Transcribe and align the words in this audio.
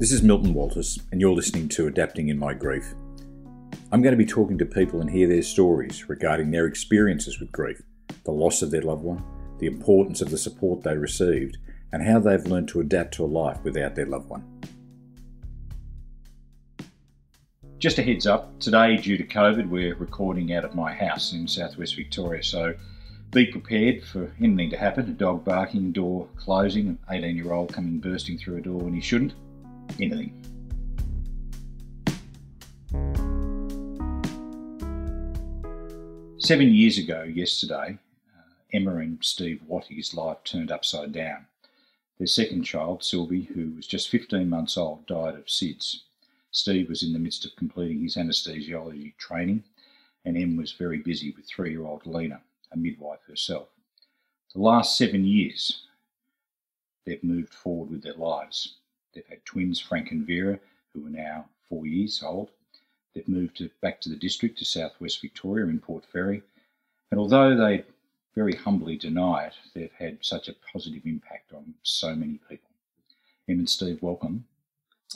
This 0.00 0.12
is 0.12 0.22
Milton 0.22 0.54
Walters, 0.54 0.98
and 1.12 1.20
you're 1.20 1.34
listening 1.34 1.68
to 1.68 1.86
Adapting 1.86 2.30
in 2.30 2.38
My 2.38 2.54
Grief. 2.54 2.94
I'm 3.92 4.00
going 4.00 4.16
to 4.16 4.24
be 4.24 4.24
talking 4.24 4.56
to 4.56 4.64
people 4.64 5.02
and 5.02 5.10
hear 5.10 5.28
their 5.28 5.42
stories 5.42 6.08
regarding 6.08 6.50
their 6.50 6.64
experiences 6.64 7.38
with 7.38 7.52
grief, 7.52 7.82
the 8.24 8.30
loss 8.30 8.62
of 8.62 8.70
their 8.70 8.80
loved 8.80 9.02
one, 9.02 9.22
the 9.58 9.66
importance 9.66 10.22
of 10.22 10.30
the 10.30 10.38
support 10.38 10.82
they 10.82 10.96
received, 10.96 11.58
and 11.92 12.02
how 12.02 12.18
they've 12.18 12.46
learned 12.46 12.68
to 12.68 12.80
adapt 12.80 13.12
to 13.12 13.24
a 13.24 13.26
life 13.26 13.58
without 13.62 13.94
their 13.94 14.06
loved 14.06 14.30
one. 14.30 14.42
Just 17.78 17.98
a 17.98 18.02
heads 18.02 18.26
up, 18.26 18.58
today, 18.58 18.96
due 18.96 19.18
to 19.18 19.24
COVID, 19.24 19.68
we're 19.68 19.96
recording 19.96 20.54
out 20.54 20.64
of 20.64 20.74
my 20.74 20.94
house 20.94 21.34
in 21.34 21.46
southwest 21.46 21.94
Victoria, 21.94 22.42
so 22.42 22.72
be 23.32 23.44
prepared 23.44 24.02
for 24.02 24.32
anything 24.40 24.70
to 24.70 24.78
happen 24.78 25.10
a 25.10 25.12
dog 25.12 25.44
barking, 25.44 25.92
door 25.92 26.26
closing, 26.36 26.88
an 26.88 26.98
18 27.10 27.36
year 27.36 27.52
old 27.52 27.70
coming 27.70 27.98
bursting 27.98 28.38
through 28.38 28.56
a 28.56 28.62
door 28.62 28.80
when 28.80 28.94
he 28.94 29.02
shouldn't, 29.02 29.34
anything. 29.98 30.36
Seven 36.38 36.74
years 36.74 36.98
ago, 36.98 37.22
yesterday, 37.22 37.98
uh, 38.36 38.42
Emma 38.72 38.96
and 38.96 39.22
Steve 39.22 39.60
Watty's 39.66 40.14
life 40.14 40.38
turned 40.42 40.72
upside 40.72 41.12
down. 41.12 41.46
Their 42.18 42.26
second 42.26 42.64
child, 42.64 43.04
Sylvie, 43.04 43.44
who 43.44 43.70
was 43.76 43.86
just 43.86 44.08
15 44.08 44.48
months 44.48 44.76
old, 44.76 45.06
died 45.06 45.34
of 45.34 45.46
SIDS. 45.46 46.00
Steve 46.50 46.88
was 46.88 47.02
in 47.02 47.12
the 47.12 47.18
midst 47.18 47.44
of 47.44 47.54
completing 47.56 48.02
his 48.02 48.16
anesthesiology 48.16 49.16
training, 49.16 49.64
and 50.24 50.36
Em 50.36 50.56
was 50.56 50.72
very 50.72 50.98
busy 50.98 51.30
with 51.30 51.46
three 51.46 51.70
year 51.70 51.84
old 51.84 52.04
Lena, 52.06 52.40
a 52.72 52.76
midwife 52.76 53.22
herself. 53.26 53.68
The 54.52 54.60
last 54.60 54.98
seven 54.98 55.24
years, 55.24 55.86
they've 57.06 57.22
moved 57.22 57.54
forward 57.54 57.90
with 57.90 58.02
their 58.02 58.14
lives. 58.14 58.79
They've 59.12 59.26
had 59.26 59.44
twins, 59.44 59.80
Frank 59.80 60.10
and 60.10 60.26
Vera, 60.26 60.58
who 60.92 61.06
are 61.06 61.10
now 61.10 61.46
four 61.68 61.86
years 61.86 62.22
old. 62.22 62.50
They've 63.14 63.26
moved 63.28 63.56
to, 63.58 63.70
back 63.80 64.00
to 64.02 64.08
the 64.08 64.16
district 64.16 64.58
to 64.58 64.64
southwest 64.64 65.20
Victoria 65.20 65.66
in 65.66 65.80
Port 65.80 66.04
Fairy. 66.12 66.42
And 67.10 67.18
although 67.18 67.56
they 67.56 67.84
very 68.34 68.54
humbly 68.54 68.96
deny 68.96 69.46
it, 69.46 69.54
they've 69.74 69.92
had 69.92 70.18
such 70.20 70.48
a 70.48 70.54
positive 70.72 71.02
impact 71.04 71.52
on 71.52 71.74
so 71.82 72.14
many 72.14 72.38
people. 72.48 72.70
Em 73.48 73.58
and 73.58 73.68
Steve, 73.68 74.00
welcome. 74.00 74.44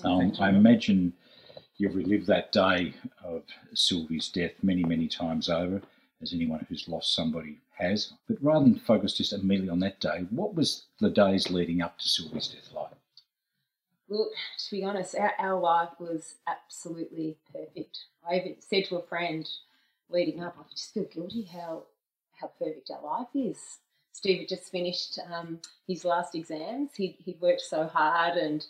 Um, 0.03 0.33
I 0.41 0.48
imagine 0.48 1.12
you've 1.77 1.95
relived 1.95 2.27
that 2.27 2.50
day 2.50 2.95
of 3.22 3.45
Sylvie's 3.75 4.28
death 4.28 4.53
many, 4.62 4.83
many 4.83 5.06
times 5.06 5.48
over, 5.48 5.81
as 6.20 6.33
anyone 6.33 6.67
who's 6.69 6.89
lost 6.89 7.15
somebody 7.15 7.59
has. 7.77 8.12
But 8.27 8.42
rather 8.42 8.65
than 8.65 8.78
focus 8.81 9.17
just 9.17 9.33
immediately 9.33 9.70
on 9.70 9.78
that 9.81 10.00
day, 10.00 10.27
what 10.31 10.55
was 10.55 10.87
the 11.00 11.11
days 11.11 11.50
leading 11.50 11.81
up 11.81 11.98
to 11.98 12.09
Sylvie's 12.09 12.48
death 12.48 12.72
like? 12.72 12.91
Well, 14.15 14.31
to 14.59 14.70
be 14.70 14.84
honest, 14.84 15.17
our, 15.17 15.33
our 15.41 15.59
life 15.59 15.89
was 15.98 16.37
absolutely 16.47 17.37
perfect. 17.53 18.05
I 18.29 18.37
even 18.37 18.55
said 18.61 18.84
to 18.84 18.98
a 18.98 19.03
friend 19.03 19.45
leading 20.09 20.41
up, 20.41 20.56
I 20.56 20.62
just 20.71 20.95
feel 20.95 21.05
guilty 21.05 21.43
how 21.43 21.83
how 22.41 22.53
perfect 22.56 22.93
our 22.93 23.03
life 23.03 23.27
is. 23.34 23.79
Steve 24.12 24.39
had 24.39 24.48
just 24.48 24.71
finished 24.71 25.19
um, 25.33 25.59
his 25.89 26.05
last 26.05 26.37
exams. 26.37 26.91
He 26.95 27.17
he'd 27.25 27.41
worked 27.41 27.62
so 27.62 27.89
hard, 27.89 28.37
and 28.37 28.65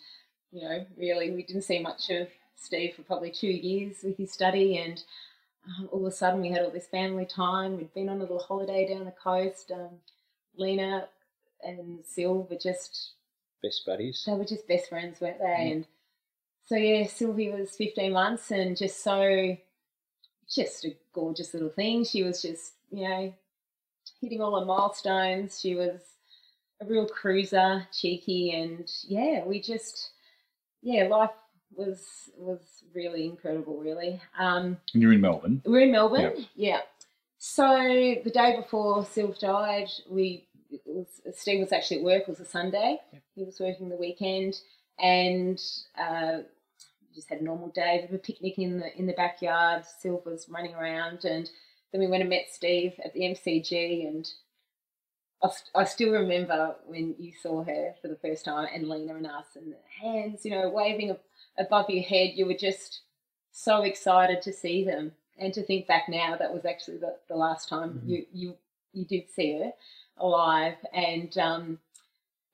you 0.51 0.63
know, 0.63 0.83
really, 0.97 1.29
we 1.29 1.43
didn't 1.43 1.61
see 1.61 1.77
much 1.77 2.09
of 2.09 2.27
Steve 2.55 2.95
for 2.95 3.03
probably 3.03 3.29
two 3.29 3.45
years 3.45 3.97
with 4.01 4.17
his 4.17 4.31
study, 4.31 4.79
and 4.79 5.03
um, 5.67 5.89
all 5.91 6.07
of 6.07 6.11
a 6.11 6.15
sudden 6.15 6.41
we 6.41 6.49
had 6.49 6.63
all 6.63 6.71
this 6.71 6.87
family 6.87 7.25
time. 7.25 7.77
We'd 7.77 7.93
been 7.93 8.09
on 8.09 8.17
a 8.17 8.21
little 8.21 8.39
holiday 8.39 8.87
down 8.87 9.05
the 9.05 9.11
coast. 9.11 9.71
Um, 9.71 9.99
Lena 10.57 11.07
and 11.63 11.99
Sil 12.03 12.49
were 12.49 12.57
just 12.57 13.11
best 13.61 13.85
buddies. 13.85 14.23
They 14.25 14.33
were 14.33 14.45
just 14.45 14.67
best 14.67 14.89
friends, 14.89 15.19
weren't 15.21 15.39
they? 15.39 15.45
Mm. 15.45 15.71
And 15.71 15.87
so 16.65 16.75
yeah, 16.75 17.07
Sylvie 17.07 17.51
was 17.51 17.75
15 17.75 18.11
months 18.11 18.51
and 18.51 18.75
just 18.75 19.03
so 19.03 19.57
just 20.53 20.85
a 20.85 20.95
gorgeous 21.13 21.53
little 21.53 21.69
thing. 21.69 22.03
She 22.03 22.23
was 22.23 22.41
just, 22.41 22.73
you 22.91 23.07
know, 23.07 23.33
hitting 24.21 24.41
all 24.41 24.59
her 24.59 24.65
milestones. 24.65 25.59
She 25.59 25.75
was 25.75 26.01
a 26.81 26.85
real 26.85 27.07
cruiser, 27.07 27.87
cheeky, 27.93 28.51
and 28.51 28.89
yeah, 29.07 29.43
we 29.45 29.61
just 29.61 30.11
yeah, 30.81 31.07
life 31.07 31.31
was 31.75 32.29
was 32.37 32.83
really 32.93 33.25
incredible, 33.25 33.77
really. 33.77 34.21
Um, 34.37 34.77
and 34.93 35.01
you're 35.01 35.13
in 35.13 35.21
Melbourne. 35.21 35.61
We're 35.65 35.81
in 35.81 35.91
Melbourne, 35.91 36.33
yep. 36.37 36.47
yeah. 36.55 36.79
So 37.37 38.15
the 38.23 38.31
day 38.31 38.55
before 38.55 39.03
Sylv 39.03 39.39
died, 39.39 39.89
we 40.09 40.47
was, 40.85 41.21
Steve 41.33 41.59
was 41.59 41.71
actually 41.71 41.97
at 41.97 42.03
work. 42.03 42.23
It 42.23 42.29
was 42.29 42.39
a 42.39 42.45
Sunday. 42.45 42.97
He 43.35 43.43
was 43.43 43.59
working 43.59 43.89
the 43.89 43.95
weekend, 43.95 44.59
and 44.99 45.61
uh, 45.99 46.39
just 47.13 47.29
had 47.29 47.41
a 47.41 47.43
normal 47.43 47.69
day. 47.69 47.97
We 48.01 48.07
had 48.07 48.15
a 48.15 48.17
picnic 48.19 48.57
in 48.57 48.79
the 48.79 48.97
in 48.97 49.07
the 49.07 49.13
backyard. 49.13 49.83
Sylv 50.03 50.25
was 50.25 50.47
running 50.49 50.75
around, 50.75 51.25
and 51.25 51.49
then 51.91 52.01
we 52.01 52.07
went 52.07 52.21
and 52.21 52.29
met 52.29 52.47
Steve 52.51 52.93
at 53.03 53.13
the 53.13 53.21
MCG. 53.21 54.07
And 54.07 54.29
I, 55.43 55.49
I 55.75 55.83
still 55.85 56.11
remember 56.11 56.75
when 56.85 57.15
you 57.17 57.33
saw 57.41 57.63
her 57.63 57.95
for 58.01 58.07
the 58.07 58.17
first 58.17 58.45
time, 58.45 58.67
and 58.73 58.89
Lena 58.89 59.15
and 59.15 59.27
us, 59.27 59.47
and 59.55 59.73
hands, 60.01 60.45
you 60.45 60.51
know, 60.51 60.69
waving 60.69 61.15
above 61.57 61.89
your 61.89 62.03
head. 62.03 62.31
You 62.35 62.45
were 62.45 62.53
just 62.53 63.01
so 63.51 63.83
excited 63.83 64.41
to 64.43 64.53
see 64.53 64.83
them, 64.83 65.13
and 65.37 65.53
to 65.53 65.63
think 65.63 65.87
back 65.87 66.09
now, 66.09 66.35
that 66.37 66.53
was 66.53 66.65
actually 66.65 66.97
the, 66.97 67.15
the 67.27 67.35
last 67.35 67.69
time 67.69 67.91
mm-hmm. 67.91 68.09
you 68.09 68.25
you 68.33 68.55
you 68.93 69.05
did 69.05 69.29
see 69.29 69.59
her 69.59 69.73
alive. 70.17 70.75
And 70.93 71.37
um, 71.37 71.79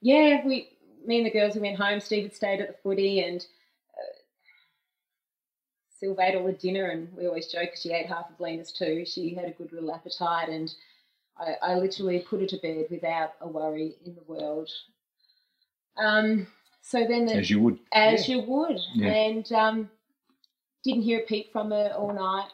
yeah, 0.02 0.46
we, 0.46 0.70
me 1.06 1.18
and 1.18 1.26
the 1.26 1.32
girls, 1.32 1.56
we 1.56 1.62
went 1.62 1.80
home. 1.80 2.00
Steve 2.00 2.24
had 2.24 2.36
stayed 2.36 2.62
at 2.62 2.68
the 2.68 2.76
footy, 2.84 3.22
and 3.22 3.46
uh, 3.98 4.18
Sylv 6.04 6.20
ate 6.20 6.36
all 6.36 6.46
the 6.46 6.54
dinner. 6.54 6.88
And 6.88 7.10
we 7.16 7.28
always 7.28 7.48
joke 7.48 7.62
because 7.64 7.82
she 7.82 7.92
ate 7.92 8.08
half 8.08 8.30
of 8.30 8.40
Lena's 8.40 8.72
too. 8.72 9.06
She 9.06 9.36
had 9.36 9.46
a 9.46 9.52
good 9.52 9.72
little 9.72 9.94
appetite, 9.94 10.50
and 10.50 10.74
I, 11.38 11.56
I 11.62 11.76
literally 11.76 12.20
put 12.20 12.42
her 12.42 12.48
to 12.48 12.58
bed 12.58 12.86
without 12.90 13.34
a 13.42 13.48
worry 13.48 13.96
in 14.06 14.16
the 14.16 14.24
world. 14.28 14.70
Um, 15.98 16.48
so 16.82 17.06
then, 17.08 17.26
the, 17.26 17.36
as 17.36 17.50
you 17.50 17.60
would, 17.60 17.80
as 17.94 18.28
yeah. 18.28 18.36
you 18.36 18.42
would, 18.44 18.80
yeah. 18.96 19.12
and 19.12 19.52
um, 19.52 19.90
didn't 20.84 21.04
hear 21.04 21.20
a 21.20 21.24
peep 21.24 21.52
from 21.52 21.70
her 21.72 21.94
all 21.96 22.14
night, 22.14 22.50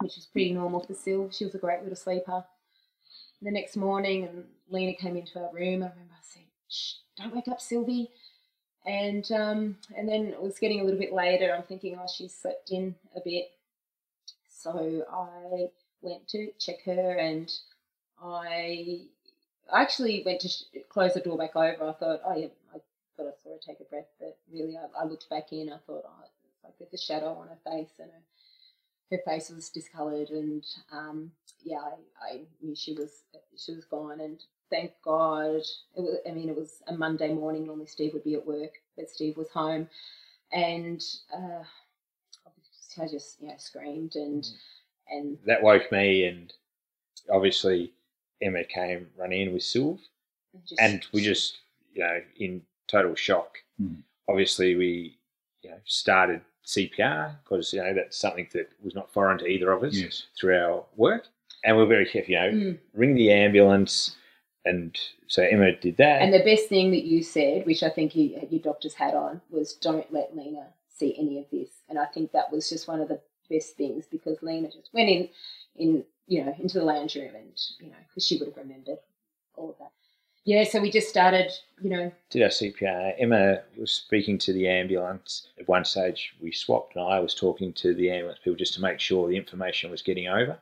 which 0.00 0.16
was 0.16 0.26
pretty 0.26 0.52
normal 0.52 0.80
for 0.80 0.94
Sylv. 0.94 1.36
She 1.36 1.44
was 1.44 1.54
a 1.54 1.58
great 1.58 1.82
little 1.82 1.96
sleeper 1.96 2.44
the 3.42 3.50
next 3.52 3.76
morning, 3.76 4.24
and 4.24 4.44
Lena 4.70 4.94
came 4.94 5.16
into 5.16 5.38
our 5.40 5.52
room. 5.54 5.82
I 5.84 5.90
remember 5.90 6.12
I 6.14 6.22
said, 6.22 6.44
Shh, 6.70 6.94
don't 7.16 7.34
wake 7.34 7.48
up, 7.48 7.60
Sylvie. 7.60 8.10
And 8.86 9.30
um, 9.32 9.76
and 9.96 10.08
then 10.08 10.28
it 10.28 10.42
was 10.42 10.58
getting 10.58 10.80
a 10.80 10.84
little 10.84 11.00
bit 11.00 11.12
later. 11.12 11.54
I'm 11.54 11.64
thinking, 11.64 11.98
oh, 12.00 12.06
she's 12.12 12.34
slept 12.34 12.70
in 12.72 12.94
a 13.16 13.20
bit. 13.24 13.46
So 14.48 15.04
I 15.12 15.68
went 16.02 16.28
to 16.28 16.50
check 16.58 16.84
her, 16.86 17.12
and 17.18 17.52
I 18.22 19.02
actually 19.72 20.22
went 20.26 20.40
to 20.42 20.48
sh- 20.48 20.64
close 20.90 21.14
the 21.14 21.20
door 21.20 21.38
back 21.38 21.56
over. 21.56 21.88
I 21.90 21.92
thought, 21.94 22.22
oh 22.26 22.36
yeah, 22.36 22.48
I 22.74 22.78
thought 23.16 23.28
I 23.28 23.42
saw 23.42 23.50
her 23.50 23.58
take 23.66 23.80
a 23.80 23.84
breath, 23.84 24.08
but 24.20 24.38
really, 24.52 24.76
I, 24.76 25.02
I 25.02 25.06
looked 25.06 25.30
back 25.30 25.52
in. 25.52 25.70
I 25.72 25.78
thought, 25.86 26.04
oh, 26.06 26.24
like 26.64 26.74
there's 26.78 26.94
a 26.94 26.98
shadow 26.98 27.34
on 27.34 27.48
her 27.48 27.58
face, 27.64 27.92
and 28.00 28.10
her 28.10 28.22
her 29.10 29.18
face 29.24 29.50
was 29.50 29.70
discoloured, 29.70 30.30
and 30.30 30.64
um, 30.92 31.30
yeah, 31.62 31.78
I, 31.78 32.34
I, 32.34 32.40
knew 32.60 32.74
she 32.74 32.92
was 32.92 33.22
she 33.56 33.74
was 33.74 33.84
gone. 33.84 34.20
And 34.20 34.42
thank 34.70 34.92
God, 35.02 35.62
it 35.96 36.00
was, 36.00 36.18
I 36.28 36.32
mean, 36.32 36.48
it 36.48 36.56
was 36.56 36.82
a 36.88 36.96
Monday 36.96 37.32
morning. 37.32 37.66
Normally, 37.66 37.86
Steve 37.86 38.12
would 38.12 38.24
be 38.24 38.34
at 38.34 38.46
work, 38.46 38.74
but 38.96 39.10
Steve 39.10 39.36
was 39.36 39.48
home, 39.50 39.88
and 40.52 41.02
uh, 41.34 41.64
I 43.00 43.08
just 43.08 43.40
you 43.40 43.48
know 43.48 43.54
screamed 43.58 44.14
and 44.16 44.42
mm. 44.42 44.52
and 45.08 45.38
that 45.46 45.62
woke 45.62 45.90
me, 45.92 46.24
and 46.24 46.52
obviously 47.30 47.92
Emma 48.42 48.64
came 48.64 49.08
running 49.16 49.42
in 49.42 49.52
with 49.52 49.62
Sylv, 49.62 50.00
and 50.78 51.04
we 51.12 51.22
just 51.22 51.58
you 51.94 52.02
know 52.02 52.20
in 52.36 52.62
total 52.88 53.14
shock. 53.14 53.58
Mm. 53.80 54.02
Obviously, 54.28 54.76
we 54.76 55.18
you 55.62 55.70
know 55.70 55.78
started 55.84 56.42
CPR 56.68 57.34
because 57.42 57.72
you 57.72 57.82
know 57.82 57.94
that's 57.94 58.18
something 58.18 58.46
that 58.52 58.70
was 58.82 58.94
not 58.94 59.10
foreign 59.10 59.38
to 59.38 59.46
either 59.46 59.72
of 59.72 59.82
us 59.82 59.94
yes. 59.94 60.24
through 60.38 60.56
our 60.56 60.84
work, 60.96 61.24
and 61.64 61.76
we're 61.76 61.86
very 61.86 62.04
careful. 62.04 62.32
You 62.32 62.38
know, 62.38 62.50
mm. 62.50 62.78
ring 62.92 63.14
the 63.14 63.32
ambulance, 63.32 64.16
and 64.66 64.96
so 65.28 65.42
Emma 65.42 65.72
did 65.72 65.96
that. 65.96 66.20
And 66.20 66.32
the 66.32 66.44
best 66.44 66.68
thing 66.68 66.90
that 66.90 67.04
you 67.04 67.22
said, 67.22 67.64
which 67.64 67.82
I 67.82 67.88
think 67.88 68.14
you, 68.14 68.38
your 68.50 68.60
doctors 68.60 68.92
had 68.92 69.14
on, 69.14 69.40
was 69.50 69.74
don't 69.74 70.12
let 70.12 70.36
Lena 70.36 70.66
see 70.94 71.16
any 71.18 71.38
of 71.38 71.46
this. 71.50 71.70
And 71.88 71.98
I 71.98 72.04
think 72.04 72.32
that 72.32 72.52
was 72.52 72.68
just 72.68 72.86
one 72.86 73.00
of 73.00 73.08
the 73.08 73.20
best 73.48 73.76
things 73.76 74.04
because 74.10 74.42
Lena 74.42 74.68
just 74.68 74.90
went 74.92 75.08
in, 75.08 75.28
in 75.76 76.04
you 76.26 76.44
know, 76.44 76.54
into 76.58 76.78
the 76.78 76.84
lounge 76.84 77.14
room, 77.14 77.34
and 77.34 77.58
you 77.80 77.88
know, 77.88 77.96
because 78.08 78.26
she 78.26 78.36
would 78.36 78.48
have 78.48 78.56
remembered 78.58 78.98
all 79.56 79.70
of 79.70 79.78
that 79.78 79.92
yeah, 80.48 80.64
so 80.64 80.80
we 80.80 80.90
just 80.90 81.10
started, 81.10 81.52
you 81.82 81.90
know. 81.90 82.10
Did 82.30 82.42
our 82.42 82.48
CPR. 82.48 83.12
Emma 83.18 83.58
was 83.76 83.92
speaking 83.92 84.38
to 84.38 84.52
the 84.54 84.66
ambulance. 84.66 85.48
At 85.60 85.68
one 85.68 85.84
stage, 85.84 86.34
we 86.40 86.52
swapped, 86.52 86.96
and 86.96 87.04
I 87.04 87.20
was 87.20 87.34
talking 87.34 87.70
to 87.74 87.92
the 87.94 88.10
ambulance 88.10 88.38
people 88.42 88.56
just 88.56 88.72
to 88.74 88.80
make 88.80 88.98
sure 88.98 89.28
the 89.28 89.36
information 89.36 89.90
was 89.90 90.00
getting 90.00 90.26
over. 90.26 90.58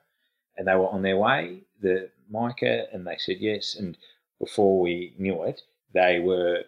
And 0.56 0.66
they 0.66 0.74
were 0.74 0.88
on 0.88 1.02
their 1.02 1.16
way, 1.16 1.60
the 1.80 2.10
MICA, 2.28 2.92
and 2.92 3.06
they 3.06 3.16
said 3.16 3.36
yes. 3.38 3.76
And 3.76 3.96
before 4.40 4.80
we 4.80 5.14
knew 5.18 5.44
it, 5.44 5.62
they 5.94 6.18
were 6.18 6.64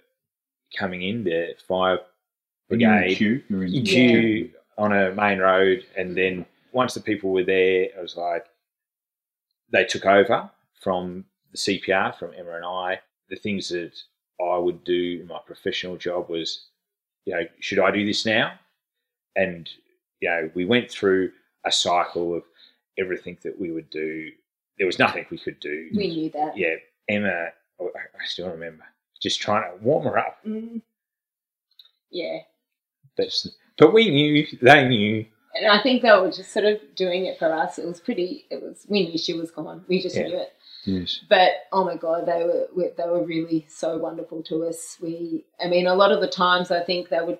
coming 0.78 1.02
in, 1.02 1.24
the 1.24 1.56
fire 1.66 1.98
brigade. 2.68 3.16
Kew, 3.16 3.42
you're 3.48 3.64
in 3.64 3.74
in 3.74 3.84
Yeah. 3.84 4.46
on 4.76 4.92
a 4.92 5.12
main 5.12 5.40
road, 5.40 5.84
and 5.96 6.16
then 6.16 6.46
once 6.70 6.94
the 6.94 7.00
people 7.00 7.32
were 7.32 7.42
there, 7.42 7.82
it 7.82 8.00
was 8.00 8.16
like 8.16 8.46
they 9.72 9.84
took 9.84 10.06
over 10.06 10.48
from 10.80 11.24
the 11.50 11.58
CPR 11.58 12.16
from 12.16 12.32
Emma 12.38 12.52
and 12.52 12.64
I. 12.64 13.00
The 13.30 13.36
things 13.36 13.68
that 13.68 13.92
I 14.40 14.56
would 14.56 14.84
do 14.84 15.18
in 15.20 15.26
my 15.26 15.38
professional 15.46 15.96
job 15.96 16.28
was, 16.28 16.66
you 17.24 17.34
know, 17.34 17.42
should 17.60 17.78
I 17.78 17.90
do 17.90 18.04
this 18.06 18.24
now? 18.26 18.52
And 19.36 19.68
you 20.20 20.28
know, 20.28 20.50
we 20.54 20.64
went 20.64 20.90
through 20.90 21.30
a 21.64 21.70
cycle 21.72 22.34
of 22.34 22.42
everything 22.98 23.38
that 23.42 23.58
we 23.60 23.70
would 23.70 23.90
do. 23.90 24.30
There 24.78 24.86
was 24.86 24.98
nothing 24.98 25.26
we 25.30 25.38
could 25.38 25.60
do. 25.60 25.88
We 25.94 26.08
knew 26.08 26.30
that. 26.30 26.56
Yeah, 26.56 26.74
Emma, 27.08 27.48
I 27.80 28.24
still 28.24 28.48
remember 28.50 28.84
just 29.20 29.40
trying 29.40 29.62
to 29.70 29.84
warm 29.84 30.04
her 30.04 30.18
up, 30.18 30.38
Mm. 30.46 30.80
Yeah. 32.10 32.38
but 33.16 33.28
but 33.76 33.92
we 33.92 34.10
knew 34.10 34.46
they 34.62 34.88
knew. 34.88 35.26
And 35.54 35.66
I 35.66 35.82
think 35.82 36.02
they 36.02 36.10
were 36.12 36.30
just 36.30 36.52
sort 36.52 36.64
of 36.66 36.80
doing 36.94 37.26
it 37.26 37.38
for 37.38 37.52
us. 37.52 37.78
It 37.78 37.86
was 37.86 38.00
pretty. 38.00 38.46
It 38.50 38.62
was. 38.62 38.86
We 38.88 39.08
knew 39.08 39.18
she 39.18 39.34
was 39.34 39.50
gone. 39.50 39.84
We 39.88 40.00
just 40.00 40.14
Yeah. 40.16 40.28
knew 40.28 40.36
it. 40.38 40.52
Yes. 40.88 41.20
But 41.28 41.50
oh 41.70 41.84
my 41.84 41.96
god, 41.96 42.26
they 42.26 42.44
were 42.44 42.90
they 42.96 43.04
were 43.04 43.24
really 43.24 43.66
so 43.68 43.98
wonderful 43.98 44.42
to 44.44 44.64
us. 44.64 44.96
We, 45.02 45.44
I 45.62 45.68
mean, 45.68 45.86
a 45.86 45.94
lot 45.94 46.12
of 46.12 46.20
the 46.22 46.28
times 46.28 46.70
I 46.70 46.82
think 46.82 47.08
they 47.08 47.20
would, 47.20 47.38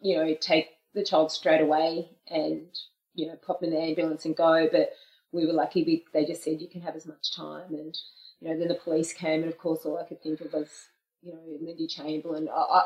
you 0.00 0.16
know, 0.16 0.34
take 0.40 0.68
the 0.94 1.04
child 1.04 1.30
straight 1.30 1.60
away 1.60 2.08
and 2.28 2.66
you 3.14 3.26
know 3.26 3.36
pop 3.46 3.62
in 3.62 3.70
the 3.70 3.78
ambulance 3.78 4.24
and 4.24 4.34
go. 4.34 4.66
But 4.72 4.92
we 5.30 5.46
were 5.46 5.52
lucky. 5.52 5.84
We, 5.84 6.04
they 6.14 6.24
just 6.24 6.42
said 6.42 6.62
you 6.62 6.70
can 6.70 6.80
have 6.80 6.96
as 6.96 7.06
much 7.06 7.36
time, 7.36 7.74
and 7.74 7.94
you 8.40 8.48
know, 8.48 8.58
then 8.58 8.68
the 8.68 8.74
police 8.82 9.12
came, 9.12 9.42
and 9.42 9.52
of 9.52 9.58
course, 9.58 9.84
all 9.84 9.98
I 9.98 10.08
could 10.08 10.22
think 10.22 10.40
of 10.40 10.54
was 10.54 10.70
you 11.22 11.34
know 11.34 11.40
Lindy 11.60 11.86
Chamberlain. 11.86 12.48
I, 12.48 12.60
I, 12.60 12.82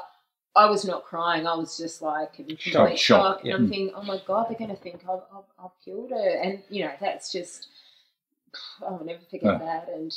I 0.64 0.66
was 0.68 0.84
not 0.84 1.04
crying. 1.04 1.46
I 1.46 1.54
was 1.54 1.78
just 1.78 2.02
like 2.02 2.40
in 2.40 2.46
complete 2.46 2.60
Shock, 2.60 2.88
shock, 2.88 2.98
shock, 2.98 3.44
and 3.44 3.54
I'm 3.54 3.68
thinking, 3.68 3.92
oh 3.94 4.02
my 4.02 4.20
god, 4.26 4.46
they're 4.48 4.58
going 4.58 4.74
to 4.74 4.82
think 4.82 5.02
I've, 5.04 5.20
I've, 5.32 5.44
I've 5.64 5.84
killed 5.84 6.10
her, 6.10 6.40
and 6.42 6.64
you 6.68 6.84
know, 6.84 6.92
that's 7.00 7.30
just 7.30 7.68
I'll 8.82 9.02
never 9.05 9.20
forget 9.31 9.55
Oh. 9.55 9.58
that. 9.58 9.88
And 9.94 10.12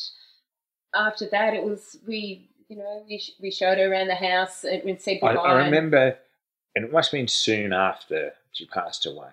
after 0.94 1.28
that, 1.30 1.54
it 1.54 1.64
was 1.64 1.98
we, 2.08 2.50
you 2.70 2.78
know, 2.78 3.04
we, 3.08 3.22
we 3.42 3.52
showed 3.52 3.78
her 3.78 3.92
around 3.92 4.08
the 4.08 4.16
house 4.16 4.64
and 4.64 4.84
we 4.84 4.96
said 4.98 5.20
goodbye. 5.22 5.36
I 5.42 5.60
and- 5.62 5.66
remember, 5.72 6.18
and 6.76 6.86
it 6.86 6.92
must 6.92 7.12
have 7.12 7.18
been 7.18 7.28
soon 7.28 7.74
after 7.74 8.34
she 8.52 8.66
passed 8.66 9.06
away. 9.06 9.30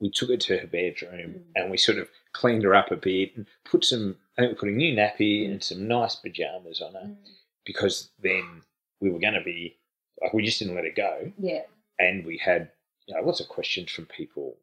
We 0.00 0.10
took 0.10 0.28
her 0.30 0.36
to 0.36 0.58
her 0.58 0.66
bedroom 0.66 1.30
Mm. 1.34 1.42
and 1.54 1.70
we 1.70 1.76
sort 1.76 1.98
of 1.98 2.08
cleaned 2.32 2.64
her 2.64 2.74
up 2.74 2.90
a 2.90 2.96
bit 2.96 3.36
and 3.36 3.46
put 3.64 3.84
some. 3.84 4.16
I 4.36 4.42
think 4.42 4.52
we 4.52 4.58
put 4.58 4.68
a 4.68 4.72
new 4.72 4.94
nappy 4.94 5.44
and 5.48 5.62
some 5.62 5.86
nice 5.86 6.16
pajamas 6.16 6.80
on 6.82 6.94
her 6.94 7.00
Mm, 7.06 7.16
because 7.64 8.10
then 8.20 8.62
we 9.00 9.10
were 9.10 9.20
going 9.20 9.34
to 9.34 9.40
be 9.44 9.76
like 10.20 10.32
we 10.34 10.44
just 10.44 10.58
didn't 10.58 10.74
let 10.74 10.84
her 10.84 10.90
go, 10.90 11.32
yeah, 11.38 11.62
and 12.00 12.26
we 12.26 12.36
had 12.38 12.70
you 13.06 13.14
know 13.14 13.22
lots 13.22 13.38
of 13.40 13.48
questions 13.48 13.90
from 13.92 14.06
people, 14.06 14.56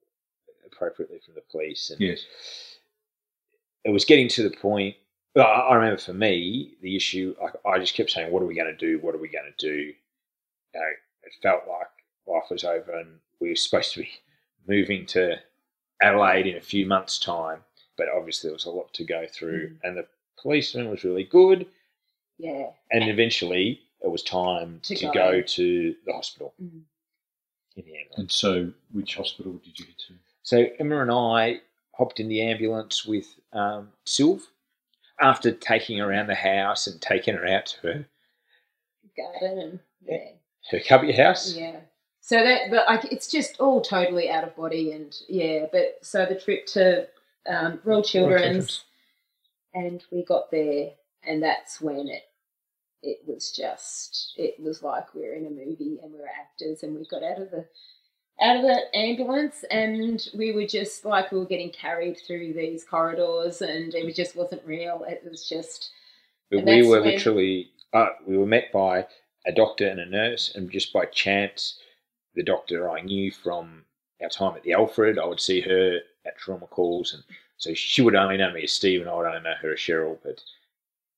appropriately 0.66 1.20
from 1.24 1.36
the 1.36 1.42
police, 1.50 1.90
and 1.90 2.00
Yes. 2.02 2.26
It 3.84 3.90
was 3.92 4.06
getting 4.06 4.28
to 4.30 4.44
the 4.48 4.56
point. 4.56 4.96
I 5.38 5.42
I 5.42 5.76
remember 5.76 6.00
for 6.00 6.14
me, 6.14 6.76
the 6.82 6.96
issue, 6.96 7.36
I, 7.66 7.70
I 7.70 7.80
just 7.80 7.96
kept 7.96 8.12
saying, 8.12 8.32
what 8.32 8.42
are 8.44 8.46
we 8.48 8.56
going 8.56 8.68
to 8.68 8.78
do? 8.78 9.00
What 9.00 9.16
are 9.16 9.20
we 9.20 9.28
going 9.30 9.52
to 9.58 9.68
do? 9.68 9.76
You 10.74 10.80
know, 10.80 10.88
it 11.24 11.32
felt 11.42 11.64
like 11.70 11.88
life 12.28 12.50
was 12.50 12.64
over 12.64 12.92
and 13.00 13.20
we 13.40 13.50
were 13.50 13.56
supposed 13.56 13.94
to 13.94 14.02
be 14.02 14.10
moving 14.68 15.06
to 15.08 15.36
Adelaide 16.02 16.48
in 16.48 16.58
a 16.58 16.62
few 16.62 16.86
months' 16.86 17.18
time. 17.20 17.60
But 17.98 18.08
obviously, 18.16 18.48
there 18.50 18.56
was 18.56 18.66
a 18.66 18.72
lot 18.72 18.94
to 18.96 19.04
go 19.04 19.26
through. 19.32 19.70
Mm. 19.70 19.78
And 19.84 19.98
the 19.98 20.08
policeman 20.42 20.90
was 20.90 21.04
really 21.04 21.24
good. 21.26 21.68
yeah. 22.38 22.68
And 22.92 23.10
eventually, 23.10 23.82
it 24.04 24.10
was 24.10 24.24
time 24.24 24.80
To 24.84 24.96
to, 24.96 25.06
go. 25.08 25.14
go. 25.14 25.42
to 25.42 25.96
the 26.06 26.14
hospital 26.14 26.54
Mm. 26.62 26.82
in 27.76 27.86
the 27.86 27.98
ambulance. 27.98 28.18
And 28.18 28.32
so, 28.32 28.72
which 28.92 29.16
hospital 29.16 29.54
did 29.64 29.78
you 29.80 29.86
get 29.86 29.98
to? 30.08 30.14
So 30.44 30.66
Emma 30.80 31.02
and 31.02 31.12
I 31.12 31.62
hopped 31.94 32.20
in 32.20 32.28
the 32.28 32.42
ambulance 32.42 33.06
with 33.06 33.28
um, 33.54 33.90
Sylv 34.06 34.42
after 35.20 35.52
taking 35.52 36.00
her 36.00 36.10
around 36.10 36.28
the 36.28 36.36
house 36.36 36.88
and 36.88 37.02
taking 37.02 37.36
her 37.36 37.46
out 37.48 37.66
to 37.68 37.78
her, 37.82 38.06
Garden 39.18 39.60
and 39.60 39.80
yeah, 40.06 40.32
her 40.72 40.80
cubby 40.80 41.12
house. 41.12 41.54
yeah. 41.54 41.78
So 42.22 42.38
that, 42.44 42.70
but 42.70 42.88
like, 42.88 43.12
it's 43.12 43.30
just 43.30 43.60
all 43.60 43.82
totally 43.82 44.30
out 44.30 44.44
of 44.44 44.56
body 44.56 44.92
and 44.92 45.16
yeah. 45.28 45.66
But 45.72 46.00
so 46.02 46.26
the 46.26 46.40
trip 46.40 46.66
to 46.68 47.08
um, 47.48 47.80
Royal 47.84 48.04
Children's, 48.04 48.86
and 49.74 50.04
we 50.12 50.24
got 50.24 50.52
there, 50.52 50.92
and 51.24 51.42
that's 51.42 51.82
when 51.82 52.08
it 52.08 52.24
it 53.04 53.20
was 53.26 53.52
just 53.52 54.34
it 54.38 54.56
was 54.60 54.84
like 54.84 55.14
we 55.14 55.26
are 55.26 55.34
in 55.34 55.48
a 55.48 55.50
movie 55.50 56.00
and 56.02 56.12
we 56.12 56.20
were 56.20 56.30
actors 56.40 56.84
and 56.84 56.96
we 56.96 57.06
got 57.08 57.24
out 57.24 57.42
of 57.42 57.50
the 57.52 57.66
out 58.42 58.56
of 58.58 58.64
the 58.64 58.80
ambulance 58.96 59.64
and 59.70 60.28
we 60.36 60.52
were 60.52 60.66
just 60.66 61.06
like 61.06 61.32
we 61.32 61.38
were 61.40 61.46
getting 61.46 61.72
carried 61.72 62.18
through 62.26 62.54
these 62.54 62.84
corridors 62.84 63.62
and 63.62 63.94
it 63.94 64.04
was 64.06 64.16
just 64.16 64.36
wasn't 64.36 64.66
real 64.66 65.06
it 65.08 65.22
was 65.30 65.48
just 65.48 65.92
But 66.50 66.66
we 66.66 66.82
were 66.86 67.02
when- 67.02 67.12
literally 67.12 67.70
uh, 67.94 68.08
we 68.26 68.38
were 68.38 68.46
met 68.46 68.72
by 68.72 69.06
a 69.46 69.52
doctor 69.52 69.88
and 69.88 70.00
a 70.00 70.06
nurse, 70.06 70.54
and 70.56 70.72
just 70.72 70.94
by 70.94 71.04
chance, 71.06 71.78
the 72.36 72.44
doctor 72.44 72.90
I 72.90 73.02
knew 73.02 73.32
from 73.32 73.84
our 74.22 74.30
time 74.30 74.56
at 74.56 74.64
the 74.64 74.72
Alfred. 74.74 75.18
I 75.20 75.26
would 75.26 75.40
see 75.42 75.60
her 75.62 76.00
at 76.26 76.38
trauma 76.38 76.68
calls, 76.68 77.14
and 77.14 77.24
so 77.58 77.74
she 77.74 78.02
would 78.02 78.16
only 78.16 78.38
know 78.38 78.54
me 78.54 78.64
as 78.64 78.72
Steve, 78.72 79.02
and 79.02 79.10
I 79.10 79.16
would 79.16 79.26
only 79.26 79.42
know 79.42 79.56
her 79.62 79.74
as 79.74 79.80
Cheryl. 79.80 80.18
But 80.24 80.40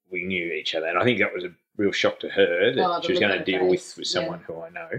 we 0.10 0.24
knew 0.24 0.52
each 0.54 0.74
other, 0.74 0.88
and 0.88 0.98
I 0.98 1.04
think 1.04 1.20
that 1.20 1.34
was 1.34 1.44
a 1.44 1.54
real 1.78 1.92
shock 1.92 2.20
to 2.22 2.30
her 2.30 2.74
that 2.74 2.84
Oh, 2.84 3.02
she 3.02 3.12
was 3.12 3.20
going 3.20 3.38
to 3.38 3.44
deal 3.44 3.68
with, 3.68 3.81
face, 3.81 3.98
with 3.98 4.08
yeah. 4.08 4.12
someone 4.14 4.40
who 4.48 4.62
I 4.62 4.70
know. 4.70 4.90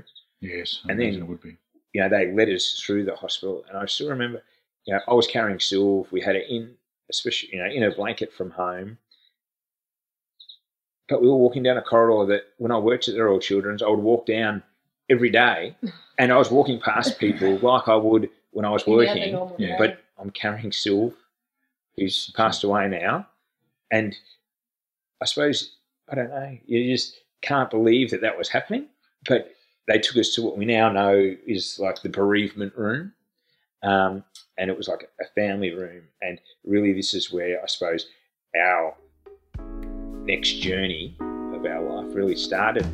Yes. 0.41 0.81
I 0.87 0.93
And 0.93 1.01
then- 1.01 1.15
it 1.15 1.27
would 1.27 1.41
be. 1.43 1.57
You 1.95 2.03
know, 2.03 2.09
they 2.09 2.33
led 2.33 2.51
us 2.51 2.83
through 2.85 3.05
the 3.05 3.15
hospital, 3.15 3.65
and 3.69 3.79
I 3.79 3.87
still 3.87 4.11
remember, 4.11 4.43
you 4.85 4.93
know, 4.93 5.01
I 5.09 5.15
was 5.15 5.29
carrying 5.29 5.59
Sylv. 5.59 6.11
We 6.11 6.21
had 6.21 6.35
her 6.35 6.43
in, 6.43 6.75
especially, 7.09 7.51
you 7.53 7.59
know, 7.61 7.71
in 7.71 7.85
a 7.85 7.95
blanket 7.95 8.33
from 8.33 8.51
home. 8.51 8.99
But 11.09 11.23
we 11.23 11.29
were 11.29 11.37
walking 11.37 11.63
down 11.63 11.77
a 11.79 11.83
corridor 11.83 12.33
that, 12.33 12.43
when 12.59 12.73
I 12.73 12.79
worked 12.79 13.09
at 13.09 13.15
the 13.15 13.23
Royal 13.23 13.39
Children's, 13.39 13.83
I 13.83 13.89
would 13.89 14.01
walk 14.01 14.27
down 14.27 14.63
every 15.09 15.31
day, 15.31 15.77
and 16.19 16.33
I 16.33 16.37
was 16.37 16.51
walking 16.51 16.81
past 16.81 17.19
people 17.19 17.59
like 17.63 17.89
I 17.89 17.97
would 17.97 18.29
when 18.51 18.65
I 18.65 18.71
was 18.71 18.87
working. 18.87 19.39
yeah. 19.57 19.77
But 19.79 20.01
I'm 20.19 20.31
carrying 20.31 20.71
Sylv, 20.71 21.15
who's 21.97 22.31
passed 22.37 22.63
hmm. 22.63 22.69
away 22.69 22.89
now, 22.89 23.29
and 23.93 24.17
I 25.23 25.27
suppose 25.27 25.77
I 26.11 26.17
don't 26.17 26.31
know. 26.31 26.59
You 26.67 26.93
just 26.93 27.15
can't 27.41 27.71
believe 27.71 28.11
that 28.11 28.23
that 28.23 28.37
was 28.37 28.49
happening. 28.49 28.87
But 29.29 29.54
they 29.87 29.99
took 29.99 30.17
us 30.17 30.31
to 30.31 30.43
what 30.43 30.57
we 30.57 30.65
now 30.65 30.91
know 30.91 31.37
is 31.47 31.79
like 31.79 32.03
the 32.03 32.09
bereavement 32.09 32.75
room, 32.77 33.13
um, 33.83 34.25
and 34.57 34.71
it 34.71 34.77
was 34.77 34.89
like 34.89 35.09
a 35.21 35.25
family 35.35 35.73
room. 35.73 36.05
And 36.23 36.41
really, 36.65 36.93
this 36.93 37.13
is 37.13 37.33
where 37.33 37.63
I 37.63 37.67
suppose 37.67 38.07
our 38.57 38.97
next 40.25 40.61
journey 40.61 41.17
of 41.21 41.67
our 41.67 41.83
life 41.83 42.15
really 42.15 42.37
started. 42.37 42.87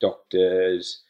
Doctors 0.00 1.02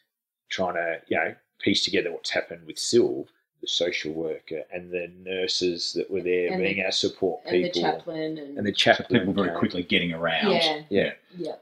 trying 0.49 0.75
to, 0.75 0.97
you 1.07 1.17
know, 1.17 1.35
piece 1.59 1.83
together 1.83 2.11
what's 2.11 2.29
happened 2.29 2.65
with 2.65 2.77
Sylv, 2.77 3.27
the 3.61 3.67
social 3.67 4.13
worker, 4.13 4.63
and 4.71 4.89
the 4.91 5.11
nurses 5.23 5.91
that 5.93 6.09
were 6.09 6.21
there 6.21 6.51
And 6.53 6.61
being 6.61 6.77
the- 6.77 6.85
our 6.85 6.91
support 6.91 7.43
people. 7.43 7.55
and 7.57 7.65
the 7.65 7.69
chaplain 7.81 8.37
and, 8.37 8.57
and 8.57 8.65
the 8.67 8.71
So 8.71 8.75
chaplain. 8.93 9.19
people 9.21 9.33
very 9.43 9.57
quickly 9.57 9.83
getting 9.83 10.13
around. 10.13 10.51
yeah 10.51 10.83
Yeah. 10.89 11.13
yeah 11.37 11.55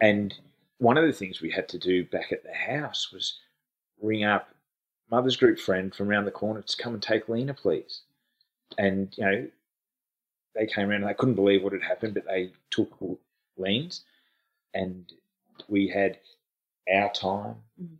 And 0.00 0.34
one 0.78 0.98
of 0.98 1.04
the 1.06 1.12
things 1.12 1.40
we 1.40 1.50
had 1.50 1.68
to 1.70 1.78
do 1.78 2.04
back 2.06 2.32
at 2.32 2.42
the 2.42 2.52
house 2.52 3.12
was 3.12 3.38
ring 4.00 4.24
up 4.24 4.48
mother's 5.10 5.36
group 5.36 5.58
friend 5.58 5.94
from 5.94 6.08
around 6.10 6.24
the 6.24 6.30
corner 6.32 6.60
to 6.62 6.76
come 6.76 6.94
and 6.94 7.02
take 7.02 7.28
Lena, 7.28 7.54
please. 7.54 8.02
And, 8.78 9.16
you 9.16 9.24
know, 9.24 9.48
they 10.56 10.66
came 10.66 10.90
around 10.90 11.02
and 11.02 11.10
they 11.10 11.14
couldn't 11.14 11.34
believe 11.36 11.62
what 11.62 11.72
had 11.72 11.82
happened, 11.82 12.14
but 12.14 12.24
they 12.26 12.52
took 12.70 12.92
Lean's 13.56 14.04
and 14.72 15.12
we 15.68 15.86
had 15.88 16.18
our 16.92 17.12
time. 17.12 17.56
Mm. 17.80 17.96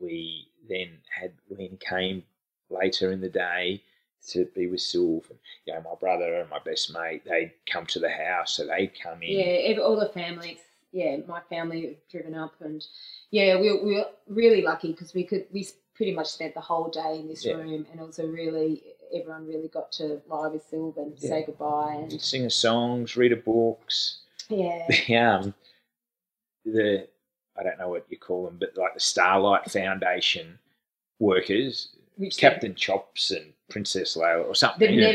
We 0.00 0.48
then 0.68 0.98
had 1.10 1.32
Lena 1.48 1.76
came 1.76 2.24
later 2.72 3.12
in 3.12 3.20
the 3.20 3.28
day 3.28 3.82
to 4.28 4.44
be 4.54 4.66
with 4.66 4.80
Sylv. 4.80 5.28
And, 5.30 5.38
you 5.66 5.74
know, 5.74 5.80
my 5.82 5.94
brother 5.98 6.34
and 6.34 6.48
my 6.50 6.58
best 6.60 6.92
mate, 6.92 7.22
they'd 7.24 7.52
come 7.70 7.86
to 7.86 7.98
the 7.98 8.10
house, 8.10 8.54
so 8.56 8.66
they'd 8.66 8.92
come 9.00 9.22
in. 9.22 9.38
Yeah, 9.38 9.78
all 9.80 9.98
the 9.98 10.08
families. 10.08 10.58
Yeah, 10.92 11.16
my 11.26 11.40
family 11.48 11.86
had 11.86 11.96
driven 12.10 12.34
up, 12.34 12.52
and 12.60 12.84
yeah, 13.30 13.58
we, 13.58 13.72
we 13.82 13.94
were 13.96 14.06
really 14.28 14.60
lucky 14.60 14.92
because 14.92 15.14
we 15.14 15.24
could 15.24 15.46
we 15.50 15.66
pretty 15.94 16.12
much 16.12 16.26
spent 16.28 16.52
the 16.52 16.60
whole 16.60 16.88
day 16.88 17.18
in 17.18 17.28
this 17.28 17.46
Yeah. 17.46 17.54
room, 17.54 17.86
and 17.90 17.98
it 17.98 18.06
was 18.06 18.18
a 18.18 18.26
really 18.26 18.82
everyone 19.14 19.46
really 19.46 19.68
got 19.68 19.90
to 19.92 20.20
lie 20.28 20.48
with 20.48 20.70
Sylv 20.70 20.98
and 20.98 21.14
Yeah. 21.18 21.28
say 21.30 21.44
goodbye, 21.46 21.94
and 22.10 22.20
sing 22.20 22.44
us 22.44 22.54
songs, 22.54 23.16
read 23.16 23.30
her 23.30 23.38
books. 23.38 24.18
yeah, 24.50 24.86
The 25.06 25.16
um, 25.16 25.54
the 26.66 27.08
I 27.58 27.62
don't 27.62 27.78
know 27.78 27.88
what 27.88 28.04
you 28.10 28.18
call 28.18 28.44
them, 28.44 28.58
but 28.58 28.76
like 28.76 28.94
the 28.94 29.00
Starlight 29.00 29.70
Foundation 29.70 30.58
workers, 31.18 31.88
which 32.16 32.36
Captain 32.36 32.74
Chops 32.74 33.30
and 33.30 33.52
Princess 33.68 34.16
Leia 34.16 34.46
or 34.46 34.54
something. 34.54 34.80
They've 34.80 34.98
Yeah. 34.98 35.12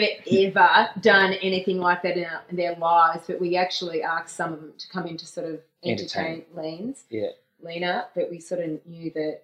never 0.56 0.58
ever 0.60 0.90
done 1.02 1.34
anything 1.36 1.80
like 1.80 2.02
that 2.02 2.18
in, 2.18 2.26
our, 2.26 2.42
in 2.50 2.56
their 2.56 2.76
lives, 2.76 3.24
but 3.28 3.40
we 3.40 3.56
actually 3.56 4.02
asked 4.02 4.36
some 4.36 4.54
of 4.54 4.62
them 4.62 4.74
to 4.78 4.88
come 4.90 5.06
in 5.08 5.18
to 5.18 5.26
sort 5.28 5.46
of 5.48 5.60
entertain 5.84 6.44
Leans, 6.56 7.04
Yeah. 7.10 7.30
Lena, 7.62 8.08
but 8.16 8.30
we 8.32 8.40
sort 8.40 8.62
of 8.62 8.86
knew 8.86 9.12
that, 9.14 9.42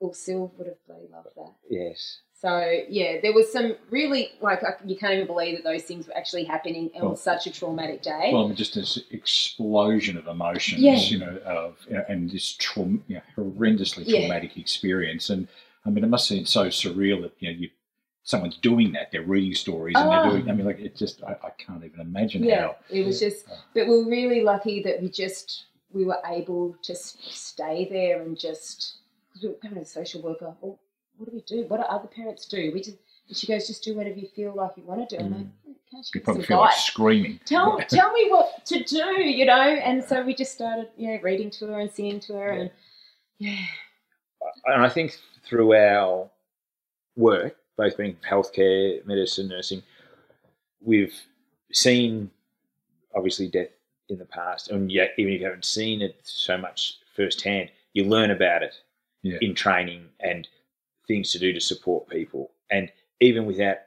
well, 0.00 0.12
Sylv 0.12 0.52
would 0.58 0.66
have 0.66 0.76
bloody 0.86 1.06
loved 1.10 1.28
that. 1.36 1.52
Yes. 1.70 2.18
So 2.34 2.82
yeah, 2.90 3.20
there 3.22 3.32
was 3.32 3.50
some 3.50 3.74
really 3.88 4.32
like 4.42 4.60
you 4.84 4.96
can't 4.96 5.14
even 5.14 5.26
believe 5.26 5.56
that 5.56 5.64
those 5.64 5.84
things 5.84 6.06
were 6.06 6.14
actually 6.14 6.44
happening 6.44 6.90
on 6.94 7.02
Well- 7.02 7.16
such 7.16 7.46
a 7.46 7.50
traumatic 7.50 8.02
day. 8.02 8.30
Well, 8.34 8.44
I 8.44 8.46
mean, 8.48 8.56
just 8.56 8.74
this 8.74 8.98
explosion 9.10 10.18
of 10.18 10.26
emotions, 10.26 10.82
Yeah. 10.82 10.96
you 10.96 11.18
know, 11.20 11.38
of 11.46 11.86
you 11.88 11.94
know, 11.96 12.04
and 12.06 12.30
this 12.30 12.54
traum- 12.54 13.02
you 13.08 13.16
know, 13.16 13.22
horrendously 13.34 14.02
Yeah. 14.06 14.20
traumatic 14.20 14.58
experience. 14.58 15.30
And 15.30 15.48
I 15.86 15.90
mean, 15.90 16.04
it 16.04 16.08
must 16.08 16.26
seem 16.28 16.46
so 16.46 16.66
surreal 16.66 17.22
that 17.22 17.32
you 17.38 17.50
know 17.52 17.58
you 17.58 17.70
someone's 18.22 18.56
doing 18.56 18.92
that. 18.92 19.12
They're 19.12 19.22
reading 19.22 19.54
stories 19.54 19.94
and 19.96 20.08
Oh. 20.08 20.10
they're 20.22 20.30
doing. 20.30 20.50
I 20.50 20.52
mean, 20.54 20.66
like 20.66 20.80
it 20.80 20.96
just 20.96 21.22
I, 21.24 21.32
I 21.44 21.50
can't 21.58 21.84
even 21.84 22.00
imagine 22.00 22.42
yeah, 22.42 22.60
how. 22.62 22.76
it 22.90 23.04
was 23.04 23.20
just. 23.20 23.46
Oh. 23.50 23.56
But 23.74 23.86
we 23.88 23.96
were 23.98 24.08
really 24.10 24.42
lucky 24.42 24.82
that 24.82 25.02
we 25.02 25.08
just 25.08 25.64
we 25.92 26.04
were 26.04 26.18
able 26.26 26.74
to 26.82 26.94
stay 26.94 27.86
there 27.90 28.22
and 28.22 28.38
just 28.38 28.96
because 29.28 29.42
we 29.42 29.48
were 29.50 29.56
having 29.62 29.78
a 29.78 29.84
social 29.84 30.22
worker. 30.22 30.54
Well, 30.60 30.78
what 31.16 31.28
do 31.30 31.34
we 31.34 31.42
do? 31.42 31.66
What 31.68 31.76
do 31.78 31.84
other 31.84 32.08
parents 32.08 32.46
do? 32.46 32.70
We 32.74 32.80
just 32.80 32.96
and 33.28 33.36
she 33.36 33.46
goes, 33.46 33.66
just 33.66 33.82
do 33.84 33.94
whatever 33.96 34.18
you 34.18 34.28
feel 34.28 34.54
like 34.54 34.72
you 34.76 34.82
want 34.84 35.08
to 35.08 35.16
do. 35.16 35.24
I'm 35.24 35.32
like, 35.32 35.40
mm. 35.42 35.50
"Oh, 35.68 35.74
can't 35.90 36.10
You 36.14 36.20
probably 36.20 36.44
feel 36.44 36.58
like 36.58 36.74
screaming. 36.76 37.40
tell 37.46 37.78
tell 37.88 38.12
me 38.12 38.28
what 38.30 38.66
to 38.66 38.82
do, 38.84 39.22
you 39.22 39.44
know. 39.46 39.60
And 39.60 40.02
so 40.04 40.22
we 40.22 40.34
just 40.34 40.52
started, 40.52 40.88
you 40.96 41.08
know, 41.08 41.18
reading 41.22 41.50
to 41.50 41.66
her 41.68 41.78
and 41.80 41.90
singing 41.92 42.20
to 42.20 42.34
her, 42.34 42.50
and 42.50 42.70
yeah, 43.38 43.56
and 44.66 44.82
I 44.84 44.88
think 44.88 45.18
through 45.44 45.74
our 45.74 46.30
work, 47.16 47.56
both 47.76 47.96
being 47.96 48.16
healthcare, 48.28 49.04
medicine, 49.06 49.48
nursing, 49.48 49.82
we've 50.80 51.14
seen 51.72 52.30
obviously 53.14 53.48
death 53.48 53.68
in 54.08 54.18
the 54.18 54.24
past, 54.24 54.70
and 54.70 54.90
yet 54.92 55.12
even 55.18 55.32
if 55.32 55.40
you 55.40 55.46
haven't 55.46 55.64
seen 55.64 56.02
it 56.02 56.16
so 56.22 56.56
much 56.58 56.98
firsthand, 57.14 57.70
you 57.92 58.04
learn 58.04 58.30
about 58.30 58.62
it 58.62 58.74
Yeah. 59.22 59.38
in 59.40 59.54
training 59.54 60.08
and 60.20 60.46
things 61.06 61.32
to 61.32 61.38
do 61.38 61.52
to 61.52 61.60
support 61.60 62.08
people. 62.08 62.52
And 62.70 62.90
even 63.20 63.46
without 63.46 63.78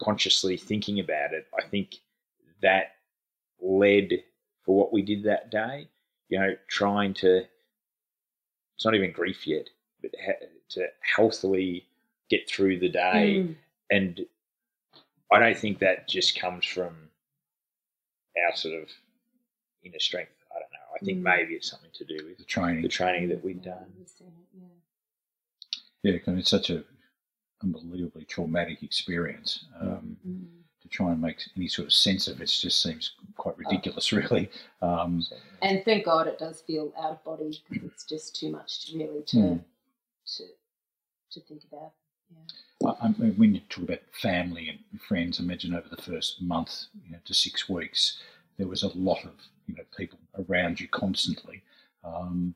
consciously 0.00 0.56
thinking 0.56 1.00
about 1.00 1.34
it, 1.34 1.46
I 1.58 1.62
think 1.62 1.96
that 2.62 2.96
led 3.60 4.22
for 4.64 4.76
what 4.76 4.92
we 4.92 5.02
did 5.02 5.24
that 5.24 5.50
day. 5.50 5.88
You 6.28 6.38
know, 6.38 6.56
trying 6.68 7.12
to 7.14 7.38
it's 8.76 8.84
not 8.84 8.94
even 8.94 9.12
grief 9.12 9.46
yet, 9.46 9.68
to 10.70 10.86
healthily 11.00 11.86
get 12.28 12.48
through 12.48 12.78
the 12.78 12.88
day. 12.88 13.40
Mm. 13.44 13.56
And 13.90 14.26
I 15.32 15.38
don't 15.38 15.56
think 15.58 15.78
that 15.80 16.08
just 16.08 16.38
comes 16.38 16.64
from 16.64 16.96
our 18.46 18.54
sort 18.56 18.80
of 18.82 18.88
inner 19.82 19.98
strength. 19.98 20.32
I 20.50 20.60
don't 20.60 20.72
know. 20.72 20.94
I 20.94 20.98
think 21.04 21.18
Mm. 21.18 21.22
maybe 21.22 21.54
it's 21.54 21.68
something 21.70 21.90
to 21.94 22.04
do 22.04 22.14
with 22.14 22.36
The 22.36 22.42
with 22.42 22.46
training. 22.46 22.82
the 22.82 22.88
training 22.88 23.28
that 23.30 23.42
we've 23.44 23.62
done. 23.62 23.92
Yeah, 26.02 26.18
'cause 26.18 26.38
it's 26.38 26.48
such 26.50 26.70
a 26.70 26.84
unbelievably 27.62 28.24
traumatic 28.24 28.82
experience. 28.82 29.66
Um, 29.78 30.16
Mm. 30.26 30.62
to 30.80 30.88
try 30.88 31.12
and 31.12 31.20
make 31.20 31.42
any 31.56 31.68
sort 31.68 31.86
of 31.86 31.92
sense 31.92 32.26
of 32.26 32.40
it 32.40 32.46
just 32.46 32.80
seems 32.80 33.14
quite 33.36 33.54
Oh. 33.56 33.58
ridiculous, 33.58 34.10
really. 34.12 34.50
Um, 34.80 35.22
And 35.60 35.84
thank 35.84 36.06
God 36.06 36.26
it 36.26 36.38
does 36.38 36.62
feel 36.62 36.92
out 36.96 37.12
of 37.12 37.24
body 37.24 37.62
because 37.68 37.90
it's 37.90 38.04
just 38.04 38.34
too 38.36 38.50
much 38.50 38.86
to 38.86 38.96
really 38.98 39.22
to 39.24 39.36
Mm. 39.36 39.64
To 40.36 40.44
to 41.32 41.40
think 41.40 41.62
about. 41.70 41.92
Yeah. 42.30 42.90
I, 43.00 43.06
I 43.06 43.08
mean, 43.18 43.34
when 43.36 43.54
you 43.54 43.60
talk 43.68 43.84
about 43.84 44.00
family 44.12 44.68
and 44.68 45.00
friends, 45.00 45.38
imagine 45.38 45.74
over 45.74 45.88
the 45.88 46.02
first 46.02 46.42
month 46.42 46.86
you 47.04 47.12
know, 47.12 47.18
to 47.24 47.34
six 47.34 47.68
weeks, 47.68 48.20
there 48.58 48.68
was 48.68 48.82
a 48.82 48.96
lot 48.96 49.24
of 49.24 49.32
you 49.66 49.74
know 49.74 49.84
people 49.96 50.18
around 50.38 50.80
you 50.80 50.88
constantly. 50.88 51.62
Um, 52.04 52.54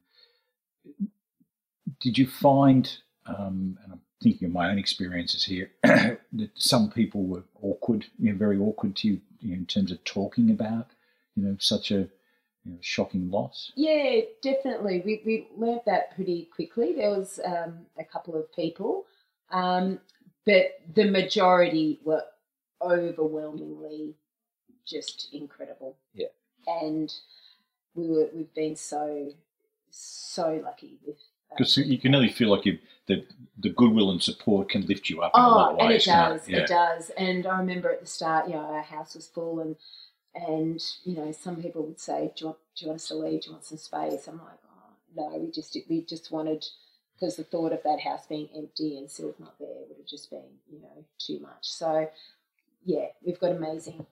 did 2.01 2.19
you 2.19 2.27
find, 2.27 2.99
um, 3.27 3.79
and 3.83 3.93
I'm 3.93 4.01
thinking 4.23 4.47
of 4.47 4.53
my 4.53 4.71
own 4.71 4.79
experiences 4.79 5.45
here, 5.45 5.71
that 5.83 6.51
some 6.55 6.91
people 6.91 7.25
were 7.25 7.45
awkward, 7.63 8.07
you 8.19 8.33
know, 8.33 8.39
very 8.39 8.59
awkward 8.59 8.97
to 8.97 9.09
you, 9.09 9.21
you 9.41 9.51
know, 9.51 9.55
in 9.57 9.67
terms 9.67 9.93
of 9.93 10.03
talking 10.05 10.51
about, 10.51 10.89
you 11.37 11.45
know, 11.45 11.57
such 11.59 11.91
a 11.91 12.09
you 12.65 12.73
know, 12.73 12.79
shocking 12.81 13.31
loss? 13.31 13.73
Yeah, 13.77 14.21
definitely. 14.43 15.03
We 15.05 15.23
we 15.25 15.49
learned 15.57 15.83
that 15.87 16.15
pretty 16.15 16.49
quickly. 16.55 16.95
There 16.95 17.11
was 17.11 17.41
um, 17.45 17.87
a 17.99 18.05
couple 18.05 18.35
of 18.37 18.53
people, 18.55 19.05
um, 19.51 20.01
but 20.47 20.81
the 20.95 21.05
majority 21.11 22.01
were 22.05 22.25
overwhelmingly 22.83 24.15
just 24.87 25.29
incredible. 25.33 25.97
Yeah. 26.15 26.27
and 26.67 27.13
we 27.95 28.09
were 28.09 28.29
we've 28.35 28.53
been 28.55 28.77
so 28.77 29.33
so 29.91 30.61
lucky 30.65 30.99
with. 31.07 31.17
um, 31.17 31.57
Because 31.57 31.77
you 31.77 31.99
can 31.99 32.15
only 32.15 32.31
feel 32.31 32.51
like 32.51 32.65
you 32.67 32.79
the 33.07 33.25
the 33.59 33.71
goodwill 33.71 34.11
and 34.11 34.23
support 34.23 34.69
can 34.71 34.87
lift 34.87 35.09
you 35.09 35.23
up. 35.23 35.33
in 35.35 35.41
a 35.41 35.47
Oh, 35.47 35.51
lot 35.51 35.73
of 35.75 35.79
and 35.81 35.93
it 35.93 36.05
does. 36.05 36.49
Yeah. 36.49 36.59
It 36.59 36.67
does. 36.67 37.11
And 37.17 37.47
I 37.47 37.59
remember 37.59 37.91
at 37.91 38.01
the 38.01 38.07
start, 38.07 38.49
you 38.49 38.55
know, 38.55 38.61
our 38.61 38.83
house 38.83 39.15
was 39.15 39.27
full, 39.29 39.61
and 39.61 39.77
and 40.35 40.83
you 41.05 41.17
know, 41.17 41.33
some 41.33 41.57
people 41.63 41.85
would 41.87 42.01
say, 42.01 42.33
"Do 42.37 42.45
you 42.45 42.47
want, 42.49 42.59
do 42.77 42.85
you 42.85 42.89
want 42.89 43.01
us 43.01 43.09
to 43.09 43.15
leave? 43.15 43.43
Do 43.43 43.47
you 43.49 43.53
want 43.53 43.65
some 43.65 43.79
space?" 43.79 44.27
I'm 44.29 44.39
like, 44.39 44.59
"Oh 44.65 44.93
no, 45.17 45.39
we 45.39 45.51
just 45.51 45.77
we 45.89 46.05
just 46.05 46.31
wanted." 46.31 46.65
Because 47.15 47.37
the 47.37 47.45
thought 47.45 47.73
of 47.73 47.83
that 47.85 48.01
house 48.01 48.27
being 48.27 48.49
empty 48.57 48.99
and 48.99 49.07
Sylv 49.07 49.39
not 49.39 49.57
there 49.61 49.69
would 49.89 49.99
have 49.99 50.07
just 50.07 50.31
been, 50.31 50.59
you 50.69 50.81
know, 50.81 51.05
too 51.17 51.39
much. 51.39 51.61
So, 51.61 52.11
yeah, 52.85 53.07
we've 53.25 53.39
got 53.39 53.53
amazing. 53.53 54.05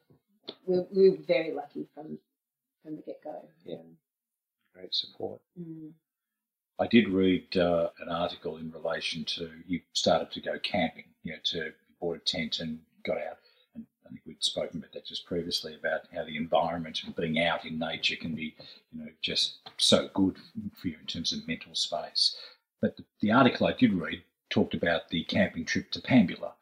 We're, 0.66 0.86
we're 0.92 1.16
very 1.16 1.52
lucky 1.52 1.88
from 1.94 2.18
from 2.82 2.96
the 2.96 3.02
get 3.02 3.22
go. 3.24 3.48
Yeah. 3.64 3.76
great 4.74 4.94
support. 4.94 5.40
Mm. 5.60 5.92
I 6.78 6.86
did 6.86 7.08
read 7.08 7.56
uh, 7.56 7.90
an 8.00 8.08
article 8.08 8.56
in 8.56 8.70
relation 8.70 9.24
to 9.36 9.50
you 9.66 9.80
started 9.92 10.30
to 10.32 10.40
go 10.40 10.58
camping, 10.60 11.04
you 11.22 11.32
know, 11.32 11.38
to 11.44 11.58
you 11.58 11.72
bought 12.00 12.16
a 12.16 12.20
tent 12.20 12.60
and 12.60 12.80
got 13.04 13.18
out. 13.18 13.38
And 14.12 14.18
I 14.18 14.22
think 14.24 14.36
we'd 14.36 14.44
spoken 14.44 14.78
about 14.78 14.92
that 14.92 15.06
just 15.06 15.26
previously 15.26 15.74
about 15.74 16.02
how 16.14 16.24
the 16.24 16.36
environment 16.36 17.00
and 17.04 17.14
being 17.16 17.40
out 17.40 17.64
in 17.64 17.78
nature 17.78 18.16
can 18.16 18.34
be, 18.34 18.54
you 18.92 19.04
know, 19.04 19.10
just 19.22 19.58
so 19.78 20.08
good 20.14 20.36
for 20.80 20.88
you 20.88 20.96
in 21.00 21.06
terms 21.06 21.32
of 21.32 21.46
mental 21.48 21.74
space. 21.74 22.36
But 22.80 22.96
the, 22.96 23.04
the 23.20 23.30
article 23.32 23.66
I 23.66 23.72
did 23.72 23.92
read 23.94 24.22
talked 24.50 24.74
about 24.74 25.08
the 25.08 25.24
camping 25.24 25.64
trip 25.64 25.90
to 25.92 26.00
Pambula, 26.00 26.52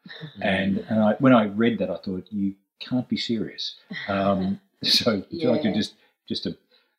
and 0.41 0.77
and 0.89 1.01
I, 1.01 1.13
when 1.19 1.33
I 1.33 1.45
read 1.47 1.79
that, 1.79 1.89
I 1.89 1.97
thought 1.97 2.27
you 2.31 2.53
can't 2.79 3.07
be 3.09 3.17
serious. 3.17 3.75
Um, 4.07 4.59
so 4.83 5.15
would 5.15 5.25
you 5.29 5.49
like 5.51 5.63
to 5.63 5.73
just 5.73 5.95
just 6.29 6.45
a, 6.45 6.55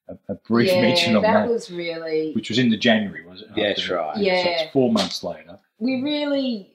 a, 0.09 0.18
a 0.28 0.35
brief 0.35 0.75
yeah, 0.75 0.80
mention 0.82 1.16
of 1.16 1.23
that 1.23 1.44
that? 1.44 1.49
was 1.49 1.71
really 1.71 2.32
which 2.32 2.49
was 2.50 2.59
in 2.59 2.68
the 2.68 2.76
January, 2.76 3.25
was 3.25 3.42
it? 3.42 3.49
Yeah, 3.56 3.68
that's 3.68 3.88
right. 3.88 4.16
So 4.16 4.21
Yeah. 4.21 4.35
it's 4.47 4.73
four 4.73 4.92
months 4.92 5.23
later. 5.25 5.59
we 5.78 6.02
really 6.02 6.72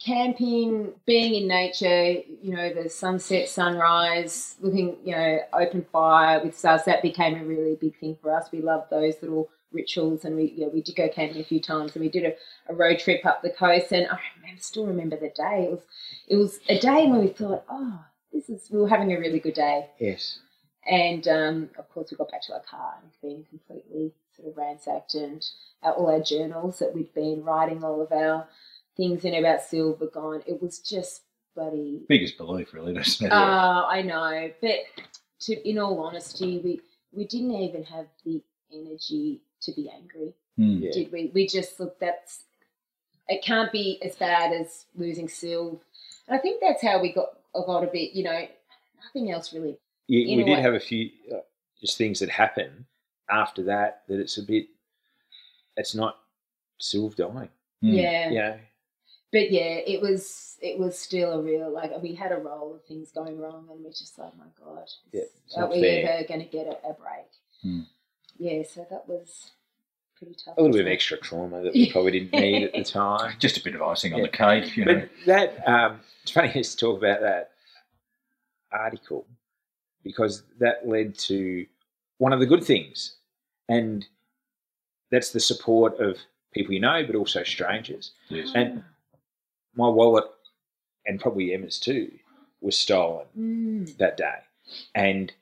camping, 0.00 0.92
being 1.06 1.34
in 1.34 1.46
nature, 1.46 2.12
you 2.42 2.54
know, 2.56 2.72
the 2.72 2.88
sunset, 2.88 3.48
sunrise, 3.48 4.56
looking, 4.60 4.96
you 5.04 5.14
know, 5.14 5.38
open 5.52 5.84
fire 5.92 6.42
with 6.42 6.58
stars. 6.58 6.84
That 6.84 7.02
became 7.02 7.38
a 7.38 7.44
really 7.44 7.76
big 7.76 7.98
thing 7.98 8.16
for 8.20 8.34
us. 8.34 8.50
We 8.50 8.62
loved 8.62 8.90
those 8.90 9.14
little 9.20 9.50
rituals, 9.72 10.24
and 10.24 10.36
we, 10.36 10.54
yeah, 10.56 10.68
we 10.68 10.82
did 10.82 10.96
go 10.96 11.08
camping 11.08 11.40
a 11.40 11.44
few 11.44 11.60
times, 11.60 11.94
and 11.94 12.02
we 12.02 12.08
did 12.08 12.24
a, 12.24 12.72
a 12.72 12.74
road 12.74 12.98
trip 12.98 13.24
up 13.26 13.42
the 13.42 13.50
coast. 13.50 13.92
And 13.92 14.06
I 14.06 14.18
remember, 14.40 14.62
still 14.62 14.86
remember 14.86 15.16
the 15.16 15.28
day. 15.28 15.64
It 15.64 15.70
was, 15.70 15.82
it 16.28 16.36
was 16.36 16.60
a 16.68 16.78
day 16.78 17.06
when 17.06 17.20
we 17.20 17.28
thought, 17.28 17.64
oh, 17.68 18.00
this 18.32 18.48
is. 18.48 18.68
We 18.70 18.80
were 18.80 18.88
having 18.88 19.12
a 19.12 19.20
really 19.20 19.38
good 19.38 19.54
day. 19.54 19.86
Yes. 19.98 20.38
And 20.90 21.28
um, 21.28 21.70
of 21.78 21.88
course, 21.90 22.10
we 22.10 22.16
got 22.16 22.30
back 22.30 22.42
to 22.44 22.54
our 22.54 22.62
car 22.62 22.94
and 23.02 23.10
been 23.20 23.44
completely 23.50 24.14
sort 24.34 24.48
of 24.48 24.56
ransacked, 24.56 25.14
and 25.14 25.46
our, 25.82 25.92
all 25.92 26.10
our 26.10 26.22
journals 26.22 26.78
that 26.78 26.94
we'd 26.94 27.12
been 27.12 27.44
writing 27.44 27.84
all 27.84 28.00
of 28.00 28.10
our 28.12 28.48
things 28.96 29.24
in 29.24 29.34
about 29.34 29.62
silver 29.62 30.06
gone. 30.06 30.42
It 30.46 30.60
was 30.60 30.78
just 30.80 31.22
bloody. 31.54 32.02
Biggest 32.08 32.36
belief, 32.36 32.72
really, 32.74 32.94
doesn't 32.94 33.26
it? 33.26 33.32
Uh, 33.32 33.84
I 33.88 34.02
know, 34.02 34.50
but 34.60 34.78
to 35.40 35.68
in 35.68 35.78
all 35.78 36.00
honesty, 36.00 36.60
we 36.62 36.80
we 37.12 37.26
didn't 37.26 37.52
even 37.52 37.82
have 37.84 38.06
the 38.24 38.42
energy 38.72 39.40
to 39.62 39.72
be 39.72 39.90
angry. 39.90 40.34
Yeah. 40.56 40.90
did 40.92 41.10
we? 41.12 41.30
We 41.34 41.46
just 41.46 41.80
look. 41.80 41.98
That's 42.00 42.44
it. 43.28 43.42
Can't 43.42 43.72
be 43.72 43.98
as 44.02 44.16
bad 44.16 44.52
as 44.52 44.84
losing 44.94 45.26
Sylv, 45.26 45.80
and 46.28 46.38
I 46.38 46.40
think 46.40 46.60
that's 46.60 46.82
how 46.82 47.00
we 47.00 47.12
got 47.12 47.38
a 47.54 47.60
lot 47.60 47.82
of 47.82 47.90
it. 47.94 48.14
You 48.14 48.24
know, 48.24 48.46
nothing 49.02 49.30
else 49.30 49.52
really 49.54 49.78
Yeah, 50.08 50.36
we 50.36 50.44
did 50.44 50.56
way. 50.56 50.60
have 50.60 50.74
a 50.74 50.80
few 50.80 51.10
uh, 51.32 51.38
just 51.80 51.96
things 51.96 52.20
that 52.20 52.28
happen 52.28 52.86
after 53.30 53.62
that 53.64 54.02
that 54.08 54.20
it's 54.20 54.36
a 54.36 54.42
bit. 54.42 54.66
It's 55.76 55.94
not 55.94 56.18
Sylv 56.80 57.16
dying. 57.16 57.48
Hmm. 57.80 57.88
Yeah. 57.94 58.28
You 58.28 58.38
know, 58.38 58.58
But 59.32 59.50
yeah, 59.52 59.78
it 59.86 60.00
was 60.00 60.56
it 60.60 60.78
was 60.78 60.98
still 60.98 61.32
a 61.32 61.42
real 61.42 61.72
like 61.72 61.92
we 62.02 62.14
had 62.14 62.32
a 62.32 62.36
roll 62.36 62.74
of 62.74 62.84
things 62.84 63.12
going 63.12 63.38
wrong, 63.38 63.68
and 63.70 63.82
we're 63.84 63.90
just 63.90 64.18
like, 64.18 64.36
my 64.36 64.44
God, 64.64 64.88
Yeah, 65.12 65.22
are 65.56 65.70
we 65.70 65.80
fair. 65.80 66.12
ever 66.18 66.28
going 66.28 66.40
to 66.40 66.46
get 66.46 66.66
a, 66.66 66.88
a 66.88 66.94
break? 66.94 67.28
Hmm. 67.62 67.80
Yeah, 68.38 68.62
so 68.68 68.86
that 68.90 69.08
was 69.08 69.50
pretty 70.16 70.34
tough. 70.34 70.56
A 70.56 70.62
little 70.62 70.76
bit 70.76 70.86
of 70.86 70.92
extra 70.92 71.16
trauma 71.18 71.62
that 71.62 71.72
we 71.74 71.90
probably 71.92 72.12
didn't 72.12 72.32
need 72.32 72.64
at 72.64 72.72
the 72.72 72.82
time. 72.84 73.34
Just 73.38 73.56
a 73.58 73.62
bit 73.62 73.74
of 73.74 73.82
icing 73.82 74.14
on 74.14 74.22
the 74.22 74.28
cake, 74.28 74.76
you 74.76 74.84
but 74.84 74.96
know. 74.96 75.08
that 75.26 75.68
um, 75.68 76.00
it's 76.22 76.32
funny 76.32 76.50
to 76.62 76.76
talk 76.76 76.98
about 76.98 77.20
that 77.20 77.52
article 78.72 79.26
because 80.02 80.42
that 80.58 80.86
led 80.88 81.16
to 81.18 81.66
one 82.18 82.32
of 82.32 82.40
the 82.40 82.46
good 82.46 82.64
things, 82.64 83.16
and 83.68 84.06
that's 85.10 85.30
the 85.30 85.40
support 85.40 85.98
of 86.00 86.16
people 86.52 86.74
you 86.74 86.80
know, 86.80 87.04
but 87.06 87.14
also 87.14 87.42
strangers. 87.44 88.12
Yes. 88.28 88.50
And 88.54 88.82
my 89.74 89.88
wallet, 89.88 90.24
and 91.06 91.20
probably 91.20 91.54
Emma's 91.54 91.78
too, 91.78 92.10
was 92.60 92.76
stolen 92.76 93.26
Mm. 93.36 93.96
that 93.98 94.16
day, 94.16 94.38
and 94.94 95.32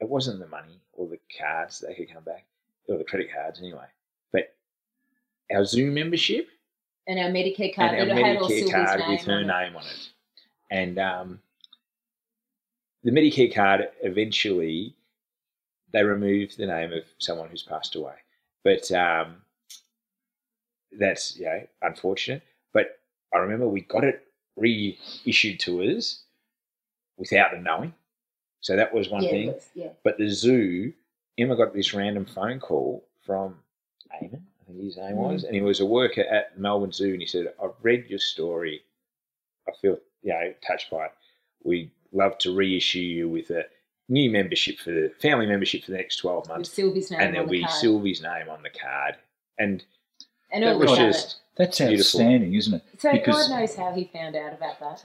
it 0.00 0.08
wasn't 0.08 0.38
the 0.40 0.46
money 0.48 0.80
or 0.92 1.06
the 1.08 1.18
cards 1.38 1.80
that 1.80 1.96
could 1.96 2.12
come 2.12 2.24
back, 2.24 2.44
or 2.88 2.98
the 2.98 3.04
credit 3.04 3.32
cards 3.32 3.58
anyway, 3.60 3.86
but 4.32 4.54
our 5.52 5.64
zoo 5.64 5.90
membership 5.90 6.48
And 7.06 7.18
our 7.18 7.30
Medicare 7.30 7.74
card 7.74 7.94
and 7.94 8.10
our 8.10 8.16
Medicare 8.16 8.70
card 8.70 9.00
with 9.08 9.22
her 9.22 9.42
name 9.42 9.74
on 9.76 9.82
it. 9.84 10.08
And 10.70 10.98
um, 10.98 11.42
the 13.02 13.10
Medicare 13.10 13.52
card 13.52 13.88
eventually 14.02 14.94
they 15.92 16.04
removed 16.04 16.56
the 16.56 16.66
name 16.66 16.92
of 16.92 17.02
someone 17.18 17.48
who's 17.48 17.64
passed 17.64 17.96
away, 17.96 18.14
but 18.62 18.90
um, 18.92 19.42
that's 20.92 21.36
you 21.36 21.46
know 21.46 21.66
unfortunate. 21.82 22.42
But 22.72 22.99
I 23.34 23.38
remember 23.38 23.68
we 23.68 23.82
got 23.82 24.04
it 24.04 24.22
reissued 24.56 25.60
to 25.60 25.82
us 25.82 26.24
without 27.16 27.52
them 27.52 27.62
knowing, 27.62 27.94
so 28.60 28.76
that 28.76 28.92
was 28.92 29.08
one 29.08 29.22
yeah, 29.22 29.30
thing. 29.30 29.46
was, 29.48 29.68
yeah. 29.74 29.90
But 30.04 30.18
the 30.18 30.28
zoo, 30.28 30.92
Emma 31.38 31.56
got 31.56 31.74
this 31.74 31.94
random 31.94 32.26
phone 32.26 32.60
call 32.60 33.04
from 33.24 33.56
Eamon, 34.22 34.40
I 34.60 34.64
think 34.66 34.84
his 34.84 34.96
name 34.96 35.16
was, 35.16 35.42
mm. 35.42 35.46
and 35.46 35.54
he 35.54 35.62
was 35.62 35.80
a 35.80 35.86
worker 35.86 36.22
at 36.22 36.58
Melbourne 36.58 36.92
Zoo, 36.92 37.12
and 37.12 37.20
he 37.20 37.26
said, 37.26 37.52
"I've 37.62 37.74
read 37.82 38.06
your 38.08 38.18
story. 38.18 38.82
I 39.68 39.72
feel 39.80 39.98
you 40.22 40.32
know 40.32 40.54
touched 40.66 40.90
by 40.90 41.06
it. 41.06 41.12
We'd 41.62 41.90
love 42.12 42.38
to 42.38 42.54
reissue 42.54 42.98
you 42.98 43.28
with 43.28 43.50
a 43.50 43.64
new 44.08 44.30
membership 44.30 44.78
for 44.78 44.90
the 44.90 45.12
family 45.20 45.46
membership 45.46 45.84
for 45.84 45.92
the 45.92 45.96
next 45.98 46.16
twelve 46.16 46.42
With 46.42 46.48
months, 46.48 46.72
Sylvie's 46.72 47.10
name 47.10 47.20
and 47.20 47.34
there'll 47.34 47.46
the 47.46 47.52
be 47.52 47.62
card. 47.62 47.74
Sylvie's 47.74 48.22
name 48.22 48.48
on 48.48 48.62
the 48.62 48.70
card." 48.70 49.16
And 49.58 49.84
and 50.52 50.62
that 50.64 50.74
all 50.74 50.78
was 50.80 50.92
about 50.92 50.98
just 51.12 51.36
That's 51.56 51.78
Beautiful. 51.78 51.96
outstanding, 52.20 52.54
isn't 52.54 52.74
it? 52.74 52.82
it. 52.94 53.00
So 53.00 53.12
because- 53.12 53.48
God 53.48 53.58
knows 53.60 53.74
how 53.76 53.92
he 53.92 54.04
found 54.12 54.36
out 54.36 54.52
about 54.52 54.80
that. 54.80 55.04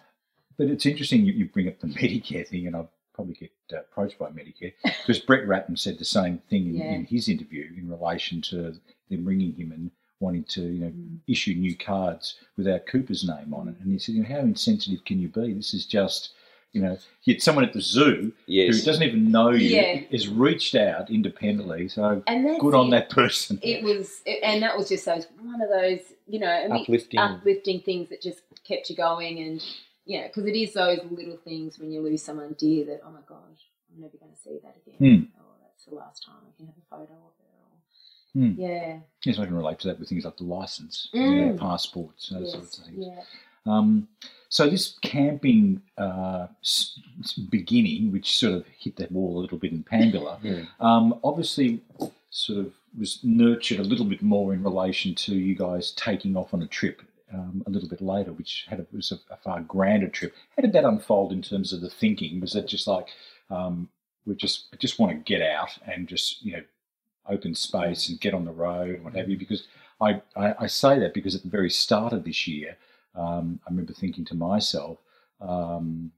But 0.58 0.68
it's 0.68 0.86
interesting 0.86 1.25
you, 1.25 1.34
you 1.34 1.46
bring 1.46 1.68
up 1.68 1.80
the 1.80 1.88
Medicare 2.00 2.48
thing, 2.48 2.68
and 2.68 2.75
I'll 2.75 2.90
probably 3.14 3.34
get 3.34 3.52
uh, 3.74 3.78
approached 3.80 4.18
by 4.18 4.28
Medicare 4.30 4.74
because 4.84 5.20
Brett 5.20 5.48
Ratton 5.48 5.75
said 5.78 5.98
the 5.98 6.06
same 6.06 6.38
thing 6.50 6.68
in, 6.68 6.75
Yeah. 6.75 6.92
in 6.94 7.06
his 7.06 7.28
interview 7.30 7.70
in 7.78 7.90
relation 7.90 8.42
to 8.44 8.74
them 9.10 9.25
ringing 9.25 9.54
him 9.54 9.72
and 9.72 9.92
wanting 10.22 10.46
to, 10.46 10.62
you 10.62 10.80
know, 10.80 10.88
Mm. 10.92 11.18
issue 11.28 11.54
new 11.56 11.75
cards 11.75 12.36
without 12.58 12.86
Cooper's 12.88 13.28
name 13.28 13.54
on 13.54 13.68
it. 13.68 13.75
And 13.82 13.92
he 13.92 14.00
said, 14.00 14.16
you 14.16 14.24
know, 14.24 14.30
how 14.30 14.40
insensitive 14.40 15.04
can 15.04 15.20
you 15.20 15.28
be? 15.28 15.54
This 15.54 15.74
is 15.74 15.86
just, 15.86 16.32
you 16.75 16.82
know, 16.82 16.98
yet 17.24 17.41
someone 17.41 17.63
at 17.63 17.72
the 17.74 17.82
zoo 17.82 18.34
yes, 18.48 18.79
who 18.79 18.84
doesn't 18.86 19.01
even 19.03 19.32
know 19.32 19.50
you 19.51 19.77
Yeah. 19.77 20.01
has 20.12 20.27
reached 20.27 20.75
out 20.75 21.10
independently. 21.10 21.88
So 21.88 22.22
And 22.27 22.46
that's 22.46 22.60
good 22.60 22.74
on 22.75 22.88
it. 22.88 22.91
that 22.91 23.10
person. 23.10 23.60
It 23.63 23.82
was, 23.82 24.22
it, 24.25 24.44
and 24.44 24.62
that 24.62 24.77
was 24.77 24.89
just 24.89 25.05
those 25.05 25.25
one 25.41 25.62
of 25.62 25.70
those, 25.70 26.01
you 26.27 26.39
know, 26.39 26.48
I 26.50 26.67
mean, 26.67 26.82
uplifting. 26.82 27.20
uplifting 27.20 27.79
things 27.79 28.10
that 28.10 28.22
just 28.22 28.41
kept 28.67 28.89
you 28.89 28.96
going, 28.98 29.39
and 29.39 29.63
you 30.05 30.20
know, 30.20 30.27
because 30.27 30.46
it 30.46 30.55
is 30.55 30.74
those 30.74 31.00
little 31.10 31.38
things 31.38 31.79
when 31.79 31.91
you 31.91 32.01
lose 32.01 32.22
someone 32.22 32.53
dear 32.60 32.86
that, 32.86 33.01
oh 33.05 33.12
my 33.12 33.22
gosh, 33.27 33.62
I'm 33.94 34.01
never 34.01 34.17
going 34.17 34.32
to 34.34 34.38
see 34.38 34.60
that 34.62 34.75
again. 34.86 35.32
Oh, 35.39 35.44
that's 35.63 35.86
the 35.86 35.96
last 35.96 36.24
time 36.25 36.36
I 36.46 36.58
can 36.58 36.65
have 36.67 36.75
a 36.75 36.89
photo 36.89 37.13
of 37.13 37.34
her. 37.39 37.53
Or, 37.63 38.41
Hmm. 38.50 38.60
Yeah, 38.60 39.00
Yes, 39.24 39.39
I 39.39 39.46
can 39.46 39.55
relate 39.55 39.79
to 39.79 39.88
that 39.88 40.00
with 40.00 40.10
things 40.10 40.25
like 40.25 40.36
the 40.38 40.44
license, 40.44 41.10
you 41.13 41.22
Mm. 41.22 41.51
know, 41.53 41.58
passports, 41.58 42.29
those 42.29 42.41
yes, 42.44 42.51
sorts 42.51 42.77
of 42.79 42.86
things. 42.86 43.05
yeah. 43.08 43.24
Um, 43.65 44.07
so 44.50 44.69
this 44.69 44.98
camping 45.01 45.81
uh, 45.98 46.48
beginning, 47.49 48.12
which 48.12 48.38
sort 48.38 48.54
of 48.54 48.65
hit 48.78 48.95
that 48.97 49.12
wall 49.12 49.38
a 49.38 49.41
little 49.41 49.58
bit 49.58 49.71
in 49.71 49.84
Pambula, 49.84 50.39
Mm. 50.41 50.67
um, 50.80 51.19
obviously 51.23 51.82
sort 52.30 52.60
of 52.60 52.73
was 52.97 53.19
nurtured 53.23 53.80
a 53.80 53.84
little 53.84 54.06
bit 54.06 54.21
more 54.21 54.54
in 54.54 54.63
relation 54.63 55.13
to 55.15 55.36
you 55.36 55.56
guys 55.56 55.91
taking 55.91 56.38
off 56.38 56.54
on 56.54 56.62
a 56.62 56.67
trip 56.67 57.01
um, 57.34 57.63
a 57.65 57.69
little 57.69 57.89
bit 57.89 58.01
later, 58.01 58.32
which 58.32 58.65
had 58.69 58.80
a, 58.80 58.86
was 58.93 59.12
a, 59.12 59.34
a 59.34 59.38
far 59.38 59.62
grander 59.62 60.08
trip. 60.08 60.34
How 60.56 60.62
did 60.62 60.73
that 60.73 60.86
unfold 60.86 61.32
in 61.34 61.41
terms 61.41 61.73
of 61.73 61.82
the 61.82 61.89
thinking? 61.89 62.39
Was 62.39 62.56
it 62.56 62.67
just 62.67 62.88
like 62.88 63.08
um, 63.49 63.89
we 64.25 64.36
just 64.36 64.67
I 64.73 64.78
just 64.78 64.99
want 64.99 65.12
to 65.12 65.17
get 65.17 65.41
out 65.41 65.78
and 65.86 66.08
just 66.08 66.43
you 66.43 66.54
know 66.54 66.63
open 67.28 67.56
space 67.56 68.10
and 68.10 68.19
get 68.19 68.34
on 68.34 68.45
the 68.45 68.51
road 68.51 68.95
and 68.95 69.04
what 69.04 69.15
have 69.15 69.30
you? 69.30 69.38
Because 69.38 69.67
I, 69.99 70.21
I, 70.36 70.56
I 70.62 70.67
say 70.67 70.99
that 70.99 71.13
because 71.13 71.36
at 71.36 71.43
the 71.43 71.49
very 71.49 71.69
start 71.69 72.13
of 72.13 72.23
this 72.23 72.47
year, 72.47 72.78
um, 73.15 73.60
I 73.65 73.69
remember 73.69 73.93
thinking 73.93 74.25
to 74.25 74.36
myself, 74.36 74.99
um, 75.41 76.12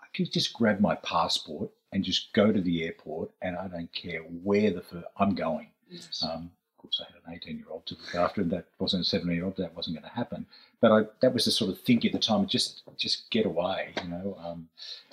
I 0.00 0.06
could 0.14 0.32
just 0.32 0.52
grab 0.52 0.80
my 0.80 0.94
passport 0.96 1.70
and 1.92 2.02
just 2.02 2.32
go 2.32 2.50
to 2.50 2.60
the 2.60 2.84
airport, 2.84 3.30
and 3.42 3.56
I 3.56 3.68
don't 3.68 3.92
care 3.92 4.20
where 4.20 4.70
the 4.70 4.80
fir- 4.80 5.04
I'm 5.18 5.34
going. 5.34 5.68
Yes. 5.90 6.24
Um, 6.26 6.50
of 6.70 6.82
course, 6.82 7.02
I 7.02 7.12
had 7.12 7.22
an 7.26 7.40
18 7.42 7.58
year 7.58 7.66
old 7.70 7.86
to 7.86 7.94
look 7.94 8.14
after, 8.14 8.40
and 8.40 8.50
that 8.50 8.66
wasn't 8.78 9.02
a 9.02 9.08
17 9.08 9.34
year 9.34 9.44
old. 9.44 9.56
That 9.56 9.76
wasn't 9.76 9.96
going 9.96 10.08
to 10.08 10.16
happen. 10.16 10.46
But 10.80 10.92
I, 10.92 11.02
that 11.20 11.34
was 11.34 11.44
the 11.44 11.50
sort 11.50 11.70
of 11.70 11.80
thinking 11.80 12.10
at 12.10 12.12
the 12.12 12.26
time. 12.26 12.46
Just, 12.46 12.82
just 12.96 13.30
get 13.30 13.46
away. 13.46 13.92
You 14.02 14.08
know, 14.08 14.38
um, 14.42 14.68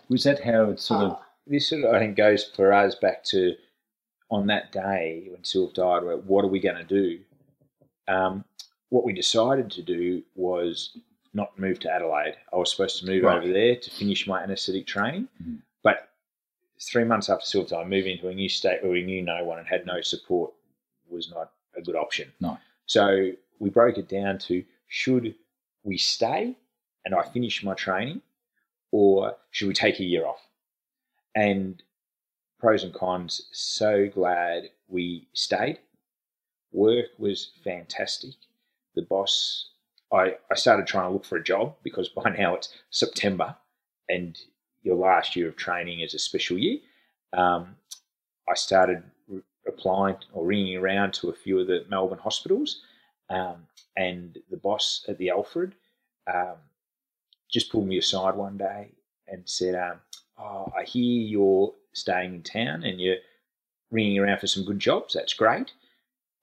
was 0.08 0.24
that 0.24 0.44
how 0.44 0.70
it 0.70 0.80
sort 0.80 1.04
of? 1.04 1.12
Oh, 1.12 1.20
this 1.46 1.70
sort 1.70 1.84
of 1.84 1.94
I 1.94 2.00
think 2.00 2.16
goes 2.16 2.44
for 2.56 2.72
us 2.72 2.96
back 2.96 3.24
to 3.26 3.56
on 4.32 4.48
that 4.48 4.72
day 4.72 5.28
when 5.30 5.42
Sylv 5.42 5.74
died. 5.74 6.04
What 6.26 6.46
are 6.46 6.50
we 6.50 6.60
going 6.60 6.78
to 6.78 6.84
do? 6.84 7.20
Um, 8.08 8.46
what 8.90 9.06
we 9.06 9.14
decided 9.14 9.70
to 9.72 9.82
do 9.82 10.24
was 10.36 10.98
not 11.34 11.58
move 11.60 11.80
to 11.80 11.92
Adelaide. 11.92 12.36
I 12.52 12.56
was 12.58 12.72
supposed 12.72 13.00
to 13.00 13.06
move 13.06 13.24
Right. 13.24 13.38
over 13.38 13.52
there 13.54 13.76
to 13.76 13.92
finish 13.92 14.26
my 14.28 14.42
anaesthetic 14.42 14.88
training, 14.88 15.28
Mhm. 15.42 15.62
but 15.84 16.10
three 16.82 17.04
months 17.04 17.30
after 17.30 17.46
Sylv 17.46 17.70
died, 17.70 17.88
moving 17.88 18.14
into 18.14 18.30
a 18.30 18.34
new 18.34 18.50
state 18.50 18.82
where 18.82 18.92
we 18.92 19.04
knew 19.04 19.22
no 19.22 19.44
one 19.44 19.60
and 19.60 19.68
had 19.68 19.86
no 19.86 20.02
support 20.02 20.54
was 21.08 21.30
not 21.30 21.54
a 21.76 21.82
good 21.82 21.96
option. 21.96 22.34
No. 22.40 22.58
So 22.88 23.32
we 23.60 23.70
broke 23.70 23.98
it 23.98 24.08
down 24.08 24.40
to 24.40 24.66
should 24.88 25.36
we 25.84 25.98
stay 25.98 26.56
and 27.06 27.14
I 27.16 27.24
finish 27.24 27.64
my 27.64 27.74
training, 27.76 28.22
or 28.92 29.38
should 29.52 29.68
we 29.68 29.74
take 29.74 30.00
a 30.00 30.04
year 30.04 30.26
off? 30.26 30.50
And 31.36 31.82
pros 32.58 32.84
and 32.84 32.94
cons. 32.94 33.48
So 33.52 34.08
glad 34.10 34.72
we 34.88 35.28
stayed. 35.34 35.80
Work 36.72 37.18
was 37.18 37.52
fantastic. 37.64 38.36
The 38.96 39.04
boss, 39.04 39.70
I, 40.12 40.36
I 40.52 40.56
started 40.56 40.88
trying 40.88 41.08
to 41.08 41.14
look 41.14 41.26
for 41.26 41.38
a 41.38 41.44
job 41.44 41.76
because 41.84 42.10
by 42.10 42.30
now 42.38 42.56
it's 42.56 42.70
September 42.90 43.56
and 44.08 44.38
your 44.84 44.96
last 44.96 45.36
year 45.36 45.48
of 45.48 45.56
training 45.56 46.00
is 46.02 46.14
a 46.14 46.20
special 46.20 46.58
year. 46.58 46.80
Um, 47.34 47.76
I 48.50 48.56
started 48.56 49.04
re- 49.28 49.42
applying 49.68 50.18
or 50.34 50.46
ringing 50.46 50.78
around 50.78 51.14
to 51.16 51.30
a 51.30 51.36
few 51.36 51.60
of 51.60 51.68
the 51.68 51.86
Melbourne 51.90 52.20
hospitals, 52.20 52.82
um, 53.30 53.68
and 53.96 54.38
the 54.50 54.58
boss 54.58 55.06
at 55.08 55.18
the 55.18 55.30
Alfred 55.30 55.76
um, 56.34 56.56
just 57.52 57.72
pulled 57.72 57.88
me 57.88 57.98
aside 57.98 58.36
one 58.36 58.58
day 58.58 58.92
and 59.28 59.48
said, 59.48 59.76
um, 59.76 60.00
"Oh, 60.38 60.72
I 60.76 60.84
hear 60.84 61.04
you're 61.04 61.74
staying 61.94 62.34
in 62.36 62.44
town 62.44 62.84
and 62.84 63.00
you're 63.00 63.18
ringing 63.92 64.20
around 64.20 64.40
for 64.40 64.48
some 64.48 64.66
good 64.66 64.80
jobs. 64.80 65.14
That's 65.14 65.34
great, 65.34 65.74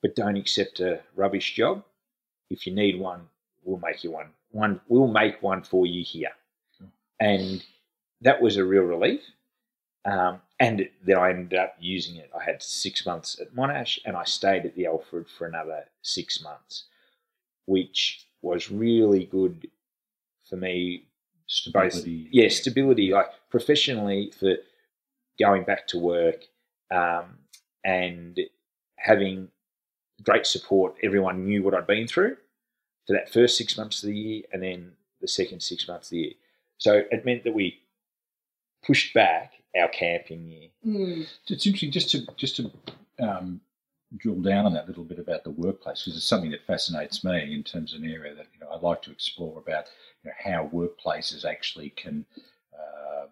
but 0.03 0.17
don't 0.17 0.37
accept 0.37 0.81
a 0.81 1.01
rubbish 1.15 1.55
job. 1.55 1.85
If 2.51 2.67
you 2.67 2.75
need 2.75 2.99
one, 2.99 3.29
we'll 3.65 3.79
make 3.79 4.05
you 4.05 4.11
one. 4.11 4.29
One, 4.51 4.81
we'll 4.89 5.09
make 5.09 5.43
one 5.43 5.63
for 5.63 5.87
you 5.87 6.05
here." 6.05 6.33
And 7.21 7.65
that 8.21 8.41
was 8.41 8.57
a 8.57 8.65
real 8.65 8.83
relief. 8.83 9.23
Um, 10.05 10.41
and 10.61 10.89
then 11.05 11.19
I 11.19 11.31
ended 11.31 11.59
up 11.59 11.77
using 11.81 12.17
it. 12.17 12.31
I 12.39 12.45
had 12.45 12.63
six 12.63 13.05
months 13.05 13.41
at 13.41 13.55
Monash, 13.55 13.99
and 14.05 14.17
I 14.17 14.25
stayed 14.25 14.65
at 14.65 14.75
the 14.75 14.87
Alfred 14.87 15.29
for 15.29 15.47
another 15.47 15.85
six 16.03 16.43
months, 16.43 16.85
which 17.67 18.27
was 18.43 18.71
really 18.71 19.25
good 19.25 19.69
for 20.49 20.57
me 20.57 21.09
both 21.73 21.93
Stability. 21.93 22.29
yeah 22.33 22.49
stability 22.49 23.11
like 23.13 23.29
professionally 23.51 24.33
for 24.39 24.57
going 25.39 25.63
back 25.63 25.87
to 25.87 25.99
work 25.99 26.45
um, 26.91 27.39
and 27.85 28.41
having 28.97 29.49
great 30.23 30.47
support. 30.47 30.95
Everyone 31.03 31.45
knew 31.45 31.63
what 31.63 31.75
i'd 31.75 31.87
been 31.87 32.07
through 32.07 32.37
for 33.07 33.13
that 33.13 33.33
first 33.33 33.57
six 33.57 33.77
months 33.77 34.03
of 34.03 34.09
the 34.09 34.17
year 34.17 34.43
and 34.53 34.63
then 34.63 34.93
the 35.21 35.29
second 35.29 35.63
six 35.63 35.87
months 35.89 36.09
of 36.09 36.11
the 36.11 36.19
year. 36.19 36.33
So 36.79 37.05
it 37.11 37.25
meant 37.25 37.45
that 37.45 37.55
we 37.55 37.81
pushed 38.85 39.15
back 39.15 39.53
our 39.79 39.89
camping 39.89 40.47
year. 40.47 40.69
Mm, 40.87 41.27
It's 41.49 41.67
interesting 41.67 41.91
just 41.91 42.11
to 42.11 42.27
just 42.37 42.57
to 42.57 42.71
um, 43.19 43.61
drill 44.17 44.41
down 44.41 44.67
on 44.67 44.75
that 44.75 44.87
little 44.89 45.05
bit 45.05 45.19
about 45.19 45.45
the 45.45 45.51
workplace 45.51 46.03
because 46.05 46.17
it's 46.17 46.27
something 46.27 46.51
that 46.51 46.67
fascinates 46.67 47.25
me 47.25 47.55
in 47.55 47.63
terms 47.63 47.93
of 47.95 48.03
an 48.03 48.11
area 48.11 48.35
that 48.35 48.47
you 48.55 48.61
know 48.61 48.71
I 48.71 48.79
like 48.79 49.03
to 49.03 49.11
explore 49.11 49.59
about 49.59 49.87
you 50.23 50.31
know, 50.31 50.35
how 50.43 50.71
workplaces 50.73 51.45
actually 51.45 51.91
can 51.91 52.25
uh, 52.75 53.27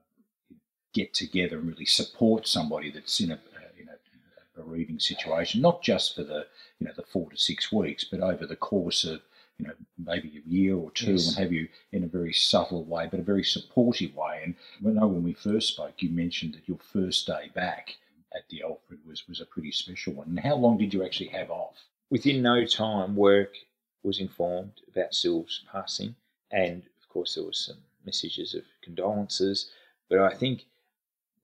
get 0.92 1.14
together 1.14 1.58
and 1.58 1.68
really 1.68 1.86
support 1.86 2.46
somebody 2.46 2.90
that's 2.90 3.20
in 3.20 3.30
a 3.30 3.34
uh, 3.34 3.80
in 3.80 3.88
a, 3.88 4.60
a 4.60 4.64
grieving 4.64 4.98
situation, 5.00 5.60
not 5.60 5.82
just 5.82 6.14
for 6.14 6.24
the 6.24 6.46
you 6.84 6.90
know 6.90 6.94
the 6.96 7.02
four 7.02 7.30
to 7.30 7.36
six 7.38 7.72
weeks, 7.72 8.04
but 8.04 8.20
over 8.20 8.46
the 8.46 8.56
course 8.56 9.04
of 9.04 9.22
you 9.56 9.66
know 9.66 9.72
maybe 9.96 10.28
a 10.36 10.48
year 10.48 10.76
or 10.76 10.90
two, 10.90 11.12
yes. 11.12 11.28
and 11.28 11.36
have 11.38 11.50
you 11.50 11.66
in 11.92 12.04
a 12.04 12.08
very 12.08 12.34
subtle 12.34 12.84
way, 12.84 13.08
but 13.10 13.20
a 13.20 13.22
very 13.22 13.42
supportive 13.42 14.14
way. 14.14 14.42
And 14.44 14.54
I 14.86 14.90
know 14.90 15.06
when 15.06 15.22
we 15.22 15.32
first 15.32 15.68
spoke, 15.68 16.02
you 16.02 16.10
mentioned 16.10 16.52
that 16.52 16.68
your 16.68 16.76
first 16.92 17.26
day 17.26 17.50
back 17.54 17.96
at 18.34 18.46
the 18.50 18.62
Alfred 18.62 19.00
was 19.06 19.26
was 19.26 19.40
a 19.40 19.46
pretty 19.46 19.72
special 19.72 20.12
one. 20.12 20.28
And 20.28 20.40
how 20.40 20.56
long 20.56 20.76
did 20.76 20.92
you 20.92 21.02
actually 21.02 21.28
have 21.28 21.50
off? 21.50 21.76
Within 22.10 22.42
no 22.42 22.66
time, 22.66 23.16
work 23.16 23.54
was 24.02 24.20
informed 24.20 24.82
about 24.92 25.14
Sylv's 25.14 25.64
passing, 25.72 26.14
and 26.50 26.82
of 27.00 27.08
course 27.08 27.34
there 27.34 27.44
was 27.44 27.58
some 27.58 27.78
messages 28.04 28.54
of 28.54 28.64
condolences. 28.82 29.70
But 30.10 30.18
I 30.18 30.34
think 30.34 30.66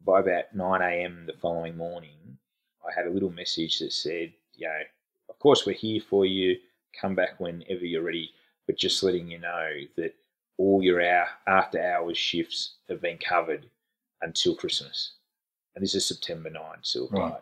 by 0.05 0.21
about 0.21 0.55
9 0.55 0.83
a.m. 0.83 1.25
the 1.27 1.33
following 1.33 1.79
morning, 1.79 2.37
I 2.87 2.93
had 2.95 3.07
a 3.07 3.11
little 3.11 3.33
message 3.33 3.79
that 3.79 3.95
said, 3.95 4.35
you 4.55 4.67
know, 4.67 4.83
course 5.41 5.67
we're 5.67 5.73
here 5.73 6.01
for 6.01 6.25
you. 6.25 6.57
Come 7.01 7.15
back 7.15 7.39
whenever 7.39 7.85
you're 7.85 8.03
ready, 8.03 8.31
but 8.67 8.79
just 8.79 9.03
letting 9.03 9.29
you 9.29 9.39
know 9.39 9.71
that 9.97 10.15
all 10.59 10.83
your 10.83 11.03
hour, 11.03 11.27
after 11.47 11.83
hours 11.83 12.19
shifts 12.19 12.77
have 12.89 13.01
been 13.01 13.19
covered 13.19 13.67
until 14.23 14.55
Christmas. 14.55 15.13
And 15.75 15.83
this 15.83 15.95
is 15.95 16.07
September 16.07 16.51
9, 16.51 16.63
Sylv 16.83 17.13
right. 17.13 17.41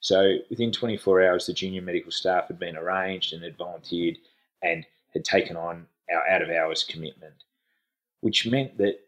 So 0.00 0.36
within 0.48 0.72
24 0.72 1.26
hours, 1.28 1.46
the 1.46 1.52
junior 1.52 1.82
medical 1.82 2.12
staff 2.12 2.48
had 2.48 2.58
been 2.58 2.76
arranged 2.76 3.32
and 3.32 3.42
had 3.42 3.58
volunteered 3.58 4.16
and 4.62 4.86
had 5.12 5.24
taken 5.24 5.56
on 5.56 5.86
our 6.12 6.26
out 6.28 6.42
of 6.42 6.50
hours 6.50 6.84
commitment, 6.84 7.34
which 8.20 8.46
meant 8.46 8.78
that 8.78 9.00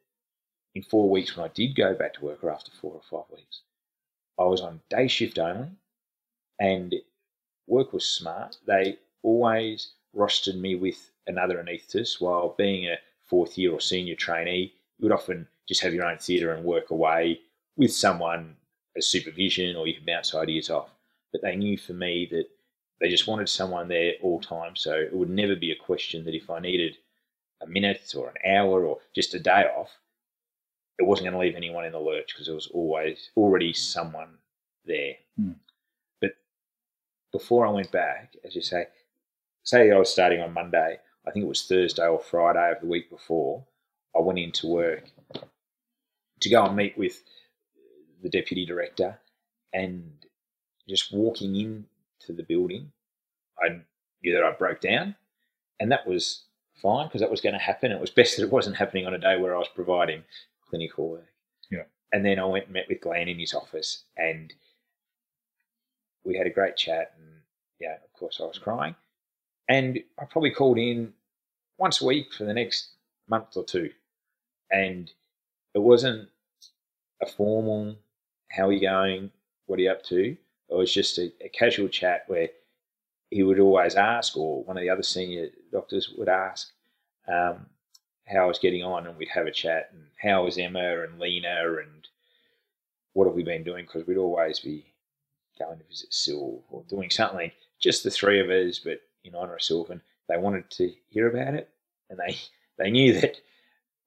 in 0.75 0.83
four 0.83 1.09
weeks, 1.09 1.37
when 1.37 1.45
I 1.49 1.53
did 1.53 1.77
go 1.77 1.95
back 1.95 2.15
to 2.15 2.25
work, 2.25 2.43
or 2.43 2.51
after 2.51 2.71
four 2.81 2.93
or 2.93 3.03
five 3.11 3.31
weeks, 3.35 3.61
I 4.39 4.45
was 4.45 4.61
on 4.61 4.81
day 4.89 5.07
shift 5.07 5.39
only, 5.39 5.69
and 6.59 6.95
work 7.73 7.93
was 7.93 8.05
smart. 8.05 8.59
They 8.67 8.99
always 9.23 9.93
rostered 10.15 10.61
me 10.61 10.75
with 10.77 11.11
another 11.27 11.57
anaesthetist, 11.63 12.21
while 12.21 12.55
being 12.59 12.87
a 12.87 12.99
fourth 13.25 13.57
year 13.57 13.73
or 13.73 13.81
senior 13.81 14.15
trainee, 14.15 14.75
you 14.99 15.05
would 15.05 15.13
often 15.13 15.49
just 15.67 15.81
have 15.83 15.95
your 15.95 16.05
own 16.05 16.19
theatre 16.19 16.53
and 16.53 16.65
work 16.65 16.91
away 16.91 17.41
with 17.77 17.93
someone 17.93 18.57
as 18.97 19.07
supervision, 19.07 19.75
or 19.75 19.87
you 19.87 19.95
could 19.95 20.07
bounce 20.07 20.35
ideas 20.35 20.69
off. 20.69 20.91
But 21.33 21.41
they 21.41 21.57
knew 21.57 21.79
for 21.79 21.95
me 21.95 22.29
that 22.31 22.47
they 23.01 23.09
just 23.09 23.27
wanted 23.27 23.49
someone 23.49 23.89
there 23.89 24.13
all 24.23 24.41
time, 24.41 24.77
so 24.77 24.93
it 24.95 25.15
would 25.15 25.31
never 25.31 25.57
be 25.57 25.73
a 25.73 25.77
question 25.77 26.25
that 26.27 26.35
if 26.35 26.51
I 26.51 26.59
needed 26.61 26.99
a 27.63 27.67
minute 27.67 28.15
or 28.17 28.29
an 28.29 28.55
hour 28.55 28.85
or 28.85 28.99
just 29.15 29.35
a 29.35 29.41
day 29.41 29.65
off, 29.75 29.91
it 30.99 31.05
wasn't 31.05 31.31
going 31.31 31.33
to 31.33 31.41
leave 31.41 31.57
anyone 31.57 31.87
in 31.87 31.93
the 31.93 31.99
lurch 31.99 32.35
because 32.35 32.47
there 32.47 32.55
was 32.55 32.69
always 32.69 33.31
already 33.35 33.73
someone 33.73 34.35
there. 34.85 35.15
Mm. 35.41 35.55
Before 37.33 37.67
I 37.67 37.71
went 37.71 37.91
back, 37.91 38.35
as 38.45 38.55
you 38.55 38.63
say, 38.63 38.87
say 39.63 39.91
I 39.91 39.99
was 39.99 40.13
starting 40.13 40.41
on 40.41 40.53
Monday, 40.53 40.99
I 41.27 41.31
think 41.31 41.45
it 41.45 41.49
was 41.49 41.63
Thursday 41.63 42.07
or 42.07 42.21
Friday 42.21 42.73
of 42.73 42.81
the 42.81 42.87
week 42.87 43.11
before, 43.11 43.65
I 44.15 44.21
went 44.21 44.39
into 44.39 44.67
work 44.67 45.05
to 46.41 46.51
go 46.51 46.65
and 46.65 46.77
meet 46.77 46.99
with 46.99 47.23
the 48.23 48.29
deputy 48.29 48.67
director 48.67 49.19
and 49.73 50.13
just 50.89 51.13
walking 51.13 51.57
into 51.57 52.37
the 52.37 52.43
building, 52.43 52.93
I 53.59 53.81
knew 54.23 54.35
that 54.35 54.45
I 54.45 54.53
broke 54.53 54.81
down. 54.81 55.17
And 55.81 55.91
that 55.91 56.07
was 56.07 56.45
fine 56.75 57.07
because 57.07 57.21
that 57.21 57.31
was 57.31 57.41
going 57.41 57.55
to 57.55 57.59
happen. 57.59 57.93
It 57.93 58.01
was 58.01 58.11
best 58.11 58.37
that 58.37 58.45
it 58.45 58.53
wasn't 58.53 58.77
happening 58.77 59.07
on 59.07 59.15
a 59.15 59.19
day 59.19 59.39
where 59.39 59.55
I 59.55 59.59
was 59.59 59.69
providing 59.75 60.25
clinical 60.69 61.11
work. 61.11 61.33
Yeah. 61.71 61.85
And 62.13 62.25
then 62.25 62.39
I 62.39 62.45
went 62.45 62.67
and 62.67 62.75
met 62.75 62.87
with 62.89 63.01
Glenn 63.01 63.29
in 63.29 63.39
his 63.39 63.55
office 63.55 64.05
and 64.17 64.53
we 66.25 66.37
had 66.37 66.47
a 66.47 66.51
great 66.51 66.77
chat. 66.77 67.13
And 67.19 67.29
yeah, 67.81 67.95
of 67.95 68.13
course, 68.19 68.41
I 68.41 68.45
was 68.45 68.59
crying. 68.59 68.95
And 69.69 70.01
I 70.19 70.25
probably 70.25 70.51
called 70.51 70.79
in 70.79 71.13
once 71.79 72.01
a 72.01 72.07
week 72.07 72.33
for 72.33 72.45
the 72.45 72.55
next 72.55 72.91
month 73.29 73.57
or 73.57 73.65
two. 73.65 73.91
And 74.71 75.11
it 75.75 75.81
wasn't 75.81 76.29
a 77.21 77.27
formal, 77.27 77.97
how 78.51 78.69
are 78.69 78.73
you 78.73 78.81
going? 78.81 79.31
What 79.67 79.79
are 79.79 79.83
you 79.83 79.91
up 79.91 80.03
to? 80.05 80.37
It 80.69 80.75
was 80.75 80.93
just 80.93 81.19
a, 81.19 81.33
a 81.45 81.49
casual 81.49 81.89
chat 81.89 82.25
where 82.27 82.49
he 83.31 83.43
would 83.43 83.61
always 83.61 83.95
ask, 83.95 84.37
or 84.37 84.63
one 84.65 84.77
of 84.77 84.83
the 84.83 84.91
other 84.91 85.03
senior 85.03 85.49
doctors 85.71 86.13
would 86.19 86.29
ask, 86.29 86.71
um, 87.29 87.67
how 88.27 88.45
I 88.45 88.47
was 88.47 88.59
getting 88.59 88.83
on, 88.83 89.07
and 89.07 89.17
we'd 89.17 89.29
have 89.29 89.47
a 89.47 89.53
chat, 89.53 89.91
and 89.93 90.03
how 90.21 90.45
was 90.45 90.59
Emma 90.59 91.03
and 91.03 91.19
Lena, 91.19 91.79
and 91.79 92.09
what 93.15 93.27
have 93.27 93.35
we 93.35 93.43
been 93.43 93.65
doing? 93.65 93.85
Because 93.85 94.07
we'd 94.07 94.19
always 94.19 94.61
be 94.61 94.92
going 95.63 95.79
to 95.79 95.85
visit 95.85 96.11
Sylv 96.11 96.63
or 96.71 96.85
doing 96.89 97.11
something, 97.11 97.51
just 97.81 98.05
the 98.05 98.11
three 98.11 98.41
of 98.41 98.51
us, 98.51 98.79
but 98.79 99.01
in 99.25 99.35
honour 99.35 99.55
of 99.55 99.61
Sylv, 99.61 99.91
and 99.91 100.01
they 100.29 100.37
wanted 100.37 100.71
to 100.71 100.93
hear 101.09 101.29
about 101.29 101.55
it, 101.55 101.69
and 102.11 102.19
they 102.19 102.37
they 102.79 102.91
knew 102.91 103.21
that 103.21 103.41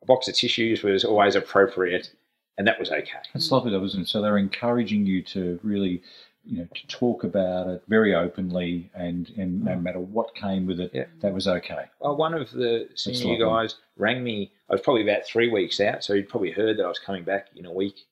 a 0.01 0.05
box 0.05 0.27
of 0.27 0.35
tissues 0.35 0.83
was 0.83 1.03
always 1.03 1.35
appropriate, 1.35 2.11
and 2.57 2.67
that 2.67 2.79
was 2.79 2.91
okay. 2.91 3.11
That's 3.33 3.51
lovely, 3.51 3.71
though, 3.71 3.83
isn't 3.83 4.03
it? 4.03 4.07
So 4.07 4.21
they're 4.21 4.37
encouraging 4.37 5.05
you 5.05 5.21
to 5.23 5.59
really 5.63 6.01
you 6.45 6.59
know, 6.59 6.67
to 6.73 6.87
talk 6.87 7.23
about 7.23 7.67
it 7.67 7.83
very 7.87 8.13
openly, 8.13 8.89
and, 8.93 9.31
and 9.37 9.63
no 9.63 9.71
mm. 9.71 9.81
matter 9.81 9.99
what 9.99 10.35
came 10.35 10.65
with 10.67 10.79
it, 10.79 10.91
yeah. 10.93 11.05
that 11.21 11.33
was 11.33 11.47
okay. 11.47 11.85
Well, 11.99 12.15
one 12.15 12.33
of 12.33 12.51
the 12.51 12.87
senior 12.95 13.43
guys 13.43 13.75
rang 13.97 14.23
me. 14.23 14.51
I 14.69 14.73
was 14.73 14.81
probably 14.81 15.01
about 15.01 15.25
three 15.25 15.49
weeks 15.49 15.79
out, 15.79 16.03
so 16.03 16.13
he'd 16.13 16.29
probably 16.29 16.51
heard 16.51 16.77
that 16.77 16.85
I 16.85 16.87
was 16.87 16.99
coming 16.99 17.23
back 17.23 17.47
in 17.55 17.65
a 17.65 17.73
week. 17.73 18.05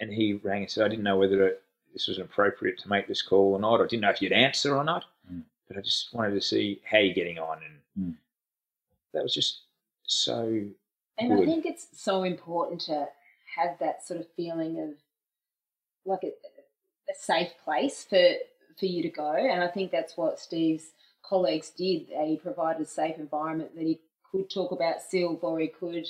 And 0.00 0.12
he 0.12 0.34
rang 0.34 0.62
and 0.62 0.70
said, 0.70 0.84
I 0.84 0.88
didn't 0.88 1.04
know 1.04 1.16
whether 1.16 1.46
it, 1.46 1.62
this 1.94 2.08
was 2.08 2.18
appropriate 2.18 2.78
to 2.80 2.88
make 2.88 3.08
this 3.08 3.22
call 3.22 3.54
or 3.54 3.58
not. 3.58 3.80
I 3.80 3.86
didn't 3.86 4.02
know 4.02 4.10
if 4.10 4.20
you'd 4.20 4.32
answer 4.32 4.76
or 4.76 4.84
not, 4.84 5.06
mm. 5.32 5.42
but 5.66 5.78
I 5.78 5.80
just 5.80 6.12
wanted 6.12 6.34
to 6.34 6.40
see 6.40 6.82
how 6.84 6.98
you're 6.98 7.14
getting 7.14 7.38
on. 7.38 7.58
And 7.96 8.08
mm. 8.12 8.16
that 9.14 9.22
was 9.22 9.32
just 9.32 9.62
so. 10.02 10.42
And 11.16 11.30
good. 11.30 11.42
I 11.42 11.46
think 11.46 11.64
it's 11.64 11.86
so 11.92 12.24
important 12.24 12.82
to 12.82 13.06
have 13.56 13.78
that 13.78 14.04
sort 14.06 14.20
of 14.20 14.26
feeling 14.36 14.80
of 14.80 14.90
like 16.04 16.24
it 16.24 16.36
a 17.08 17.14
safe 17.14 17.52
place 17.64 18.04
for 18.08 18.34
for 18.78 18.86
you 18.86 19.02
to 19.02 19.08
go. 19.08 19.32
And 19.32 19.62
I 19.62 19.68
think 19.68 19.90
that's 19.90 20.16
what 20.16 20.40
Steve's 20.40 20.90
colleagues 21.22 21.70
did. 21.70 22.08
They 22.08 22.38
provided 22.42 22.82
a 22.82 22.86
safe 22.86 23.18
environment 23.18 23.74
that 23.76 23.86
he 23.86 24.00
could 24.30 24.50
talk 24.50 24.72
about 24.72 24.96
Sylv 25.12 25.42
or 25.42 25.60
he 25.60 25.68
could, 25.68 26.06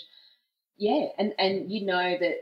yeah, 0.77 1.09
and 1.19 1.35
and 1.39 1.71
you 1.71 1.85
know 1.85 2.17
that 2.19 2.37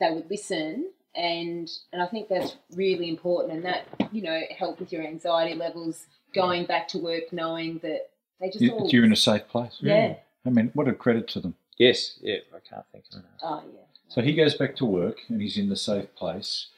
they 0.00 0.10
would 0.10 0.30
listen. 0.30 0.90
And 1.14 1.68
and 1.92 2.02
I 2.02 2.06
think 2.06 2.28
that's 2.28 2.56
really 2.74 3.08
important, 3.08 3.54
and 3.54 3.64
that 3.64 3.86
you 4.12 4.22
know 4.22 4.40
helped 4.56 4.80
with 4.80 4.92
your 4.92 5.02
anxiety 5.02 5.54
levels 5.54 6.06
going 6.34 6.66
back 6.66 6.86
to 6.88 6.98
work, 6.98 7.32
knowing 7.32 7.78
that 7.82 8.10
they 8.40 8.48
just 8.48 8.60
you, 8.60 8.72
all 8.72 8.88
you're 8.88 9.04
in 9.04 9.12
a 9.12 9.16
safe 9.16 9.48
place. 9.48 9.78
Yeah. 9.80 10.14
I 10.46 10.50
mean, 10.50 10.70
what 10.74 10.86
a 10.86 10.92
credit 10.92 11.28
to 11.28 11.40
them. 11.40 11.54
Yes, 11.78 12.18
yeah, 12.20 12.36
I 12.54 12.58
can't 12.60 12.84
think 12.92 13.04
of 13.12 13.18
it. 13.18 13.24
Oh 13.42 13.62
yeah. 13.72 13.80
So 14.08 14.22
he 14.22 14.34
goes 14.34 14.54
back 14.54 14.76
to 14.76 14.84
work, 14.84 15.18
and 15.28 15.40
he's 15.40 15.58
in 15.58 15.68
the 15.68 15.76
safe 15.76 16.14
place 16.14 16.68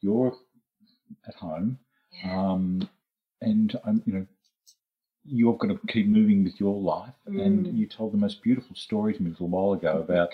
you're 0.00 0.36
at 1.26 1.34
home, 1.34 1.78
yeah. 2.12 2.52
um, 2.52 2.88
and 3.40 3.78
um, 3.84 4.02
you 4.06 4.12
know 4.12 4.26
you've 5.24 5.58
got 5.58 5.68
to 5.68 5.80
keep 5.88 6.06
moving 6.06 6.44
with 6.44 6.58
your 6.58 6.80
life. 6.80 7.12
Mm. 7.28 7.44
And 7.44 7.78
you 7.78 7.86
told 7.86 8.12
the 8.12 8.18
most 8.18 8.42
beautiful 8.42 8.74
story 8.74 9.12
to 9.14 9.22
me 9.22 9.28
a 9.28 9.32
little 9.32 9.48
while 9.48 9.72
ago 9.74 9.98
about 9.98 10.30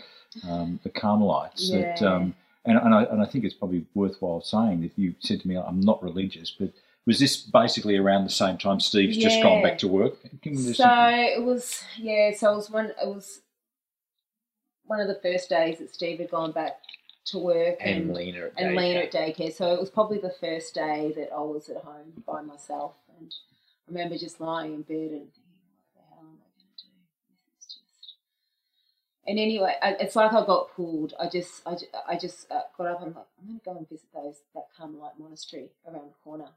um, 0.49 0.79
the 0.85 0.91
Carmelites. 0.91 1.69
Yeah. 1.69 1.95
That, 1.95 2.03
um, 2.03 2.35
and, 2.65 2.79
and 2.79 2.95
I, 2.95 3.03
and 3.05 3.23
I 3.23 3.27
think 3.27 3.45
it's 3.45 3.55
probably 3.55 3.85
worthwhile 3.95 4.41
saying 4.41 4.83
that 4.83 4.93
you 4.97 5.15
said 5.21 5.41
to 5.41 5.49
me, 5.49 5.57
"I'm 5.57 5.81
not 5.81 6.03
religious," 6.03 6.51
but 6.51 6.73
was 7.07 7.19
this 7.19 7.37
basically 7.37 7.97
around 7.97 8.25
the 8.25 8.31
same 8.31 8.57
time 8.57 8.81
Steve's 8.81 9.17
yeah. 9.17 9.29
just 9.29 9.43
gone 9.43 9.63
back 9.63 9.79
to 9.79 9.89
work? 9.89 10.15
so 10.43 10.89
it 10.89 11.43
was, 11.43 11.83
yeah. 11.99 12.33
So 12.35 12.53
it 12.53 12.57
was 12.57 12.71
one. 12.71 12.87
It 12.87 13.07
was 13.07 13.41
one 14.87 15.01
of 15.01 15.09
the 15.09 15.21
first 15.23 15.49
days 15.49 15.79
that 15.79 15.95
Steve 15.95 16.19
had 16.19 16.31
gone 16.31 16.53
back 16.53 16.81
to 17.27 17.39
work 17.39 17.77
and, 17.81 18.05
and 18.05 18.15
Lena 18.15 18.47
at 18.47 18.53
and 18.57 18.71
daycare. 18.71 18.77
Lena 18.77 19.01
at 19.01 19.13
daycare. 19.13 19.53
So 19.53 19.73
it 19.73 19.81
was 19.81 19.91
probably 19.91 20.19
the 20.19 20.35
first 20.41 20.75
day 20.75 21.13
that 21.17 21.31
I 21.33 21.41
was 21.41 21.69
at 21.69 21.79
home 21.79 22.23
by 22.27 22.43
myself, 22.43 22.95
and 23.19 23.33
I 23.33 23.93
remember 23.93 24.17
just 24.17 24.41
lying 24.41 24.75
in 24.75 24.83
bed 24.83 24.97
and 24.97 25.33
thinking, 25.33 25.43
"What 25.75 25.95
the 25.95 26.03
hell 26.11 26.21
am 26.21 26.39
I 26.41 26.49
going 26.57 26.73
to 26.77 26.85
do? 26.85 26.91
This 27.57 27.67
is 27.67 27.77
just." 27.77 28.17
And 29.27 29.39
anyway, 29.39 29.75
it's 29.83 30.17
like 30.17 30.33
I 30.33 30.45
got 30.45 30.75
pulled. 30.75 31.15
I 31.19 31.29
just, 31.29 31.63
I, 31.67 31.77
I 32.09 32.19
just 32.19 32.51
uh, 32.51 32.61
got 32.77 32.87
up. 32.89 33.01
I'm 33.01 33.15
like, 33.15 33.27
I'm 33.41 33.47
going 33.47 33.59
to 33.59 33.65
go 33.65 33.77
and 33.77 33.89
visit 33.89 34.09
those 34.13 34.43
that 34.55 34.69
Carmelite 34.79 35.19
monastery 35.19 35.71
around 35.87 36.11
the 36.11 36.15
corner. 36.23 36.49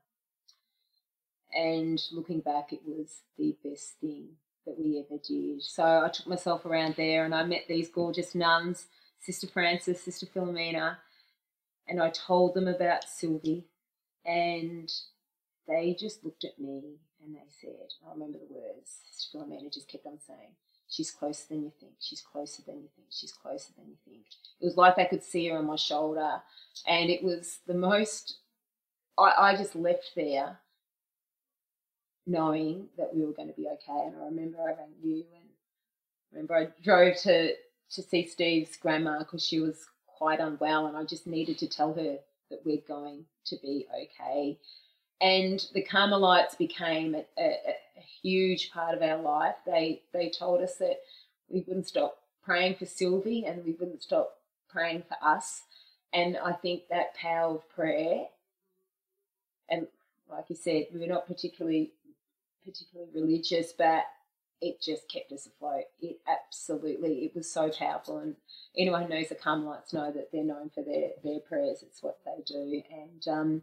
And 1.58 2.02
looking 2.12 2.42
back, 2.42 2.74
it 2.74 2.82
was 2.86 3.22
the 3.38 3.56
best 3.64 3.94
thing 4.02 4.32
that 4.66 4.78
we 4.78 5.00
ever 5.00 5.22
did. 5.26 5.64
So 5.64 5.84
I 5.84 6.10
took 6.10 6.28
myself 6.28 6.66
around 6.66 6.96
there, 6.98 7.24
and 7.24 7.34
I 7.34 7.44
met 7.44 7.64
these 7.70 7.88
gorgeous 7.88 8.36
nuns 8.36 8.88
Sister 9.20 9.48
Frances, 9.48 10.02
Sister 10.02 10.26
Philomena, 10.26 10.98
and 11.88 12.02
I 12.02 12.10
told 12.10 12.54
them 12.54 12.68
about 12.68 13.04
Sylvie, 13.06 13.66
and 14.26 14.92
they 15.68 15.96
just 16.00 16.24
looked 16.24 16.44
at 16.44 16.60
me 16.60 16.98
and 17.24 17.36
they 17.36 17.40
said, 17.62 17.90
I 18.08 18.14
remember 18.14 18.38
the 18.38 18.54
words, 18.54 19.00
Sister 19.12 19.38
Philomena 19.38 19.74
just 19.74 19.90
kept 19.90 20.06
on 20.06 20.20
saying, 20.26 20.56
She's 20.90 21.12
closer 21.12 21.44
than 21.50 21.64
you 21.64 21.72
think, 21.80 21.94
she's 22.00 22.22
closer 22.22 22.62
than 22.66 22.76
you 22.76 22.90
think, 22.96 23.08
she's 23.12 23.34
closer 23.34 23.74
than 23.78 23.88
you 23.88 23.98
think. 24.06 24.26
It 24.62 24.66
was 24.66 24.78
like 24.78 24.98
I 24.98 25.06
could 25.06 25.24
see 25.24 25.48
her 25.50 25.58
on 25.58 25.66
my 25.66 25.76
shoulder, 25.76 26.42
and 26.88 27.10
it 27.10 27.24
was 27.24 27.60
the 27.68 27.74
most 27.74 28.38
I, 29.18 29.34
I 29.38 29.56
just 29.56 29.76
left 29.76 30.12
there 30.16 30.58
knowing 32.26 32.88
that 32.98 33.16
we 33.16 33.26
were 33.26 33.34
going 33.34 33.48
to 33.48 33.54
be 33.54 33.68
okay. 33.68 34.08
And 34.08 34.16
I 34.22 34.26
remember 34.26 34.60
I 34.60 34.68
rang 34.68 34.94
you 35.02 35.24
and 35.36 35.50
I 36.32 36.36
remember 36.36 36.56
I 36.56 36.68
drove 36.84 37.16
to 37.24 37.54
to 37.90 38.04
see 38.04 38.28
Steve's 38.28 38.76
grandma 38.76 39.20
because 39.20 39.46
she 39.46 39.62
was 39.62 39.88
quite 40.06 40.40
unwell, 40.40 40.88
and 40.88 40.98
I 40.98 41.06
just 41.06 41.26
needed 41.26 41.58
to 41.60 41.68
tell 41.68 41.94
her 41.94 42.18
that 42.50 42.66
we're 42.66 42.82
going 42.88 43.26
to 43.46 43.56
be 43.62 43.88
okay. 44.04 44.58
And 45.20 45.66
the 45.74 45.82
Carmelites 45.82 46.56
became 46.56 47.16
a, 47.16 47.26
a, 47.40 47.50
a 47.98 48.02
huge 48.22 48.72
part 48.72 48.96
of 48.96 49.02
our 49.02 49.22
life. 49.22 49.56
They 49.66 50.04
they 50.14 50.30
told 50.30 50.62
us 50.62 50.76
that 50.76 50.98
we 51.50 51.64
wouldn't 51.68 51.88
stop 51.88 52.18
praying 52.44 52.76
for 52.76 52.86
Sylvie 52.86 53.46
and 53.46 53.66
we 53.66 53.72
wouldn't 53.72 54.04
stop 54.04 54.36
praying 54.70 55.04
for 55.08 55.18
us. 55.26 55.64
And 56.14 56.38
I 56.38 56.54
think 56.54 56.84
that 56.90 57.16
power 57.16 57.56
of 57.56 57.70
prayer, 57.70 58.26
and 59.70 59.88
like 60.30 60.46
you 60.50 60.56
said, 60.56 60.88
we 60.94 61.00
were 61.00 61.08
not 61.08 61.28
particularly 61.28 61.92
particularly 62.64 63.12
religious, 63.14 63.74
but 63.78 64.04
it 64.62 64.82
just 64.82 65.10
kept 65.10 65.32
us 65.32 65.48
afloat. 65.48 65.86
It 66.02 66.20
absolutely, 66.28 67.26
it 67.26 67.36
was 67.36 67.52
so 67.52 67.70
powerful. 67.70 68.18
And 68.20 68.36
anyone 68.78 69.04
who 69.04 69.10
knows 69.10 69.30
the 69.30 69.36
Carmelites 69.36 69.94
know 69.94 70.12
that 70.12 70.32
they're 70.32 70.44
known 70.44 70.70
for 70.74 70.84
their, 70.84 71.10
their 71.24 71.40
prayers. 71.40 71.84
It's 71.84 72.02
what 72.02 72.18
they 72.26 72.42
do. 72.46 72.82
And 72.92 73.28
um, 73.28 73.62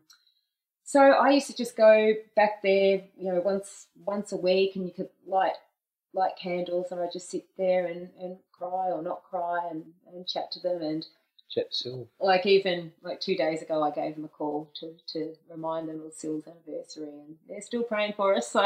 so 0.85 1.01
I 1.01 1.31
used 1.31 1.47
to 1.49 1.57
just 1.57 1.77
go 1.77 2.13
back 2.37 2.63
there, 2.63 3.03
you 3.17 3.33
know, 3.33 3.41
once 3.41 3.89
once 4.05 4.33
a 4.33 4.37
week, 4.37 4.77
and 4.77 4.85
you 4.85 4.93
could 4.93 5.09
light 5.27 5.55
light 6.13 6.37
candles, 6.41 6.93
and 6.93 7.01
I 7.01 7.09
just 7.13 7.31
sit 7.31 7.47
there 7.59 7.87
and, 7.87 8.09
and 8.21 8.37
cry 8.53 8.91
or 8.91 9.03
not 9.03 9.25
cry 9.25 9.69
and, 9.71 9.85
and 10.13 10.27
chat 10.27 10.53
to 10.53 10.61
them 10.61 10.83
and 10.83 11.05
chat 11.51 11.71
to 11.73 11.77
Sil. 11.77 12.09
Like 12.21 12.47
even 12.47 12.93
like 13.03 13.21
two 13.21 13.35
days 13.35 13.63
ago, 13.63 13.83
I 13.83 13.91
gave 13.91 14.15
them 14.15 14.25
a 14.25 14.29
call 14.29 14.71
to 14.81 14.95
to 15.15 15.35
remind 15.51 15.89
them 15.89 16.03
of 16.05 16.13
Syl's 16.13 16.45
anniversary, 16.47 17.09
and 17.09 17.37
they're 17.49 17.61
still 17.61 17.83
praying 17.83 18.13
for 18.17 18.35
us. 18.35 18.49
So 18.49 18.61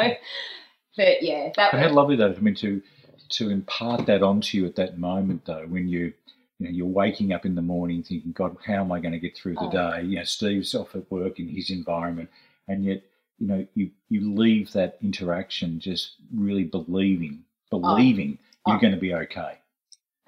but 0.96 1.22
yeah, 1.22 1.50
that. 1.57 1.72
But 1.72 1.81
how 1.81 1.90
lovely 1.90 2.16
that 2.16 2.37
I 2.37 2.40
mean 2.40 2.57
to 2.57 2.83
to 3.31 3.50
impart 3.50 4.07
that 4.07 4.22
onto 4.22 4.59
you 4.59 4.66
at 4.66 4.76
that 4.76 4.98
moment 4.98 5.44
though, 5.44 5.66
when 5.66 5.88
you 5.88 6.12
you 6.59 6.66
know, 6.66 6.73
you're 6.73 6.87
waking 6.87 7.33
up 7.33 7.47
in 7.47 7.55
the 7.55 7.62
morning 7.62 8.03
thinking, 8.03 8.33
God, 8.33 8.57
how 8.66 8.81
am 8.81 8.92
I 8.92 9.01
going 9.01 9.12
to 9.12 9.18
get 9.18 9.37
through 9.37 9.55
the 9.55 9.61
oh. 9.61 9.71
day? 9.71 10.03
You 10.07 10.16
know, 10.16 10.25
Steve's 10.25 10.75
off 10.75 10.94
at 10.94 11.11
work 11.11 11.38
in 11.38 11.49
his 11.49 11.71
environment, 11.71 12.31
and 12.66 12.85
yet, 12.85 13.03
you 13.38 13.47
know, 13.47 13.66
you 13.75 13.90
you 14.09 14.35
leave 14.35 14.73
that 14.73 14.99
interaction 15.03 15.79
just 15.79 16.16
really 16.35 16.64
believing, 16.64 17.44
believing 17.71 18.38
oh. 18.40 18.44
oh. 18.66 18.71
you're 18.73 18.79
oh. 18.79 18.81
going 18.81 18.94
to 18.94 19.01
be 19.01 19.14
okay. 19.14 19.59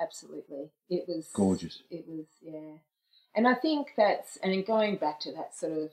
Absolutely, 0.01 0.71
it 0.88 1.05
was 1.09 1.29
gorgeous. 1.33 1.83
It 1.90 2.05
was, 2.07 2.27
yeah, 2.40 2.79
and 3.35 3.49
I 3.49 3.55
think 3.55 3.88
that's 3.97 4.37
and 4.38 4.64
going 4.64 4.97
back 4.97 5.21
to 5.21 5.33
that 5.33 5.55
sort 5.55 5.73
of 5.73 5.90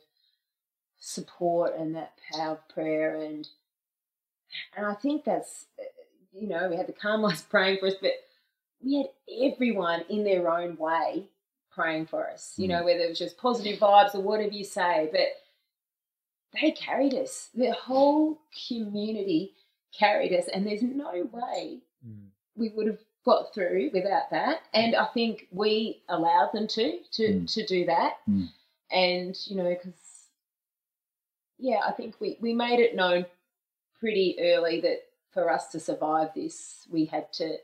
support 1.00 1.76
and 1.78 1.96
that 1.96 2.14
power 2.34 2.54
of 2.54 2.70
prayer 2.70 3.16
and 3.22 3.48
and 4.76 4.86
I 4.86 4.94
think 4.94 5.24
that's, 5.26 5.66
you 6.34 6.48
know, 6.48 6.70
we 6.70 6.78
had 6.78 6.88
the 6.88 6.94
Carmelites 6.94 7.42
praying 7.50 7.80
for 7.80 7.88
us, 7.88 7.96
but 8.02 8.12
we 8.84 8.98
had 8.98 9.08
everyone 9.52 10.04
in 10.10 10.24
their 10.24 10.52
own 10.52 10.78
way 10.78 11.30
praying 11.72 12.08
for 12.08 12.30
us, 12.30 12.54
you 12.58 12.68
know, 12.68 12.82
mm. 12.82 12.86
whether 12.86 13.02
it 13.02 13.10
was 13.10 13.20
just 13.20 13.38
positive 13.38 13.80
vibes 13.80 14.16
or 14.16 14.22
whatever 14.22 14.54
you 14.54 14.64
say, 14.64 15.10
but 15.12 15.28
they 16.60 16.72
carried 16.72 17.14
us. 17.14 17.50
The 17.54 17.72
whole 17.72 18.40
community 18.68 19.54
carried 19.98 20.34
us, 20.34 20.48
and 20.48 20.66
there's 20.66 20.82
no 20.82 21.28
way 21.32 21.80
mm. 22.06 22.28
we 22.56 22.70
would 22.70 22.88
have 22.88 23.00
got 23.26 23.54
through 23.54 23.92
without 23.94 24.30
that. 24.32 24.62
And 24.74 24.96
I 24.96 25.06
think 25.06 25.48
we 25.52 26.02
allowed 26.10 26.52
them 26.54 26.68
to 26.70 27.00
to 27.14 27.24
mm. 27.24 27.54
to 27.54 27.66
do 27.66 27.86
that, 27.86 28.14
mm. 28.30 28.50
and 28.92 29.38
you 29.46 29.56
know, 29.56 29.70
because 29.70 30.00
yeah, 31.60 31.80
I 31.86 31.92
think 31.92 32.16
we 32.20 32.38
we 32.42 32.54
made 32.54 32.80
it 32.80 32.96
known 32.96 33.26
pretty 34.00 34.38
early 34.40 34.82
that 34.82 35.04
for 35.32 35.52
us 35.52 35.68
to 35.68 35.80
survive 35.80 36.30
this, 36.36 36.88
we 36.90 37.06
had 37.06 37.32
to 37.34 37.58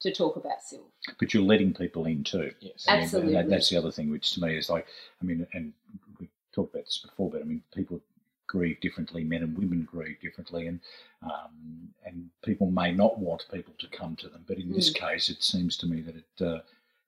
to 0.00 0.12
talk 0.12 0.36
about 0.36 0.58
Sylv. 0.60 0.86
But 1.18 1.32
you're 1.32 1.42
letting 1.42 1.74
people 1.74 2.06
in 2.06 2.24
too. 2.24 2.52
Yes, 2.60 2.84
absolutely. 2.88 3.34
That, 3.34 3.48
that's 3.48 3.70
the 3.70 3.76
other 3.76 3.90
thing, 3.90 4.10
which 4.10 4.32
to 4.32 4.42
me 4.42 4.56
is 4.56 4.68
like, 4.68 4.86
I 5.20 5.24
mean, 5.24 5.46
and 5.52 5.72
we 6.18 6.28
talked 6.52 6.74
about 6.74 6.84
this 6.84 6.98
before, 6.98 7.30
but 7.30 7.40
I 7.40 7.44
mean, 7.44 7.62
people 7.74 8.00
grieve 8.46 8.80
differently, 8.80 9.24
men 9.24 9.42
and 9.42 9.56
women 9.56 9.86
grieve 9.90 10.20
differently, 10.20 10.66
and 10.66 10.80
um, 11.22 11.88
and 12.04 12.28
people 12.44 12.70
may 12.70 12.92
not 12.92 13.18
want 13.18 13.46
people 13.52 13.74
to 13.78 13.88
come 13.88 14.16
to 14.16 14.28
them. 14.28 14.44
But 14.46 14.58
in 14.58 14.68
mm. 14.68 14.74
this 14.74 14.90
case, 14.90 15.28
it 15.28 15.42
seems 15.42 15.76
to 15.78 15.86
me 15.86 16.00
that 16.02 16.16
it. 16.16 16.44
Uh, 16.44 16.60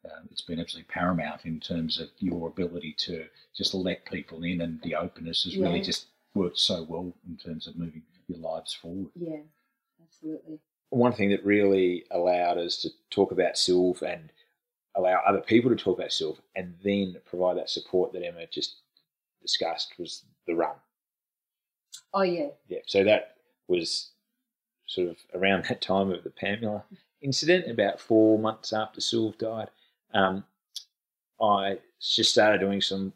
uh, 0.04 0.20
it's 0.30 0.42
been 0.42 0.60
absolutely 0.60 0.86
paramount 0.88 1.44
in 1.44 1.58
terms 1.58 1.98
of 1.98 2.08
your 2.20 2.46
ability 2.46 2.94
to 2.96 3.26
just 3.54 3.74
let 3.74 4.04
people 4.04 4.44
in, 4.44 4.60
and 4.60 4.80
the 4.82 4.94
openness 4.94 5.42
has 5.42 5.56
yeah. 5.56 5.66
really 5.66 5.80
just 5.80 6.06
worked 6.34 6.58
so 6.58 6.84
well 6.88 7.12
in 7.28 7.36
terms 7.36 7.66
of 7.66 7.76
moving 7.76 8.02
your 8.28 8.38
lives 8.38 8.72
forward. 8.72 9.10
Yeah, 9.16 9.40
absolutely. 10.00 10.60
One 10.90 11.12
thing 11.12 11.30
that 11.30 11.44
really 11.44 12.04
allowed 12.10 12.58
us 12.58 12.78
to 12.78 12.90
talk 13.10 13.30
about 13.30 13.54
Sylv 13.54 14.02
and 14.02 14.30
allow 14.96 15.20
other 15.26 15.40
people 15.40 15.70
to 15.70 15.76
talk 15.76 15.98
about 15.98 16.10
Sylv 16.10 16.38
and 16.56 16.74
then 16.82 17.16
provide 17.26 17.56
that 17.56 17.70
support 17.70 18.12
that 18.12 18.24
Emma 18.24 18.46
just 18.50 18.76
discussed 19.42 19.94
was 19.98 20.24
the 20.46 20.54
run. 20.54 20.76
Oh 22.14 22.22
yeah. 22.22 22.48
Yeah. 22.68 22.80
So 22.86 23.04
that 23.04 23.36
was 23.68 24.10
sort 24.86 25.08
of 25.08 25.16
around 25.34 25.64
that 25.68 25.80
time 25.80 26.10
of 26.10 26.24
the 26.24 26.30
Pambula 26.30 26.82
incident, 27.20 27.70
about 27.70 28.00
four 28.00 28.38
months 28.38 28.72
after 28.72 29.00
Sylv 29.00 29.38
died. 29.38 29.68
Um, 30.14 30.44
I 31.40 31.78
just 32.00 32.30
started 32.30 32.60
doing 32.60 32.80
some 32.80 33.12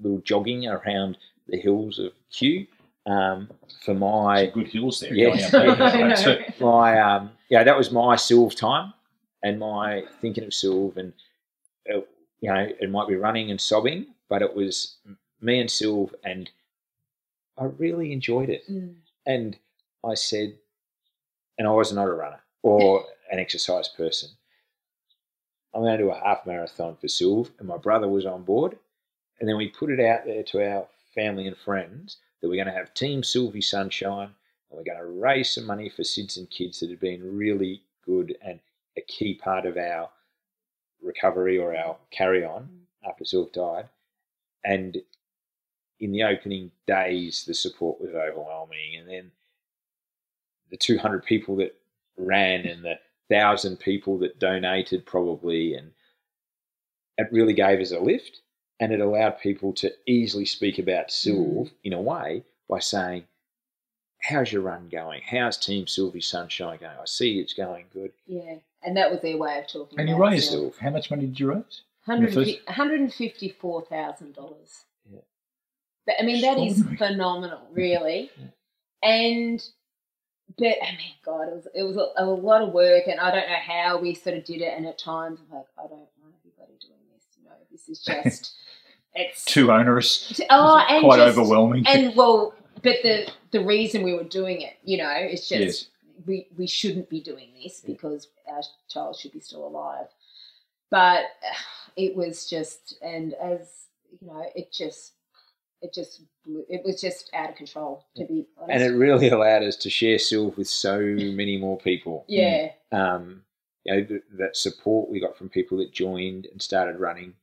little 0.00 0.20
jogging 0.20 0.66
around 0.66 1.18
the 1.48 1.58
hills 1.58 1.98
of 1.98 2.12
Kew 2.30 2.66
um, 3.06 3.50
for 3.84 3.94
my 3.94 4.44
Some 4.44 4.54
good 4.54 4.68
hills 4.68 5.00
there. 5.00 5.14
Yeah, 5.14 6.44
my 6.60 7.00
um, 7.00 7.30
yeah, 7.48 7.64
that 7.64 7.76
was 7.76 7.90
my 7.90 8.16
Sylv 8.16 8.56
time 8.56 8.92
and 9.42 9.58
my 9.58 10.04
thinking 10.20 10.44
of 10.44 10.50
Sylv, 10.50 10.96
and 10.96 11.12
it, 11.84 11.96
uh, 11.96 12.06
you 12.40 12.52
know, 12.52 12.68
it 12.80 12.90
might 12.90 13.08
be 13.08 13.16
running 13.16 13.50
and 13.50 13.60
sobbing, 13.60 14.06
but 14.28 14.42
it 14.42 14.54
was 14.54 14.96
me 15.40 15.60
and 15.60 15.68
Sylv, 15.68 16.12
and 16.24 16.50
I 17.58 17.64
really 17.64 18.12
enjoyed 18.12 18.48
it. 18.48 18.62
Mm. 18.70 18.94
And 19.26 19.56
I 20.04 20.14
said, 20.14 20.54
and 21.58 21.68
I 21.68 21.70
was 21.72 21.92
not 21.92 22.08
a 22.08 22.12
runner 22.12 22.40
or 22.62 23.04
an 23.30 23.38
exercise 23.38 23.88
person. 23.88 24.30
I'm 25.74 25.82
going 25.82 25.96
to 25.96 26.04
do 26.04 26.10
a 26.10 26.18
half 26.18 26.46
marathon 26.46 26.96
for 27.00 27.06
Sylv, 27.06 27.50
and 27.58 27.66
my 27.66 27.76
brother 27.76 28.08
was 28.08 28.26
on 28.26 28.42
board. 28.42 28.76
And 29.40 29.48
then 29.48 29.56
we 29.56 29.68
put 29.68 29.90
it 29.90 30.00
out 30.00 30.24
there 30.24 30.42
to 30.42 30.70
our 30.70 30.86
family 31.14 31.46
and 31.46 31.56
friends 31.56 32.18
that 32.42 32.48
we're 32.48 32.62
going 32.62 32.66
to 32.66 32.78
have 32.78 32.92
Team 32.92 33.22
Sylvie 33.22 33.62
Sunshine 33.62 34.30
and 34.70 34.78
we're 34.78 34.84
going 34.84 34.98
to 34.98 35.20
raise 35.20 35.50
some 35.50 35.64
money 35.64 35.88
for 35.88 36.02
SIDS 36.02 36.36
and 36.36 36.50
kids 36.50 36.80
that 36.80 36.90
have 36.90 37.00
been 37.00 37.36
really 37.36 37.82
good 38.04 38.36
and 38.44 38.58
a 38.98 39.00
key 39.02 39.34
part 39.34 39.64
of 39.64 39.76
our 39.76 40.10
recovery 41.00 41.56
or 41.56 41.74
our 41.74 41.96
carry 42.10 42.44
on 42.44 42.62
mm. 42.62 43.08
after 43.08 43.24
Sylv 43.24 43.52
died. 43.52 43.88
And 44.64 44.98
in 46.00 46.12
the 46.12 46.24
opening 46.24 46.70
days, 46.86 47.44
the 47.46 47.54
support 47.54 48.00
was 48.00 48.10
overwhelming. 48.10 48.96
And 48.98 49.08
then 49.08 49.30
the 50.70 50.76
200 50.76 51.24
people 51.24 51.56
that 51.56 51.74
ran 52.16 52.66
and 52.66 52.84
the 52.84 52.98
thousand 53.30 53.78
people 53.78 54.18
that 54.18 54.38
donated, 54.38 55.06
probably, 55.06 55.74
and 55.74 55.92
it 57.18 57.28
really 57.30 57.54
gave 57.54 57.80
us 57.80 57.92
a 57.92 58.00
lift 58.00 58.40
and 58.82 58.92
it 58.92 59.00
allowed 59.00 59.38
people 59.38 59.72
to 59.72 59.94
easily 60.06 60.44
speak 60.44 60.80
about 60.80 61.10
Sylv 61.10 61.68
mm. 61.68 61.72
in 61.84 61.92
a 61.92 62.00
way 62.00 62.42
by 62.68 62.80
saying, 62.80 63.22
How's 64.22 64.50
your 64.52 64.62
run 64.62 64.88
going? 64.90 65.22
How's 65.24 65.56
Team 65.56 65.86
Sylvie 65.86 66.20
Sunshine 66.20 66.80
going? 66.80 66.96
I 67.00 67.04
see 67.04 67.38
it's 67.38 67.54
going 67.54 67.84
good. 67.92 68.10
Yeah, 68.26 68.56
and 68.82 68.96
that 68.96 69.12
was 69.12 69.20
their 69.20 69.36
way 69.36 69.60
of 69.60 69.68
talking. 69.68 70.00
And 70.00 70.08
you 70.08 70.16
raised 70.16 70.52
Sylv. 70.52 70.78
How 70.78 70.90
much 70.90 71.10
money 71.10 71.26
did 71.26 71.38
you 71.38 71.52
raise? 71.52 71.82
$154,000. 72.08 74.84
Yeah. 75.10 75.20
But, 76.04 76.16
I 76.18 76.24
mean, 76.24 76.42
that 76.42 76.58
is 76.58 76.82
phenomenal, 76.98 77.60
really. 77.72 78.32
Yeah. 78.36 78.46
And 79.08 79.64
but 80.58 80.76
I 80.82 80.90
mean, 80.96 81.14
God, 81.24 81.46
it 81.48 81.54
was 81.54 81.68
it 81.74 81.84
was 81.84 81.96
a, 81.96 82.10
a, 82.16 82.26
lot 82.26 82.62
of 82.62 82.72
work, 82.72 83.04
and 83.06 83.20
I 83.20 83.30
don't 83.30 83.48
know 83.48 83.60
how 83.64 83.98
we 83.98 84.14
sort 84.14 84.36
of 84.36 84.44
did 84.44 84.60
it. 84.60 84.74
And 84.76 84.84
at 84.86 84.98
times, 84.98 85.38
I'm 85.40 85.48
like, 85.56 85.66
I 85.78 85.82
don't 85.82 86.08
want 86.20 86.34
everybody 86.40 86.76
doing 86.80 86.98
this. 87.14 87.24
You 87.38 87.44
know, 87.44 87.52
this 87.70 87.88
is 87.88 88.00
just 88.00 88.54
it's 89.14 89.44
too 89.44 89.70
onerous. 89.70 90.40
Oh, 90.50 90.84
and 90.88 91.04
quite 91.04 91.18
just, 91.18 91.38
overwhelming. 91.38 91.86
And 91.86 92.16
well, 92.16 92.54
but 92.82 92.96
the 93.02 93.30
the 93.50 93.64
reason 93.64 94.02
we 94.02 94.14
were 94.14 94.24
doing 94.24 94.62
it, 94.62 94.74
you 94.84 94.98
know, 94.98 95.12
it's 95.14 95.48
just 95.48 95.60
yes. 95.60 95.86
we 96.26 96.46
we 96.56 96.66
shouldn't 96.66 97.08
be 97.08 97.20
doing 97.20 97.50
this 97.62 97.80
because 97.80 98.28
our 98.48 98.62
child 98.88 99.16
should 99.16 99.32
be 99.32 99.40
still 99.40 99.66
alive. 99.66 100.06
But 100.90 101.24
it 101.96 102.16
was 102.16 102.48
just, 102.48 102.96
and 103.02 103.34
as 103.34 103.86
you 104.20 104.28
know, 104.28 104.44
it 104.54 104.72
just 104.72 105.12
it 105.82 105.92
just 105.92 106.22
it 106.68 106.82
was 106.84 107.00
just 107.00 107.30
out 107.34 107.50
of 107.50 107.56
control 107.56 108.06
to 108.16 108.24
be 108.24 108.46
honest. 108.56 108.72
And 108.72 108.82
it 108.82 108.96
really 108.96 109.28
allowed 109.28 109.62
us 109.62 109.76
to 109.76 109.90
share 109.90 110.16
Sylv 110.16 110.56
with 110.56 110.68
so 110.68 110.98
many 111.00 111.56
more 111.58 111.78
people. 111.78 112.24
Yeah. 112.28 112.72
Um, 112.92 113.42
you 113.84 113.94
know, 113.94 114.20
that 114.38 114.56
support 114.56 115.10
we 115.10 115.18
got 115.18 115.36
from 115.36 115.48
people 115.48 115.78
that 115.78 115.92
joined 115.92 116.46
and 116.46 116.62
started 116.62 117.00
running. 117.00 117.34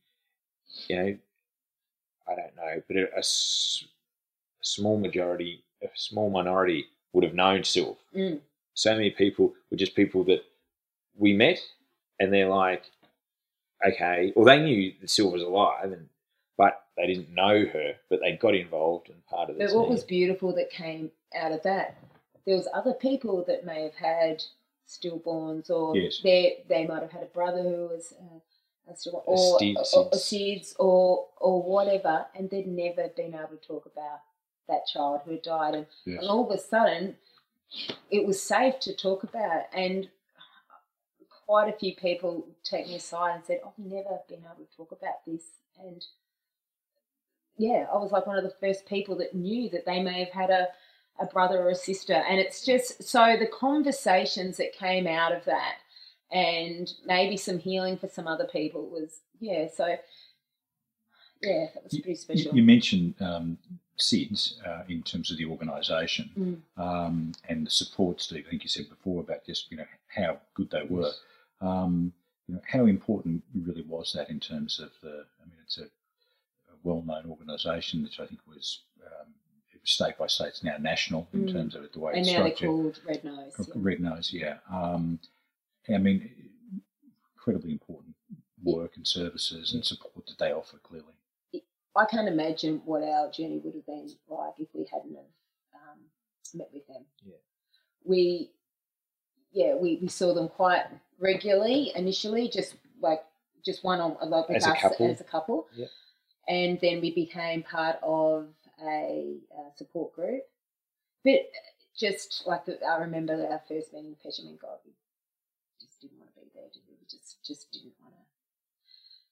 You 0.88 0.96
know, 0.96 1.18
I 2.30 2.34
don't 2.36 2.56
know, 2.56 2.82
but 2.86 2.96
a, 2.96 3.16
a 3.16 3.22
a 4.60 4.64
small 4.64 4.98
majority, 4.98 5.62
a 5.82 5.88
small 5.94 6.30
minority 6.30 6.86
would 7.12 7.24
have 7.24 7.34
known 7.34 7.60
Sylv. 7.60 7.96
Mm. 8.14 8.40
So 8.74 8.92
many 8.94 9.10
people 9.10 9.54
were 9.70 9.76
just 9.76 9.94
people 9.96 10.24
that 10.24 10.44
we 11.16 11.32
met, 11.32 11.58
and 12.18 12.32
they're 12.32 12.48
like, 12.48 12.84
okay, 13.86 14.32
well, 14.36 14.44
they 14.44 14.62
knew 14.62 14.92
that 15.00 15.08
Sylv 15.08 15.32
was 15.32 15.42
alive, 15.42 15.92
and 15.92 16.08
but 16.56 16.84
they 16.96 17.06
didn't 17.06 17.34
know 17.34 17.64
her, 17.72 17.94
but 18.10 18.20
they 18.20 18.36
got 18.36 18.54
involved 18.54 19.08
and 19.08 19.24
part 19.26 19.48
of 19.48 19.56
the 19.56 19.64
But 19.64 19.74
what 19.74 19.88
was 19.88 20.04
beautiful 20.04 20.54
that 20.56 20.70
came 20.70 21.10
out 21.34 21.52
of 21.52 21.62
that, 21.62 21.96
there 22.46 22.56
was 22.56 22.68
other 22.74 22.92
people 22.92 23.44
that 23.46 23.64
may 23.64 23.82
have 23.82 23.94
had 23.94 24.44
stillborns, 24.86 25.70
or 25.70 25.96
Yes. 25.96 26.20
they 26.22 26.64
they 26.68 26.86
might 26.86 27.02
have 27.02 27.12
had 27.12 27.22
a 27.22 27.26
brother 27.26 27.62
who 27.62 27.88
was 27.88 28.12
uh, 28.20 28.38
or, 28.86 29.22
or, 29.26 29.58
or. 29.94 30.10
SIDS, 30.12 30.74
or 30.78 31.26
or 31.38 31.62
whatever, 31.62 32.26
and 32.34 32.50
they'd 32.50 32.66
never 32.66 33.08
been 33.16 33.34
able 33.34 33.56
to 33.60 33.66
talk 33.66 33.86
about 33.86 34.20
that 34.68 34.86
child 34.92 35.22
who 35.24 35.38
died, 35.38 35.74
and, 35.74 35.86
Yes. 36.06 36.20
and 36.20 36.30
all 36.30 36.44
of 36.50 36.56
a 36.56 36.60
sudden, 36.60 37.16
it 38.10 38.26
was 38.26 38.42
safe 38.42 38.78
to 38.80 38.94
talk 38.94 39.22
about, 39.24 39.64
and 39.72 40.08
quite 41.46 41.68
a 41.72 41.78
few 41.78 41.94
people 41.96 42.46
take 42.64 42.86
me 42.86 42.96
aside 42.96 43.34
and 43.36 43.44
said, 43.44 43.60
oh, 43.64 43.72
"I've 43.78 43.84
never 43.84 44.20
been 44.28 44.40
able 44.44 44.64
to 44.64 44.76
talk 44.76 44.92
about 44.92 45.24
this," 45.26 45.44
and 45.78 46.04
yeah, 47.56 47.86
I 47.92 47.96
was 47.98 48.10
like 48.10 48.26
one 48.26 48.38
of 48.38 48.44
the 48.44 48.54
first 48.60 48.86
people 48.86 49.16
that 49.18 49.34
knew 49.34 49.68
that 49.70 49.84
they 49.84 50.02
may 50.02 50.20
have 50.24 50.30
had 50.32 50.50
a, 50.50 50.68
a 51.20 51.26
brother 51.26 51.60
or 51.60 51.70
a 51.70 51.74
sister. 51.74 52.14
And 52.14 52.40
it's 52.40 52.64
just 52.64 53.02
so 53.04 53.36
the 53.38 53.46
conversations 53.46 54.56
that 54.56 54.72
came 54.72 55.06
out 55.06 55.32
of 55.32 55.44
that 55.44 55.76
and 56.32 56.92
maybe 57.04 57.36
some 57.36 57.58
healing 57.58 57.96
for 57.98 58.08
some 58.08 58.26
other 58.28 58.44
people 58.46 58.88
was, 58.88 59.20
yeah, 59.40 59.66
so 59.74 59.96
yeah, 61.42 61.66
that 61.74 61.84
was 61.84 61.92
pretty 61.98 62.14
special. 62.16 62.54
you 62.54 62.62
mentioned 62.62 63.14
um, 63.20 63.56
SIDS 63.98 64.54
uh, 64.66 64.82
in 64.88 65.02
terms 65.02 65.30
of 65.30 65.38
the 65.38 65.46
organisation 65.46 66.30
Mm. 66.38 66.82
um, 66.82 67.32
and 67.48 67.66
the 67.66 67.70
support, 67.70 68.20
Steve. 68.20 68.44
I 68.46 68.50
think 68.50 68.62
you 68.62 68.68
said 68.68 68.88
before 68.90 69.20
about 69.22 69.44
just 69.46 69.70
you 69.70 69.78
know 69.78 69.86
how 70.08 70.38
good 70.54 70.70
they 70.70 70.82
were. 70.88 71.12
Um, 71.60 72.12
you 72.46 72.54
know, 72.56 72.60
how 72.66 72.86
important 72.86 73.42
really 73.54 73.82
was 73.82 74.12
that 74.14 74.28
in 74.30 74.40
terms 74.40 74.80
of 74.80 74.90
the? 75.02 75.24
I 75.42 75.44
mean, 75.46 75.58
it's 75.64 75.78
a, 75.78 75.84
a 75.84 76.76
well-known 76.82 77.26
organisation 77.30 78.02
that 78.02 78.18
I 78.20 78.26
think 78.26 78.40
was 78.46 78.80
um, 79.06 79.28
it 79.72 79.80
was 79.80 79.90
state 79.90 80.18
by 80.18 80.26
state. 80.26 80.48
It's 80.48 80.64
now 80.64 80.76
national 80.78 81.26
in 81.32 81.46
Mm. 81.46 81.52
terms 81.52 81.74
of 81.74 81.90
the 81.92 82.00
way 82.00 82.12
and 82.14 82.20
it's 82.26 82.32
now 82.32 82.42
they're 82.42 82.52
called 82.52 82.98
Red 83.06 83.24
Nose. 83.24 83.54
yeah. 83.58 83.64
Red 83.76 84.00
Nose, 84.00 84.30
yeah. 84.32 84.56
Um, 84.70 85.18
I 85.88 85.98
mean, 85.98 86.30
incredibly 87.34 87.72
important 87.72 88.14
work 88.62 88.92
and 88.96 89.06
services 89.06 89.72
and 89.72 89.84
support 89.84 90.26
that 90.26 90.38
they 90.38 90.52
offer. 90.52 90.78
Clearly, 90.78 91.14
I 91.96 92.04
can't 92.04 92.28
imagine 92.28 92.82
what 92.84 93.02
our 93.02 93.30
journey 93.30 93.60
would 93.64 93.74
have 93.74 93.86
been 93.86 94.08
like 94.28 94.54
if 94.58 94.68
we 94.74 94.86
hadn't 94.92 95.14
have 95.14 95.24
um, 95.74 95.98
met 96.54 96.68
with 96.72 96.86
them. 96.86 97.04
Yeah. 97.24 97.36
We, 98.04 98.50
yeah, 99.52 99.74
we, 99.74 99.98
we 100.00 100.08
saw 100.08 100.34
them 100.34 100.48
quite 100.48 100.84
regularly 101.18 101.92
initially, 101.96 102.48
just 102.48 102.74
like 103.00 103.22
just 103.64 103.82
one 103.84 104.00
on 104.00 104.16
like 104.30 104.48
with 104.48 104.58
As 104.58 104.66
a 104.66 104.70
us 104.70 104.80
couple. 104.80 105.10
as 105.10 105.20
a 105.20 105.24
couple, 105.24 105.66
Yeah. 105.74 105.86
and 106.48 106.78
then 106.80 107.00
we 107.00 107.14
became 107.14 107.62
part 107.62 107.96
of 108.02 108.48
a, 108.82 109.36
uh 109.56 109.70
support 109.76 110.14
group. 110.14 110.42
But 111.24 111.50
just 111.98 112.44
like 112.46 112.64
the, 112.64 112.82
I 112.84 112.98
remember 113.00 113.34
our 113.34 113.60
first 113.68 113.92
meeting 113.92 114.10
with 114.10 114.22
Petra 114.22 114.44
God, 114.60 114.78
we 114.86 114.92
just 115.80 116.00
didn't 116.00 116.18
want 116.18 116.32
to 116.34 116.40
be 116.40 116.46
there. 116.54 116.64
Did 116.72 116.82
we? 116.88 116.94
we 116.94 117.06
just 117.50 117.60
just 117.62 117.72
didn't 117.72 117.92
want 118.02 118.14
to. 118.14 118.20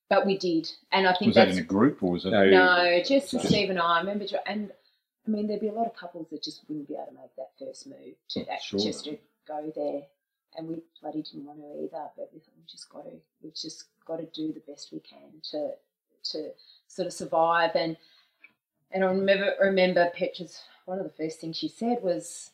But 0.09 0.27
we 0.27 0.39
did, 0.39 0.71
and 0.93 1.07
I 1.07 1.13
think 1.13 1.29
was 1.29 1.35
that 1.37 1.47
that's 1.47 1.59
in 1.59 1.65
a 1.65 1.67
group 1.67 2.03
or 2.03 2.13
was 2.13 2.25
it? 2.25 2.31
No, 2.31 2.49
no, 2.49 3.03
just 3.05 3.31
Just- 3.31 3.49
Steve 3.49 3.71
and 3.71 3.79
I. 3.79 3.97
I 3.97 4.01
remember, 4.01 4.25
and 4.47 4.71
I 5.27 5.31
mean, 5.31 5.47
there'd 5.47 5.61
be 5.61 5.69
a 5.69 5.73
lot 5.73 5.87
of 5.87 5.95
couples 5.97 6.29
that 6.31 6.43
just 6.43 6.63
wouldn't 6.69 6.89
be 6.89 6.95
able 6.95 7.07
to 7.07 7.13
make 7.13 7.37
that 7.37 7.51
first 7.59 7.87
move 7.87 8.15
to 8.31 8.51
act, 8.51 8.65
sure. 8.65 8.81
just 8.81 9.05
to 9.05 9.19
go 9.47 9.73
there, 9.77 10.03
and 10.57 10.69
we 10.69 10.83
bloody 11.01 11.23
didn't 11.23 11.45
want 11.45 11.61
to 11.61 11.85
either. 11.85 12.09
But 12.17 12.31
we 12.33 12.41
thought 12.41 12.55
we 12.57 12.65
just 12.67 12.89
got 12.91 13.05
to, 13.05 13.13
we've 13.43 13.55
just 13.55 13.85
got 14.07 14.17
to 14.17 14.27
do 14.27 14.53
the 14.53 14.63
best 14.71 14.93
we 14.93 15.01
can 15.01 15.41
to 15.51 15.73
to 16.33 16.51
sort 16.87 17.07
of 17.07 17.13
survive. 17.13 17.71
And 17.75 17.97
and 18.91 19.05
I 19.05 19.09
remember 19.09 19.55
remember 19.61 20.11
Petra's 20.17 20.63
one 20.87 20.99
of 20.99 21.05
the 21.05 21.11
first 21.23 21.41
things 21.41 21.57
she 21.57 21.69
said 21.69 21.99
was 22.03 22.51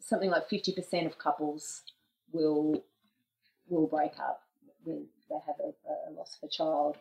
something 0.00 0.30
like 0.30 0.48
fifty 0.48 0.72
percent 0.72 1.06
of 1.06 1.18
couples 1.18 1.82
will 2.32 2.82
will 3.70 3.86
break 3.86 4.12
up 4.18 4.42
when 4.84 5.06
they 5.28 5.36
have 5.46 5.56
a, 5.60 6.10
a 6.10 6.12
loss 6.12 6.38
of 6.42 6.48
a 6.48 6.52
child. 6.52 6.96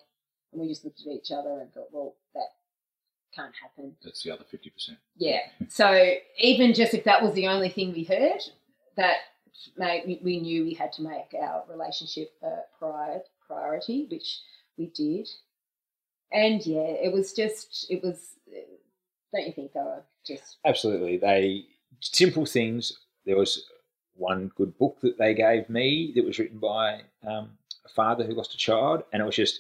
And 0.52 0.62
we 0.62 0.68
just 0.68 0.84
looked 0.86 1.02
at 1.02 1.08
each 1.14 1.32
other 1.32 1.60
and 1.62 1.72
thought, 1.74 1.90
well, 1.92 2.16
that 2.34 2.48
can't 3.36 3.54
happen. 3.62 3.96
That's 4.04 4.24
the 4.24 4.32
other 4.32 4.44
fifty 4.50 4.70
percent. 4.70 4.98
Yeah. 5.18 5.40
So 5.68 6.14
even 6.40 6.74
just 6.74 6.94
if 6.94 7.04
that 7.04 7.22
was 7.22 7.34
the 7.34 7.48
only 7.48 7.70
thing 7.70 7.92
we 7.94 8.04
heard, 8.04 8.42
that 8.98 9.18
made, 9.78 10.04
we- 10.08 10.22
we 10.24 10.40
knew 10.40 10.64
we 10.64 10.74
had 10.74 10.92
to 10.94 11.02
make 11.04 11.36
our 11.40 11.64
relationship 11.70 12.30
a 12.42 12.62
prior, 12.80 13.22
priority, 13.46 14.08
which 14.10 14.40
we 14.78 14.88
did. 14.88 15.28
And 16.32 16.66
yeah, 16.66 16.82
it 16.82 17.12
was 17.14 17.34
just, 17.34 17.88
it 17.90 18.04
was, 18.04 18.36
don't 19.34 19.46
you 19.48 19.54
think 19.54 19.74
they 19.74 19.80
were 19.80 20.04
just, 20.26 20.58
Absolutely. 20.66 21.18
They 21.18 21.66
simple 22.02 22.46
things. 22.46 22.94
There 23.26 23.38
was 23.38 23.66
one 24.20 24.52
good 24.56 24.78
book 24.78 24.98
that 25.02 25.18
they 25.18 25.34
gave 25.34 25.70
me 25.70 26.12
that 26.16 26.26
was 26.26 26.38
written 26.38 26.60
by 26.60 27.02
um, 27.26 27.52
a 27.86 27.90
father 27.90 28.24
who 28.24 28.34
lost 28.34 28.54
a 28.54 28.58
child, 28.58 29.04
and 29.12 29.22
it 29.22 29.26
was 29.26 29.36
just 29.36 29.60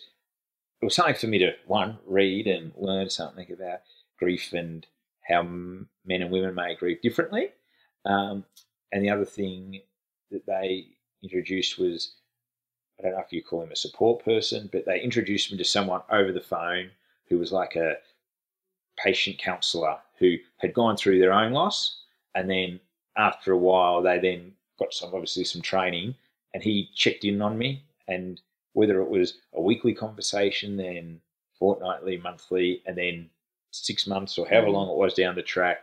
it 0.82 0.86
was 0.86 0.96
something 0.96 1.16
for 1.16 1.28
me 1.28 1.40
to 1.40 1.54
one 1.66 1.98
read 2.06 2.48
and 2.48 2.72
learn 2.78 3.10
something 3.10 3.52
about 3.52 3.80
grief 4.18 4.54
and 4.54 4.86
how 5.28 5.44
men 5.44 5.88
and 6.22 6.32
women 6.32 6.56
may 6.56 6.76
grieve 6.76 7.02
differently. 7.02 7.50
Um, 8.06 8.46
and 8.92 9.04
the 9.04 9.10
other 9.10 9.26
thing 9.26 9.82
that 10.32 10.46
they 10.46 10.88
introduced 11.24 11.78
was 11.78 12.16
I 13.00 13.04
don't 13.04 13.14
know 13.14 13.20
if 13.20 13.32
you 13.32 13.44
call 13.44 13.64
him 13.64 13.72
a 13.72 13.78
support 13.78 14.24
person, 14.26 14.70
but 14.72 14.86
they 14.86 15.02
introduced 15.02 15.52
me 15.52 15.58
to 15.58 15.64
someone 15.64 16.02
over 16.12 16.32
the 16.32 16.42
phone 16.42 16.92
who 17.30 17.38
was 17.38 17.52
like 17.52 17.76
a 17.76 17.96
patient 18.98 19.38
counsellor 19.38 19.98
who 20.18 20.36
had 20.58 20.74
gone 20.74 20.98
through 20.98 21.20
their 21.20 21.32
own 21.32 21.54
loss, 21.54 22.04
and 22.36 22.50
then 22.50 22.80
after 23.20 23.52
a 23.52 23.58
while, 23.58 24.02
they 24.02 24.18
then 24.18 24.54
got 24.80 24.94
some 24.94 25.14
obviously 25.14 25.44
some 25.44 25.62
training, 25.62 26.16
and 26.54 26.64
he 26.64 26.90
checked 26.96 27.26
in 27.26 27.42
on 27.42 27.58
me, 27.58 27.84
and 28.08 28.42
whether 28.74 29.02
it 29.02 29.10
was 29.10 29.38
a 29.54 29.62
weekly 29.62 29.94
conversation, 29.94 30.78
then 30.78 31.22
fortnightly, 31.58 32.18
monthly, 32.18 32.82
and 32.86 32.98
then 32.98 33.30
six 33.72 34.08
months 34.08 34.38
or 34.38 34.48
however 34.48 34.68
mm. 34.68 34.74
long 34.74 34.90
it 34.90 34.96
was 34.96 35.14
down 35.14 35.36
the 35.36 35.42
track, 35.44 35.80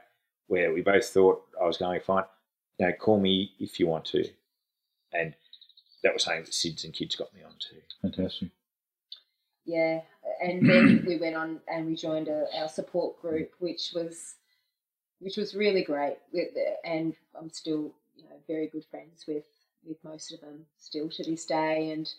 where 0.49 0.72
we 0.72 0.81
both 0.81 1.07
thought 1.07 1.42
I 1.61 1.66
was 1.66 1.77
going 1.77 2.01
fine. 2.01 2.25
You 2.79 2.87
know, 2.87 2.92
call 2.92 3.20
me 3.20 3.53
if 3.61 3.79
you 3.79 3.87
want 3.87 4.07
to, 4.07 4.29
and 5.12 5.35
that 6.03 6.14
was 6.14 6.25
something 6.25 6.44
that 6.44 6.53
SIDS 6.53 6.85
and 6.85 6.94
kids 6.94 7.16
got 7.16 7.35
me 7.35 7.42
onto. 7.42 7.77
Fantastic. 8.03 8.49
yeah. 9.64 10.01
And 10.42 10.68
then 10.68 11.05
we 11.07 11.16
went 11.16 11.35
on 11.37 11.61
and 11.66 11.87
we 11.87 11.96
joined 11.96 12.29
a, 12.29 12.46
our 12.59 12.68
support 12.68 13.20
group, 13.20 13.53
which 13.59 13.92
was, 13.94 14.35
which 15.20 15.37
was 15.37 15.55
really 15.55 15.83
great. 15.83 16.18
And 16.85 17.14
I'm 17.35 17.50
still, 17.50 17.94
you 18.16 18.24
know, 18.24 18.37
very 18.46 18.68
good 18.68 18.85
friends 18.90 19.24
with 19.26 19.44
with 19.85 20.02
most 20.02 20.33
of 20.33 20.40
them 20.40 20.66
still 20.79 21.09
to 21.09 21.22
this 21.24 21.46
day. 21.46 21.90
And 21.90 22.11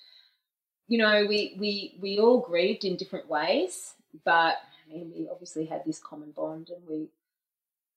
you 0.87 0.97
know, 0.97 1.25
we 1.27 1.55
we 1.59 1.97
we 2.01 2.19
all 2.19 2.39
grieved 2.39 2.85
in 2.85 2.95
different 2.95 3.29
ways, 3.29 3.93
but 4.23 4.55
I 4.55 4.93
mean, 4.93 5.11
we 5.15 5.27
obviously 5.29 5.65
had 5.65 5.83
this 5.85 5.99
common 5.99 6.31
bond, 6.31 6.69
and 6.69 6.87
we 6.87 7.09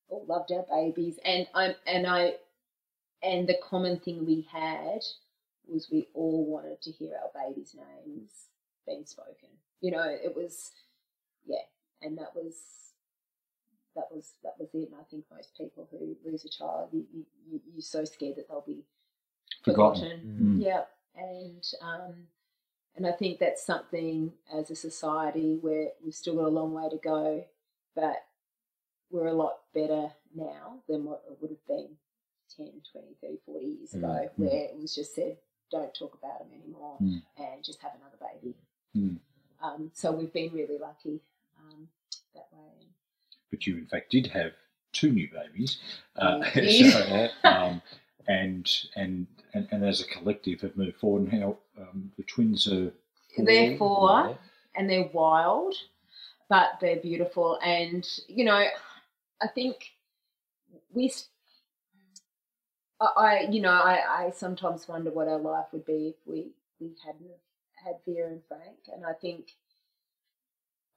all 0.08 0.24
loved 0.26 0.52
our 0.52 0.64
babies. 0.70 1.18
And 1.24 1.46
I'm 1.54 1.74
and 1.86 2.06
I, 2.06 2.34
and 3.22 3.48
the 3.48 3.58
common 3.62 3.98
thing 4.00 4.26
we 4.26 4.46
had 4.50 5.00
was 5.68 5.88
we 5.90 6.08
all 6.14 6.44
wanted 6.44 6.82
to 6.82 6.90
hear 6.90 7.14
our 7.14 7.30
babies' 7.46 7.76
names 7.76 8.30
being 8.86 9.06
spoken. 9.06 9.48
You 9.80 9.92
know, 9.92 10.04
it 10.04 10.34
was, 10.36 10.72
yeah, 11.46 11.62
and 12.02 12.18
that 12.18 12.34
was. 12.34 12.79
That 13.96 14.06
was 14.14 14.34
that 14.44 14.54
was 14.58 14.68
it, 14.74 14.88
and 14.90 15.00
I 15.00 15.04
think 15.10 15.24
most 15.34 15.56
people 15.56 15.88
who 15.90 16.16
lose 16.24 16.44
a 16.44 16.48
child, 16.48 16.90
you, 16.92 17.04
you, 17.12 17.24
you- 17.50 17.60
you're 17.72 17.82
so 17.82 18.04
scared 18.04 18.36
that 18.36 18.48
they'll 18.48 18.60
be 18.66 18.84
Forgotten. 19.64 20.02
forgotten. 20.02 20.58
Mm. 20.60 20.64
Yeah, 20.64 20.84
and 21.16 21.64
um, 21.82 22.14
and 22.96 23.06
I 23.06 23.12
think 23.12 23.38
that's 23.40 23.64
something 23.64 24.32
as 24.54 24.70
a 24.70 24.76
society 24.76 25.56
where 25.60 25.88
we've 26.04 26.14
still 26.14 26.36
got 26.36 26.44
a 26.46 26.48
long 26.48 26.72
way 26.72 26.88
to 26.88 26.96
go, 26.98 27.44
but 27.96 28.24
we're 29.10 29.26
a 29.26 29.32
lot 29.32 29.58
better 29.74 30.12
now 30.34 30.78
than 30.88 31.04
what 31.04 31.24
it 31.28 31.36
would 31.40 31.50
have 31.50 31.66
been 31.66 31.88
10, 32.56 32.66
20, 32.92 33.06
30, 33.20 33.38
40 33.44 33.66
years 33.66 33.94
ago, 33.94 34.06
Mm, 34.06 34.22
mm. 34.22 34.30
where 34.36 34.64
it 34.66 34.76
was 34.80 34.94
just 34.94 35.14
said, 35.16 35.36
don't 35.72 35.92
talk 35.94 36.14
about 36.14 36.38
them 36.38 36.48
anymore 36.62 36.96
Mm. 37.02 37.22
and 37.38 37.64
just 37.64 37.80
have 37.82 37.92
another 38.00 38.18
baby. 38.40 38.54
Mm. 38.96 39.18
Um, 39.62 39.90
so 39.94 40.12
we've 40.12 40.32
been 40.32 40.52
really 40.52 40.78
lucky. 40.78 41.20
But 43.50 43.66
you, 43.66 43.76
in 43.76 43.86
fact, 43.86 44.10
did 44.10 44.26
have 44.28 44.52
two 44.92 45.10
new 45.12 45.28
babies. 45.32 45.78
Uh, 46.16 46.42
so, 46.54 47.28
um, 47.44 47.82
and, 48.28 48.70
and 48.96 49.26
and 49.54 49.68
and 49.70 49.84
as 49.84 50.00
a 50.00 50.06
collective 50.06 50.60
have 50.60 50.76
moved 50.76 50.96
forward, 50.98 51.32
and 51.32 51.42
how 51.42 51.56
um, 51.78 52.12
the 52.16 52.22
twins 52.24 52.66
are. 52.68 52.92
They're 53.38 53.76
four. 53.76 54.10
Yeah. 54.28 54.34
and 54.76 54.90
they're 54.90 55.10
wild. 55.12 55.74
but 56.48 56.72
they're 56.80 56.96
beautiful. 56.96 57.58
And 57.64 58.06
you 58.28 58.44
know, 58.44 58.62
I 59.40 59.48
think 59.48 59.76
we. 60.92 61.12
I, 63.00 63.48
you 63.50 63.62
know, 63.62 63.70
I, 63.70 64.26
I 64.26 64.30
sometimes 64.36 64.86
wonder 64.86 65.10
what 65.10 65.26
our 65.26 65.38
life 65.38 65.64
would 65.72 65.86
be 65.86 66.08
if 66.08 66.16
we, 66.26 66.50
we 66.78 66.92
hadn't 67.02 67.30
had 67.82 67.94
Vera 68.06 68.28
and 68.28 68.42
Frank. 68.46 68.76
And 68.94 69.06
I 69.06 69.14
think, 69.14 69.52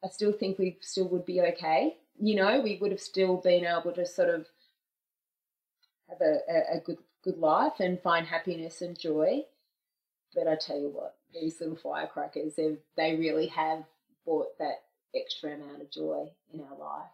I 0.04 0.10
still 0.10 0.34
think 0.34 0.60
we 0.60 0.78
still 0.82 1.08
would 1.08 1.26
be 1.26 1.40
okay. 1.40 1.96
You 2.20 2.36
know, 2.36 2.62
we 2.62 2.78
would 2.78 2.92
have 2.92 3.02
still 3.02 3.38
been 3.38 3.66
able 3.66 3.92
to 3.94 4.06
sort 4.06 4.30
of 4.30 4.48
have 6.10 6.22
a, 6.22 6.76
a, 6.76 6.80
good 6.80 6.98
good 7.24 7.38
life 7.38 7.80
and 7.80 8.02
find 8.02 8.28
happiness 8.28 8.82
and 8.82 8.98
joy. 8.98 9.44
But 10.36 10.48
I 10.48 10.56
tell 10.56 10.80
you 10.80 10.90
what, 10.90 11.16
these 11.34 11.60
little 11.60 11.76
firecrackers, 11.76 12.56
they 12.56 12.78
they 12.96 13.16
really 13.16 13.48
have 13.48 13.84
brought 14.26 14.58
that 14.60 14.84
extra 15.16 15.54
amount 15.54 15.82
of 15.82 15.92
joy 15.92 16.28
in 16.54 16.62
our 16.62 16.78
life. 16.78 17.10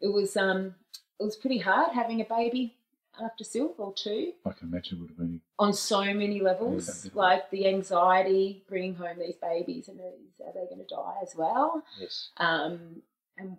It 0.00 0.12
was 0.12 0.36
um 0.36 0.74
it 1.18 1.24
was 1.24 1.36
pretty 1.36 1.58
hard 1.58 1.92
having 1.92 2.20
a 2.20 2.24
baby 2.24 2.78
after 3.22 3.44
or 3.78 3.92
two. 3.94 4.32
I 4.46 4.52
can 4.52 4.68
imagine 4.68 4.98
it 4.98 5.00
would 5.00 5.10
have 5.10 5.18
been 5.18 5.40
on 5.58 5.72
so 5.72 6.02
many 6.04 6.40
levels. 6.40 7.08
Like 7.14 7.50
the 7.50 7.66
anxiety 7.66 8.62
bringing 8.68 8.94
home 8.94 9.18
these 9.18 9.36
babies, 9.36 9.88
and 9.88 9.98
are 10.00 10.52
they 10.54 10.66
going 10.66 10.78
to 10.78 10.94
die 10.94 11.16
as 11.22 11.34
well? 11.36 11.82
Yes. 12.00 12.30
Um, 12.36 13.02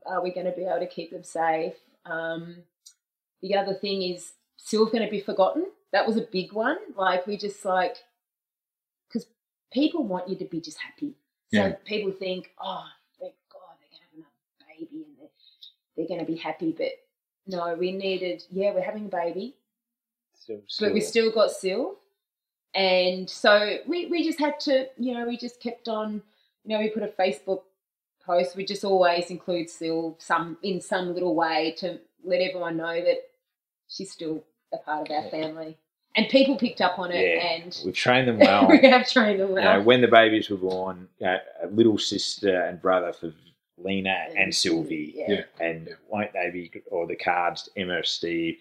are 0.05 0.21
we 0.21 0.31
going 0.31 0.45
to 0.45 0.51
be 0.51 0.65
able 0.65 0.79
to 0.79 0.87
keep 0.87 1.11
them 1.11 1.23
safe? 1.23 1.75
Um, 2.05 2.57
the 3.41 3.55
other 3.55 3.73
thing 3.73 4.03
is 4.03 4.33
still 4.57 4.85
going 4.85 5.03
to 5.03 5.09
be 5.09 5.21
forgotten. 5.21 5.65
That 5.91 6.05
was 6.05 6.17
a 6.17 6.21
big 6.21 6.53
one. 6.53 6.77
Like 6.95 7.25
we 7.25 7.37
just 7.37 7.63
like 7.65 7.97
because 9.07 9.27
people 9.71 10.03
want 10.03 10.29
you 10.29 10.35
to 10.37 10.45
be 10.45 10.61
just 10.61 10.77
happy. 10.77 11.15
So 11.53 11.65
yeah. 11.65 11.71
people 11.85 12.11
think, 12.11 12.51
oh, 12.61 12.85
thank 13.19 13.33
God 13.51 13.75
they're 13.79 13.99
going 14.11 14.23
to 14.23 14.27
have 14.27 14.27
another 14.27 14.77
baby 14.77 15.05
and 15.07 15.17
they're, 15.17 15.27
they're 15.97 16.07
going 16.07 16.19
to 16.19 16.31
be 16.31 16.37
happy. 16.37 16.75
But 16.77 16.91
no, 17.47 17.73
we 17.75 17.91
needed, 17.91 18.43
yeah, 18.51 18.71
we're 18.73 18.83
having 18.83 19.05
a 19.05 19.09
baby, 19.09 19.55
still, 20.35 20.61
still. 20.67 20.87
but 20.87 20.93
we 20.93 21.01
still 21.01 21.31
got 21.31 21.49
Sil. 21.49 21.97
And 22.75 23.27
so 23.27 23.77
we, 23.87 24.05
we 24.07 24.23
just 24.23 24.39
had 24.39 24.59
to, 24.61 24.87
you 24.97 25.15
know, 25.15 25.25
we 25.25 25.37
just 25.37 25.59
kept 25.59 25.87
on, 25.87 26.21
you 26.65 26.77
know, 26.77 26.79
we 26.79 26.89
put 26.89 27.01
a 27.01 27.07
Facebook 27.07 27.61
post. 28.29 28.55
We 28.55 28.65
just 28.65 28.83
always 28.83 29.29
include 29.29 29.69
Sil 29.73 30.15
some 30.19 30.57
in 30.61 30.81
some 30.81 31.13
little 31.13 31.35
way 31.35 31.75
to 31.79 31.99
let 32.23 32.41
everyone 32.41 32.77
know 32.77 33.01
that 33.01 33.29
she's 33.87 34.11
still 34.11 34.43
a 34.73 34.77
part 34.77 35.09
of 35.09 35.15
our 35.15 35.29
family. 35.29 35.77
And 36.15 36.27
people 36.27 36.57
picked 36.57 36.81
up 36.81 36.97
on 36.97 37.11
it, 37.11 37.21
yeah, 37.21 37.47
and 37.53 37.81
we've 37.85 37.93
trained 37.93 38.27
them 38.27 38.39
well. 38.39 38.67
we 38.67 38.81
have 38.89 39.07
trained 39.07 39.39
them 39.39 39.51
well. 39.51 39.63
You 39.63 39.79
know, 39.79 39.85
when 39.85 40.01
the 40.01 40.07
babies 40.07 40.49
were 40.49 40.57
born, 40.57 41.07
you 41.19 41.27
know, 41.27 41.37
a 41.63 41.67
little 41.67 41.97
sister 41.97 42.63
and 42.63 42.81
brother 42.81 43.13
for 43.13 43.31
Lena 43.77 44.27
and 44.35 44.53
Sylvie, 44.53 45.13
yeah. 45.15 45.43
and 45.59 45.89
won't 46.09 46.33
they 46.33 46.49
be 46.51 46.71
or 46.87 47.07
the 47.07 47.15
cards 47.15 47.69
Emma, 47.77 48.03
Steve, 48.03 48.57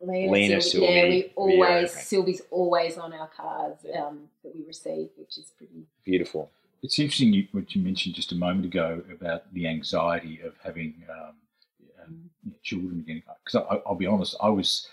Lena, 0.00 0.32
Lena 0.32 0.60
Sylvie. 0.60 0.86
Yeah, 0.86 1.08
we 1.08 1.32
always 1.34 1.92
Sylvie's 1.92 2.42
always 2.50 2.96
on 2.96 3.12
our 3.12 3.28
cards 3.28 3.84
um, 3.98 4.28
that 4.42 4.54
we 4.54 4.64
receive, 4.64 5.08
which 5.16 5.36
is 5.36 5.52
pretty 5.58 5.86
beautiful. 6.04 6.50
It's 6.84 6.98
interesting 6.98 7.32
you, 7.32 7.48
what 7.52 7.74
you 7.74 7.82
mentioned 7.82 8.14
just 8.14 8.32
a 8.32 8.36
moment 8.36 8.66
ago 8.66 9.02
about 9.10 9.52
the 9.54 9.66
anxiety 9.66 10.40
of 10.44 10.52
having 10.62 11.02
um, 11.10 11.34
um, 12.04 12.30
children 12.62 13.00
again. 13.00 13.22
Because 13.42 13.66
I'll 13.86 13.94
be 13.94 14.06
honest, 14.06 14.36
I 14.42 14.50
was, 14.50 14.86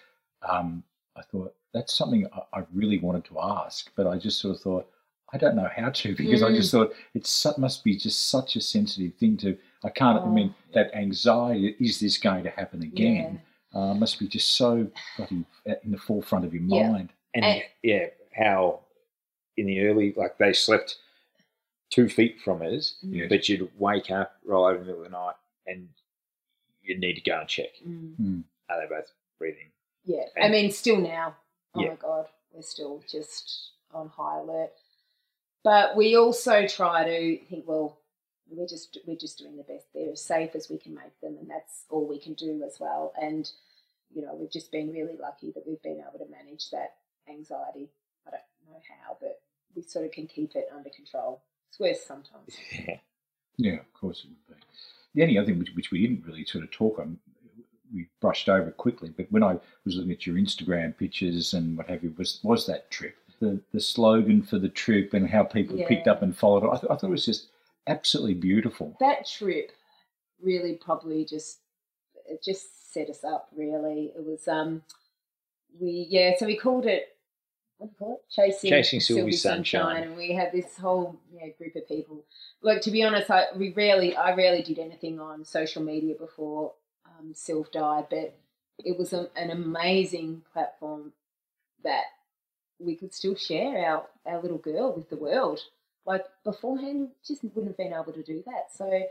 um, 0.49 0.83
I 1.17 1.21
thought 1.21 1.53
that's 1.73 1.93
something 1.93 2.25
I, 2.33 2.59
I, 2.59 2.63
really 2.73 2.97
wanted 2.97 3.25
to 3.25 3.41
ask, 3.41 3.91
but 3.97 4.07
I 4.07 4.17
just 4.17 4.39
sort 4.39 4.55
of 4.55 4.61
thought 4.61 4.87
I 5.33 5.37
don't 5.37 5.57
know 5.57 5.67
how 5.75 5.89
to 5.89 6.15
because 6.17 6.41
mm. 6.41 6.49
I 6.49 6.55
just 6.55 6.71
thought 6.71 6.93
it 7.13 7.27
must 7.57 7.83
be 7.83 7.97
just 7.97 8.29
such 8.29 8.55
a 8.55 8.61
sensitive 8.61 9.13
thing 9.15 9.35
to. 9.37 9.57
I 9.83 9.89
can't. 9.89 10.17
Oh. 10.17 10.27
I 10.27 10.29
mean, 10.29 10.55
that 10.73 10.95
anxiety 10.95 11.75
is 11.81 11.99
this 11.99 12.17
going 12.17 12.45
to 12.45 12.51
happen 12.51 12.83
again? 12.83 13.41
Yeah. 13.73 13.81
Uh, 13.81 13.93
must 13.95 14.17
be 14.17 14.29
just 14.29 14.55
so 14.55 14.87
bloody 15.17 15.43
in 15.83 15.91
the 15.91 15.97
forefront 15.97 16.45
of 16.45 16.53
your 16.53 16.63
yeah. 16.63 16.89
mind. 16.89 17.09
And, 17.35 17.43
and 17.43 17.63
yeah, 17.83 18.05
how 18.33 18.79
in 19.57 19.65
the 19.65 19.85
early 19.85 20.13
like 20.15 20.37
they 20.37 20.53
slept 20.53 20.97
two 21.91 22.09
feet 22.09 22.39
from 22.43 22.61
us, 22.61 22.95
mm. 23.05 23.29
but 23.29 23.47
you'd 23.47 23.69
wake 23.77 24.09
up 24.09 24.37
right 24.45 24.73
in 24.73 24.79
the 24.79 24.85
middle 24.85 25.03
of 25.03 25.11
the 25.11 25.17
night 25.17 25.35
and 25.67 25.89
you'd 26.81 26.99
need 26.99 27.13
to 27.13 27.21
go 27.21 27.39
and 27.39 27.47
check. 27.47 27.69
Mm. 27.87 28.15
Mm. 28.19 28.43
Are 28.69 28.81
they 28.81 28.87
both 28.93 29.11
breathing? 29.37 29.69
Yeah, 30.05 30.23
and, 30.35 30.45
I 30.45 30.49
mean, 30.49 30.71
still 30.71 30.97
now. 30.97 31.35
Oh 31.75 31.81
yeah. 31.81 31.89
my 31.89 31.95
god, 31.95 32.25
we're 32.53 32.63
still 32.63 33.03
just 33.09 33.71
on 33.93 34.09
high 34.09 34.39
alert. 34.39 34.71
But 35.63 35.95
we 35.95 36.15
also 36.15 36.65
try 36.65 37.03
to 37.03 37.45
think, 37.45 37.65
well, 37.67 37.99
we're 38.49 38.67
just 38.67 38.97
we're 39.05 39.15
just 39.15 39.37
doing 39.37 39.57
the 39.57 39.63
best. 39.63 39.85
They're 39.93 40.11
as 40.11 40.21
safe 40.23 40.55
as 40.55 40.69
we 40.69 40.77
can 40.77 40.95
make 40.95 41.19
them, 41.21 41.37
and 41.39 41.49
that's 41.49 41.85
all 41.89 42.07
we 42.07 42.19
can 42.19 42.33
do 42.33 42.63
as 42.65 42.77
well. 42.79 43.13
And 43.21 43.49
you 44.13 44.21
know, 44.21 44.33
we've 44.33 44.51
just 44.51 44.71
been 44.71 44.91
really 44.91 45.17
lucky 45.21 45.51
that 45.51 45.67
we've 45.67 45.81
been 45.83 46.01
able 46.01 46.25
to 46.25 46.31
manage 46.31 46.69
that 46.71 46.95
anxiety. 47.29 47.89
I 48.27 48.31
don't 48.31 48.41
know 48.67 48.79
how, 49.05 49.17
but 49.21 49.41
we 49.75 49.83
sort 49.83 50.05
of 50.05 50.11
can 50.11 50.27
keep 50.27 50.55
it 50.55 50.67
under 50.75 50.89
control. 50.89 51.43
It's 51.71 51.79
worse 51.79 52.05
sometimes. 52.05 52.57
Yeah, 53.57 53.73
yeah, 53.73 53.79
of 53.79 53.93
course 53.93 54.23
it 54.23 54.29
would 54.29 54.57
be. 54.57 54.63
The 55.13 55.23
only 55.23 55.37
other 55.37 55.47
thing 55.47 55.59
which, 55.59 55.73
which 55.75 55.91
we 55.91 56.01
didn't 56.01 56.25
really 56.25 56.45
sort 56.45 56.63
of 56.63 56.71
talk 56.71 56.99
on, 56.99 57.19
we 57.93 58.07
brushed 58.21 58.49
over 58.49 58.71
quickly, 58.71 59.13
but 59.15 59.27
when 59.31 59.43
I 59.43 59.57
was 59.85 59.95
looking 59.95 60.11
at 60.11 60.25
your 60.25 60.37
Instagram 60.37 60.97
pictures 60.97 61.53
and 61.53 61.77
what 61.77 61.89
have 61.89 62.03
you, 62.03 62.13
was 62.17 62.39
was 62.43 62.65
that 62.67 62.89
trip, 62.89 63.15
the 63.39 63.61
the 63.73 63.79
slogan 63.79 64.41
for 64.41 64.57
the 64.57 64.69
trip 64.69 65.13
and 65.13 65.29
how 65.29 65.43
people 65.43 65.77
yeah. 65.77 65.87
picked 65.87 66.07
up 66.07 66.21
and 66.21 66.35
followed 66.35 66.63
it. 66.63 66.69
I, 66.69 66.77
th- 66.77 66.91
I 66.91 66.95
thought 66.95 67.07
it 67.07 67.09
was 67.09 67.25
just 67.25 67.49
absolutely 67.87 68.35
beautiful. 68.35 68.95
That 68.99 69.27
trip 69.27 69.71
really 70.41 70.73
probably 70.73 71.25
just 71.25 71.59
it 72.27 72.41
just 72.43 72.93
set 72.93 73.09
us 73.09 73.23
up. 73.23 73.49
Really, 73.55 74.13
it 74.15 74.25
was 74.25 74.47
um 74.47 74.81
we 75.79 76.07
yeah 76.09 76.31
so 76.37 76.45
we 76.45 76.57
called 76.57 76.85
it 76.85 77.10
Chasing, 78.29 78.69
Chasing 78.69 78.99
Sylvie 78.99 79.31
Sunshine. 79.31 79.83
Sunshine. 79.83 80.03
and 80.03 80.17
we 80.17 80.33
had 80.33 80.51
this 80.51 80.77
whole 80.77 81.19
you 81.33 81.39
know, 81.39 81.53
group 81.57 81.75
of 81.75 81.87
people. 81.87 82.23
Look, 82.61 82.81
to 82.83 82.91
be 82.91 83.03
honest, 83.03 83.29
I 83.29 83.45
we 83.55 83.73
rarely, 83.73 84.15
I 84.15 84.35
rarely 84.35 84.61
did 84.61 84.79
anything 84.79 85.19
on 85.19 85.43
social 85.45 85.81
media 85.83 86.15
before 86.15 86.73
um, 87.05 87.33
Sylv 87.33 87.71
died, 87.71 88.05
but 88.09 88.37
it 88.79 88.97
was 88.97 89.13
a, 89.13 89.29
an 89.35 89.49
amazing 89.51 90.43
platform 90.53 91.13
that 91.83 92.03
we 92.79 92.95
could 92.95 93.13
still 93.13 93.35
share 93.35 93.85
our, 93.85 94.05
our 94.25 94.41
little 94.41 94.57
girl 94.57 94.93
with 94.95 95.09
the 95.09 95.17
world. 95.17 95.59
Like 96.05 96.25
beforehand, 96.43 97.09
just 97.25 97.43
wouldn't 97.43 97.67
have 97.67 97.77
been 97.77 97.93
able 97.93 98.13
to 98.13 98.23
do 98.23 98.43
that. 98.47 98.71
So, 98.73 99.03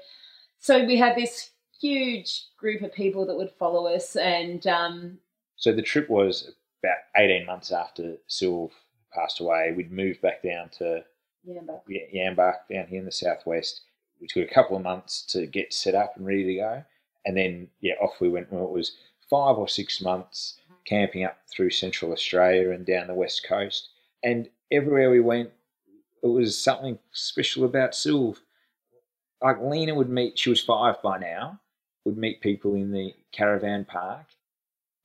so 0.59 0.85
we 0.85 0.97
had 0.97 1.17
this 1.17 1.51
huge 1.81 2.47
group 2.57 2.83
of 2.83 2.93
people 2.93 3.27
that 3.27 3.37
would 3.37 3.53
follow 3.59 3.87
us, 3.87 4.17
and 4.17 4.67
um, 4.67 5.19
so 5.57 5.73
the 5.73 5.83
trip 5.83 6.11
was 6.11 6.53
about 6.83 6.99
18 7.17 7.47
months 7.47 7.73
after 7.73 8.17
Sylv 8.29 8.71
passed 9.13 9.41
away, 9.41 9.73
we'd 9.77 9.93
moved 9.93 10.21
back 10.21 10.43
down 10.43 10.69
to 10.79 11.05
Yamba. 11.49 11.81
Yamba 11.89 12.55
down 12.71 12.87
here 12.87 12.99
in 12.99 13.05
the 13.05 13.13
southwest. 13.13 13.83
We 14.21 14.27
took 14.27 14.49
a 14.49 14.55
couple 14.55 14.77
of 14.77 14.83
months 14.83 15.23
to 15.33 15.47
get 15.47 15.73
set 15.73 15.95
up 15.95 16.17
and 16.17 16.27
ready 16.27 16.45
to 16.45 16.55
go. 16.57 16.85
And 17.25 17.37
then, 17.37 17.69
yeah, 17.81 17.95
off 18.01 18.21
we 18.21 18.29
went. 18.29 18.53
Well, 18.53 18.65
it 18.65 18.71
was 18.71 18.97
five 19.29 19.57
or 19.57 19.69
six 19.69 20.01
months 20.01 20.57
camping 20.85 21.25
up 21.25 21.39
through 21.51 21.71
central 21.71 22.13
Australia 22.13 22.71
and 22.71 22.85
down 22.85 23.07
the 23.07 23.15
west 23.15 23.47
coast. 23.49 23.89
And 24.23 24.49
everywhere 24.71 25.11
we 25.11 25.21
went, 25.21 25.51
it 26.23 26.27
was 26.27 26.63
something 26.63 26.99
special 27.13 27.65
about 27.65 27.93
Sylv. 27.93 28.39
Like 29.43 29.61
Lena 29.61 29.95
would 29.95 30.11
meet, 30.11 30.39
she 30.39 30.51
was 30.51 30.61
five 30.61 31.01
by 31.03 31.19
now, 31.19 31.61
would 32.05 32.19
meet 32.19 32.43
people 32.43 32.75
in 32.75 32.93
the 32.93 33.15
caravan 33.33 33.87
park 33.87 34.27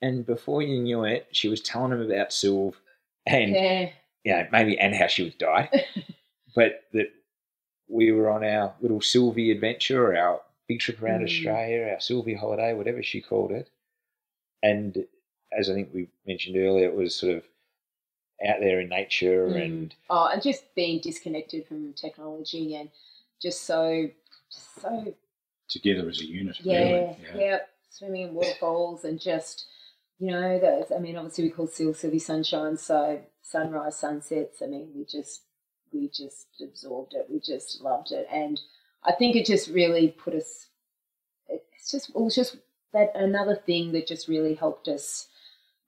and 0.01 0.25
before 0.25 0.61
you 0.61 0.81
knew 0.81 1.03
it, 1.03 1.27
she 1.31 1.47
was 1.47 1.61
telling 1.61 1.91
him 1.91 2.01
about 2.01 2.29
Sylv 2.29 2.75
and 3.25 3.51
yeah. 3.51 3.89
you 4.23 4.33
know, 4.33 4.47
maybe 4.51 4.77
and 4.77 4.95
how 4.95 5.07
she 5.07 5.23
would 5.23 5.37
die. 5.37 5.69
but 6.55 6.83
that 6.93 7.11
we 7.87 8.11
were 8.11 8.29
on 8.29 8.43
our 8.43 8.73
little 8.81 9.01
Sylvie 9.01 9.51
adventure 9.51 10.07
or 10.07 10.17
our 10.17 10.41
big 10.67 10.79
trip 10.79 11.01
around 11.01 11.21
mm. 11.21 11.25
Australia, 11.25 11.89
our 11.91 11.99
Sylvie 11.99 12.33
holiday, 12.33 12.73
whatever 12.73 13.03
she 13.03 13.21
called 13.21 13.51
it. 13.51 13.69
And 14.63 15.05
as 15.57 15.69
I 15.69 15.73
think 15.73 15.89
we 15.93 16.07
mentioned 16.25 16.57
earlier, 16.57 16.87
it 16.87 16.95
was 16.95 17.15
sort 17.15 17.35
of 17.35 17.43
out 18.47 18.59
there 18.59 18.81
in 18.81 18.89
nature 18.89 19.47
mm. 19.47 19.63
and 19.63 19.95
oh, 20.09 20.29
and 20.31 20.41
just 20.41 20.63
being 20.75 20.99
disconnected 20.99 21.65
from 21.67 21.93
technology 21.93 22.75
and 22.75 22.89
just 23.41 23.63
so 23.63 24.09
so 24.49 25.13
together 25.69 26.09
as 26.09 26.19
a 26.19 26.25
unit. 26.25 26.57
Yeah, 26.61 26.79
really. 26.79 27.17
yeah. 27.23 27.37
yeah. 27.37 27.57
Swimming 27.89 28.23
in 28.23 28.33
waterfalls 28.33 29.05
and 29.05 29.19
just 29.19 29.67
you 30.19 30.31
know, 30.31 30.59
those, 30.59 30.91
I 30.95 30.99
mean, 30.99 31.17
obviously 31.17 31.45
we 31.45 31.49
call 31.49 31.67
Seal 31.67 31.93
Sylvie 31.93 32.19
Sunshine, 32.19 32.77
so 32.77 33.21
sunrise, 33.41 33.97
sunsets. 33.99 34.61
I 34.61 34.67
mean, 34.67 34.89
we 34.95 35.05
just 35.05 35.41
we 35.93 36.09
just 36.13 36.47
absorbed 36.61 37.13
it. 37.13 37.27
We 37.29 37.39
just 37.39 37.81
loved 37.81 38.11
it, 38.11 38.27
and 38.31 38.59
I 39.03 39.11
think 39.13 39.35
it 39.35 39.45
just 39.45 39.69
really 39.69 40.09
put 40.09 40.33
us. 40.33 40.67
It's 41.47 41.91
just 41.91 42.09
it 42.09 42.15
was 42.15 42.35
just 42.35 42.57
that 42.93 43.11
another 43.15 43.55
thing 43.55 43.91
that 43.91 44.07
just 44.07 44.27
really 44.27 44.53
helped 44.55 44.87
us. 44.87 45.27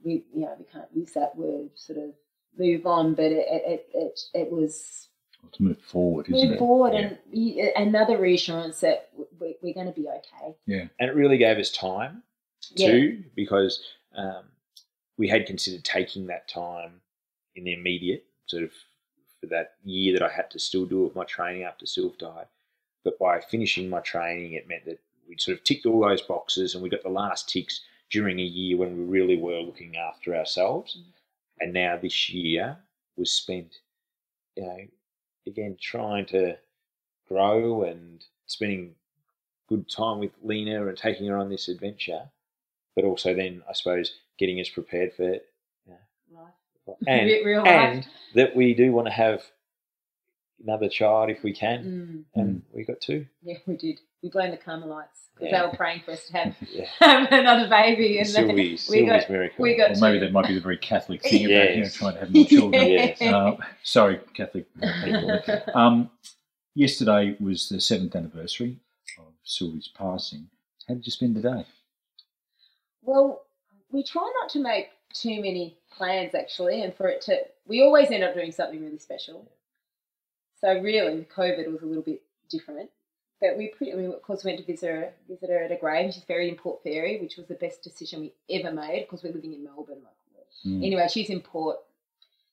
We 0.04 0.26
you 0.34 0.42
know 0.42 0.56
we 0.60 0.66
can't 0.66 0.88
use 0.94 1.14
that 1.14 1.36
word 1.36 1.70
sort 1.76 2.00
of 2.00 2.12
move 2.58 2.86
on, 2.86 3.14
but 3.16 3.26
it 3.26 3.46
it 3.50 3.64
it, 3.66 3.88
it, 3.94 4.20
it 4.34 4.52
was 4.52 5.08
to 5.54 5.64
move 5.64 5.80
forward, 5.80 6.28
isn't 6.30 6.50
move 6.50 6.56
it? 6.56 6.60
forward, 6.60 6.94
and 6.94 7.18
you, 7.32 7.72
another 7.78 8.18
reassurance 8.18 8.82
that 8.82 9.10
we, 9.40 9.56
we're 9.62 9.74
going 9.74 9.88
to 9.88 9.94
be 9.94 10.08
okay. 10.08 10.54
Yeah, 10.66 10.86
and 11.00 11.10
it 11.10 11.16
really 11.16 11.38
gave 11.38 11.58
us 11.58 11.72
time 11.72 12.22
Yeah. 12.76 12.92
too, 12.92 13.24
because 13.36 13.82
um, 14.18 14.44
we 15.18 15.28
had 15.28 15.46
considered 15.46 15.84
taking 15.84 16.28
that 16.28 16.48
time 16.48 17.02
in 17.56 17.64
the 17.64 17.74
immediate 17.74 18.26
sort 18.46 18.64
of 18.64 18.72
for 19.40 19.48
that 19.48 19.74
year 19.84 20.14
that 20.14 20.24
I 20.24 20.30
had 20.30 20.50
to 20.52 20.60
still 20.60 20.86
do 20.86 21.04
with 21.04 21.16
my 21.16 21.24
training 21.24 21.64
after 21.64 21.86
Sylv 21.86 22.18
died. 22.18 22.48
But 23.04 23.20
by 23.20 23.40
finishing 23.40 23.90
my 23.90 24.00
training, 24.00 24.54
it 24.54 24.68
meant 24.68 24.86
that 24.86 25.00
we 25.28 25.38
sort 25.38 25.58
of 25.58 25.64
ticked 25.64 25.86
all 25.86 26.02
those 26.02 26.22
boxes 26.22 26.74
and 26.74 26.84
we 26.84 26.90
got 26.90 27.04
the 27.04 27.10
last 27.10 27.50
ticks 27.50 27.82
during 28.10 28.40
a 28.40 28.44
year 28.44 28.78
when 28.78 28.98
we 28.98 29.04
really 29.04 29.38
were 29.38 29.60
looking 29.60 29.96
after 29.98 30.36
ourselves. 30.36 30.98
Mm. 30.98 31.04
And 31.60 31.74
now 31.74 31.98
this 31.98 32.30
year 32.30 32.78
was 33.16 33.32
spent, 33.32 33.80
you 34.56 34.64
know, 34.64 34.78
again 35.46 35.78
trying 35.80 36.26
to 36.28 36.58
grow 37.28 37.84
and 37.84 38.24
spending 38.46 38.96
good 39.68 39.90
time 39.90 40.20
with 40.20 40.32
Lena 40.42 40.88
and 40.88 40.98
taking 40.98 41.28
her 41.28 41.38
on 41.38 41.50
this 41.50 41.68
adventure, 41.68 42.30
but 42.98 43.06
also 43.06 43.34
then 43.34 43.62
I 43.70 43.74
suppose 43.74 44.14
getting 44.40 44.60
us 44.60 44.68
prepared 44.70 45.14
for 45.14 45.30
it. 45.30 45.46
Life. 46.34 46.52
And 47.08 47.30
real 47.46 47.60
life. 47.64 47.68
and 47.70 48.08
that 48.36 48.56
we 48.56 48.74
do 48.74 48.92
want 48.92 49.08
to 49.08 49.14
have 49.14 49.42
another 50.64 50.90
child 50.90 51.30
if 51.30 51.44
we 51.44 51.54
can, 51.54 52.26
Mm, 52.36 52.42
and 52.42 52.62
we 52.74 52.84
got 52.86 53.00
two. 53.02 53.26
yeah, 53.44 53.58
we 53.68 53.76
did. 53.78 54.00
We 54.24 54.30
blamed 54.30 54.54
the 54.54 54.58
Carmelites 54.58 55.28
because 55.36 55.52
Yeah. 55.52 55.62
they 55.62 55.68
were 55.68 55.76
praying 55.76 56.02
for 56.06 56.12
us 56.12 56.26
to 56.28 56.34
have 56.38 56.56
Yeah, 56.72 56.88
another 57.42 57.70
baby, 57.70 58.18
and 58.18 58.28
then 58.28 58.34
Sylvie, 58.48 58.54
we 58.72 58.78
Sylvie's 58.78 59.10
got 59.10 59.30
miracle. 59.30 59.62
we 59.64 59.76
got 59.78 59.92
or 59.92 60.00
maybe 60.02 60.20
two. 60.20 60.26
that 60.26 60.32
might 60.34 60.48
be 60.48 60.56
the 60.56 60.62
very 60.62 60.78
Catholic 60.78 61.22
thing 61.22 61.46
about 61.46 61.76
you 61.76 61.84
know, 61.84 61.90
trying 61.90 62.14
to 62.16 62.20
have 62.22 62.34
more 62.34 62.46
children. 62.46 62.88
Yes. 62.88 63.22
Uh, 63.22 63.56
sorry, 63.84 64.20
Catholic 64.34 64.66
people. 65.04 65.40
Um, 65.76 66.10
yesterday 66.74 67.36
was 67.40 67.70
the 67.70 67.80
seventh 67.80 68.16
anniversary 68.16 68.80
of 69.20 69.34
Sylvie's 69.44 69.90
passing. 69.90 70.50
How 70.88 70.96
did 70.96 71.06
you 71.06 71.12
spend 71.12 71.36
the 71.36 71.42
day? 71.42 71.66
Well, 73.04 73.44
we 73.92 74.04
try 74.04 74.30
not 74.42 74.50
to 74.52 74.60
make 74.60 74.90
too 75.14 75.42
many 75.42 75.78
plans 75.92 76.36
actually, 76.36 76.82
and 76.84 76.94
for 76.94 77.08
it 77.08 77.22
to, 77.22 77.38
we 77.68 77.82
always 77.82 78.12
end 78.12 78.24
up 78.24 78.34
doing 78.34 78.52
something 78.52 78.82
really 78.84 78.98
special. 79.00 79.50
So 80.60 80.80
really, 80.80 81.26
COVID 81.36 81.72
was 81.72 81.82
a 81.82 81.86
little 81.86 82.04
bit 82.04 82.22
different, 82.50 82.90
but 83.40 83.58
we 83.58 83.68
pretty, 83.70 83.94
mean, 83.94 84.08
of 84.08 84.22
course, 84.22 84.44
went 84.44 84.58
to 84.60 84.66
visit 84.66 84.88
her, 84.88 85.14
visit 85.30 85.50
her 85.50 85.64
at 85.64 85.72
a 85.72 85.76
grave. 85.78 86.14
She's 86.14 86.24
buried 86.24 86.50
in 86.50 86.56
Port 86.56 86.82
Fairy, 86.84 87.20
which 87.22 87.38
was 87.38 87.48
the 87.48 87.54
best 87.56 87.84
decision 87.84 88.22
we 88.22 88.34
ever 88.50 88.72
made 88.72 89.02
because 89.02 89.24
we're 89.24 89.34
living 89.34 89.54
in 89.54 89.64
Melbourne. 89.64 90.02
Like, 90.04 90.14
Mm. 90.66 90.84
anyway, 90.84 91.08
she's 91.08 91.30
in 91.30 91.42
Port, 91.42 91.78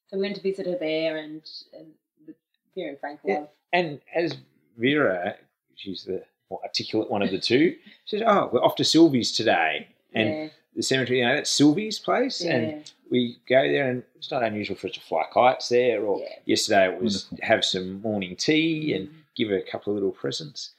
so 0.08 0.18
we 0.18 0.22
went 0.24 0.36
to 0.36 0.42
visit 0.42 0.66
her 0.66 0.76
there, 0.76 1.16
and 1.16 1.42
and 1.72 1.94
the- 2.26 2.34
Vera 2.74 2.90
and 2.90 2.98
Frank 3.00 3.20
Yeah. 3.24 3.38
love. 3.40 3.48
And 3.72 4.00
as 4.14 4.36
Vera, 4.76 5.38
she's 5.74 6.04
the 6.04 6.22
more 6.50 6.60
articulate 6.62 7.10
one 7.10 7.22
of 7.22 7.30
the 7.30 7.38
two, 7.38 7.78
she 8.04 8.18
said, 8.18 8.26
"Oh, 8.26 8.50
we're 8.52 8.62
off 8.62 8.76
to 8.76 8.84
Sylvie's 8.84 9.32
today." 9.32 9.88
And 10.14 10.28
yeah, 10.28 10.48
the 10.76 10.82
cemetery, 10.82 11.18
you 11.20 11.24
know, 11.26 11.34
that's 11.34 11.50
Sylvie's 11.50 11.98
place, 11.98 12.42
yeah. 12.44 12.52
and 12.54 12.92
we 13.10 13.38
go 13.48 13.62
there, 13.62 13.88
and 13.90 14.02
it's 14.16 14.30
not 14.30 14.42
unusual 14.42 14.76
for 14.76 14.88
us 14.88 14.94
to 14.94 15.00
fly 15.00 15.24
kites 15.32 15.68
there. 15.68 16.02
Or 16.02 16.20
Yeah. 16.20 16.28
yesterday 16.46 16.92
it 16.94 17.00
was 17.00 17.26
Wonderful. 17.30 17.46
have 17.48 17.64
some 17.64 18.00
morning 18.02 18.36
tea 18.36 18.94
and 18.94 19.08
Mm. 19.08 19.12
give 19.36 19.48
her 19.50 19.56
a 19.56 19.62
couple 19.62 19.92
of 19.92 19.94
little 19.96 20.12
presents. 20.12 20.70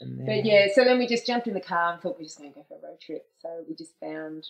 And 0.00 0.18
then, 0.18 0.26
But 0.26 0.44
yeah, 0.44 0.66
so 0.74 0.84
then 0.84 0.98
we 0.98 1.06
just 1.06 1.26
jumped 1.26 1.46
in 1.46 1.54
the 1.54 1.60
car 1.60 1.92
and 1.92 2.02
thought 2.02 2.18
we 2.18 2.22
were 2.24 2.26
just 2.26 2.38
going 2.38 2.52
to 2.52 2.58
go 2.58 2.64
for 2.68 2.74
a 2.74 2.88
road 2.88 3.00
trip. 3.00 3.26
So 3.40 3.64
we 3.68 3.74
just 3.74 3.98
found, 4.00 4.46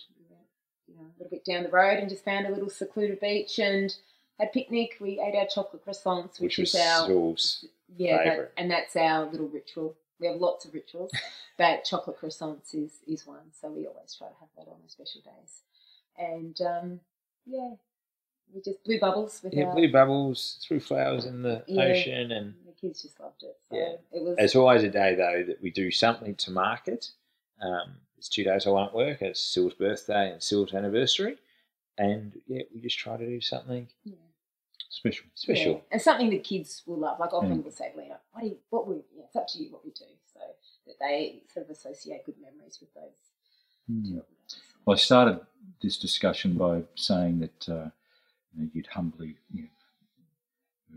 you 0.87 0.95
know, 0.95 1.01
a 1.01 1.13
little 1.17 1.29
bit 1.31 1.45
down 1.45 1.63
the 1.63 1.69
road 1.69 1.99
and 1.99 2.09
just 2.09 2.23
found 2.25 2.47
a 2.47 2.49
little 2.51 2.69
secluded 2.69 3.19
beach 3.19 3.59
and 3.59 3.95
had 4.39 4.51
picnic. 4.53 4.97
We 4.99 5.19
ate 5.19 5.35
our 5.35 5.45
chocolate 5.47 5.85
croissants, 5.85 6.39
which, 6.39 6.57
which 6.57 6.73
was 6.73 6.75
our 6.75 7.07
Sylv's. 7.07 7.65
yeah, 7.97 8.17
that, 8.17 8.23
favourite. 8.27 8.51
and 8.57 8.71
that's 8.71 8.95
our 8.95 9.25
little 9.29 9.47
ritual. 9.47 9.95
We 10.19 10.27
have 10.27 10.37
lots 10.37 10.65
of 10.65 10.73
rituals, 10.73 11.11
but 11.57 11.83
chocolate 11.83 12.17
croissants 12.19 12.73
is 12.73 12.99
is 13.07 13.25
one. 13.27 13.51
So 13.59 13.69
we 13.69 13.87
always 13.87 14.15
try 14.17 14.27
to 14.27 14.33
have 14.39 14.49
that 14.57 14.67
on 14.71 14.77
our 14.81 14.89
special 14.89 15.21
days. 15.21 15.61
And 16.17 16.59
um, 16.61 16.99
yeah, 17.45 17.71
we 18.53 18.61
just 18.61 18.83
blew 18.83 18.99
bubbles 18.99 19.41
with 19.43 19.53
Yeah, 19.53 19.65
our 19.65 19.75
blue 19.75 19.91
bubbles, 19.91 20.63
threw 20.67 20.79
flowers 20.79 21.25
in 21.25 21.41
the 21.41 21.63
Yeah. 21.67 21.83
ocean, 21.83 22.31
and 22.31 22.55
the 22.65 22.73
kids 22.73 23.01
just 23.01 23.19
loved 23.19 23.43
it. 23.43 23.57
So 23.69 23.75
Yeah. 23.77 23.95
it 24.11 24.23
was 24.23 24.37
It's 24.39 24.55
always 24.55 24.83
a 24.83 24.89
day 24.89 25.15
though 25.15 25.43
that 25.47 25.61
we 25.61 25.71
do 25.71 25.91
something 25.91 26.35
to 26.35 26.51
mark 26.51 26.87
it. 26.87 27.11
Um, 27.61 27.95
it's 28.17 28.29
two 28.29 28.43
days 28.43 28.67
I 28.67 28.71
won't 28.71 28.93
work. 28.93 29.21
It's 29.21 29.41
Syl's 29.41 29.73
birthday 29.73 30.31
and 30.31 30.41
Syl's 30.41 30.73
anniversary, 30.73 31.37
and 31.97 32.41
yeah, 32.47 32.63
we 32.73 32.81
just 32.81 32.97
try 32.99 33.17
to 33.17 33.25
do 33.25 33.41
something 33.41 33.87
yeah. 34.03 34.15
Special. 34.89 35.25
special. 35.35 35.73
Yeah. 35.73 35.79
and 35.91 36.01
something 36.01 36.29
the 36.29 36.39
kids 36.39 36.83
will 36.85 36.97
love. 36.99 37.19
Like 37.19 37.33
often 37.33 37.59
Mm. 37.59 37.63
we'll 37.63 37.71
say, 37.71 37.91
Lena, 37.95 38.19
what 38.31 38.41
do 38.41 38.47
you, 38.47 38.57
what 38.69 38.87
we, 38.87 38.95
yeah, 39.15 39.23
it's 39.25 39.35
up 39.35 39.47
to 39.49 39.57
you 39.63 39.71
what 39.71 39.83
we 39.83 39.91
do, 39.91 40.05
so 40.33 40.39
that 40.87 40.95
they 40.99 41.41
sort 41.53 41.65
of 41.65 41.69
associate 41.71 42.25
good 42.25 42.35
memories 42.41 42.79
with 42.79 42.93
those. 42.93 43.31
Mm. 43.91 44.21
Well, 44.85 44.95
I 44.95 44.99
started 44.99 45.39
this 45.81 45.97
discussion 45.97 46.53
by 46.57 46.83
saying 46.95 47.39
that 47.39 47.69
uh, 47.69 47.89
you 48.53 48.63
know, 48.63 48.69
you'd 48.73 48.87
humbly, 48.87 49.35
you 49.53 49.63
know, 49.63 49.69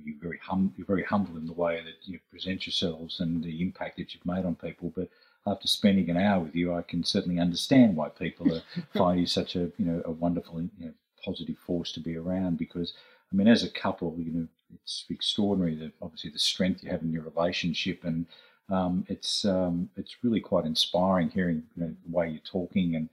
you're 0.05 0.21
very 0.21 0.39
hum, 0.43 0.73
you're 0.77 0.87
very 0.87 1.03
humble 1.03 1.37
in 1.37 1.47
the 1.47 1.53
way 1.53 1.83
that 1.83 1.97
you 2.09 2.21
present 2.31 2.67
yourselves 2.67 3.21
and 3.21 3.43
the 3.43 3.61
impact 3.61 3.97
that 3.97 4.15
you've 4.15 4.25
made 4.27 4.45
on 4.45 4.55
people. 4.55 4.93
But 4.95 5.09
after 5.47 5.67
spending 5.67 6.09
an 6.11 6.17
hour 6.17 6.41
with 6.45 6.55
you, 6.55 6.73
I 6.75 6.83
can 6.83 7.03
certainly 7.03 7.41
understand 7.41 7.97
why 7.97 8.11
people 8.11 8.55
are, 8.55 8.63
find 8.97 9.19
you 9.19 9.27
such 9.27 9.57
a 9.57 9.71
you 9.77 9.85
know 9.87 10.03
a 10.05 10.11
wonderful, 10.13 10.61
you 10.63 10.71
know, 10.87 10.93
positive 11.25 11.59
force 11.59 11.91
to 11.93 12.01
be 12.01 12.17
around. 12.17 12.59
Because 12.59 12.93
I 13.33 13.37
mean, 13.37 13.49
as 13.49 13.63
a 13.63 13.71
couple, 13.71 14.15
you 14.19 14.33
know, 14.33 14.49
it's 14.83 15.05
extraordinary 15.11 15.75
that 15.77 15.93
obviously 16.03 16.31
the 16.31 16.39
strength 16.39 16.83
you 16.83 16.91
have 16.91 17.03
in 17.03 17.13
your 17.13 17.23
relationship 17.23 18.05
and 18.05 18.27
um, 18.71 19.07
it's 19.09 19.45
um, 19.47 19.89
it's 19.97 20.17
really 20.23 20.41
quite 20.41 20.67
inspiring 20.67 21.31
hearing 21.31 21.63
you 21.77 21.85
know, 21.85 21.95
the 22.05 22.17
way 22.17 22.29
you're 22.29 22.41
talking 22.41 22.97
and 22.97 23.09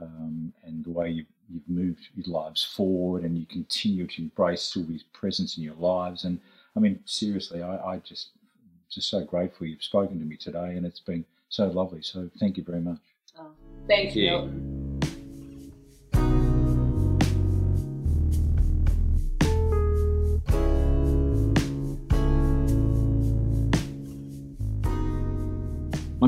um, 0.00 0.52
and 0.64 0.84
the 0.84 0.90
way 0.90 1.10
you've, 1.10 1.26
you've 1.50 1.68
moved 1.68 2.08
your 2.14 2.26
lives 2.26 2.62
forward 2.62 3.24
and 3.24 3.36
you 3.36 3.46
continue 3.46 4.06
to 4.06 4.22
embrace 4.22 4.62
Sylvie's 4.62 5.02
presence 5.12 5.56
in 5.56 5.64
your 5.64 5.74
lives. 5.74 6.24
And 6.24 6.40
I 6.76 6.80
mean, 6.80 7.00
seriously, 7.04 7.62
I, 7.62 7.76
I 7.76 7.98
just 7.98 8.30
just 8.90 9.08
so 9.08 9.24
grateful 9.24 9.66
you've 9.66 9.82
spoken 9.82 10.18
to 10.18 10.24
me 10.24 10.36
today, 10.36 10.76
and 10.76 10.86
it's 10.86 11.00
been 11.00 11.24
so 11.48 11.66
lovely. 11.68 12.02
So 12.02 12.30
thank 12.38 12.56
you 12.56 12.64
very 12.64 12.80
much. 12.80 13.00
Oh, 13.38 13.50
thanks, 13.86 14.14
Thank 14.14 14.16
you. 14.16 14.30
Milton. 14.30 14.67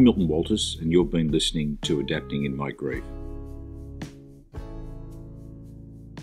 I'm 0.01 0.05
Milton 0.05 0.29
Walters, 0.29 0.79
and 0.81 0.91
you've 0.91 1.11
been 1.11 1.31
listening 1.31 1.77
to 1.83 2.01
Adapting 2.01 2.47
in 2.47 2.57
My 2.57 2.71
Grief. 2.71 3.05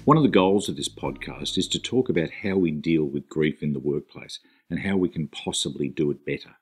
One 0.03 0.17
of 0.17 0.23
the 0.23 0.30
goals 0.30 0.67
of 0.67 0.75
this 0.75 0.89
podcast 0.89 1.59
is 1.59 1.67
to 1.67 1.80
talk 1.80 2.09
about 2.09 2.32
how 2.41 2.55
we 2.55 2.71
deal 2.71 3.03
with 3.03 3.30
grief 3.30 3.61
in 3.61 3.73
the 3.73 3.80
workplace 3.80 4.39
and 4.71 4.80
how 4.80 4.97
we 4.97 5.09
can 5.09 5.28
possibly 5.28 5.89
do 5.89 6.09
it 6.09 6.25
better. 6.25 6.55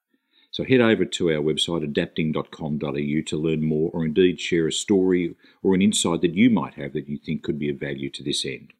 So 0.51 0.65
head 0.65 0.81
over 0.81 1.05
to 1.05 1.31
our 1.31 1.41
website 1.41 1.85
adapting.com.au 1.85 3.21
to 3.27 3.37
learn 3.37 3.63
more 3.63 3.91
or 3.93 4.03
indeed 4.03 4.41
share 4.41 4.67
a 4.67 4.73
story 4.73 5.37
or 5.63 5.73
an 5.73 5.81
insight 5.81 6.19
that 6.19 6.35
you 6.35 6.49
might 6.49 6.73
have 6.73 6.91
that 6.91 7.07
you 7.07 7.17
think 7.17 7.43
could 7.43 7.57
be 7.57 7.69
of 7.69 7.79
value 7.79 8.09
to 8.09 8.23
this 8.23 8.45
end. 8.45 8.73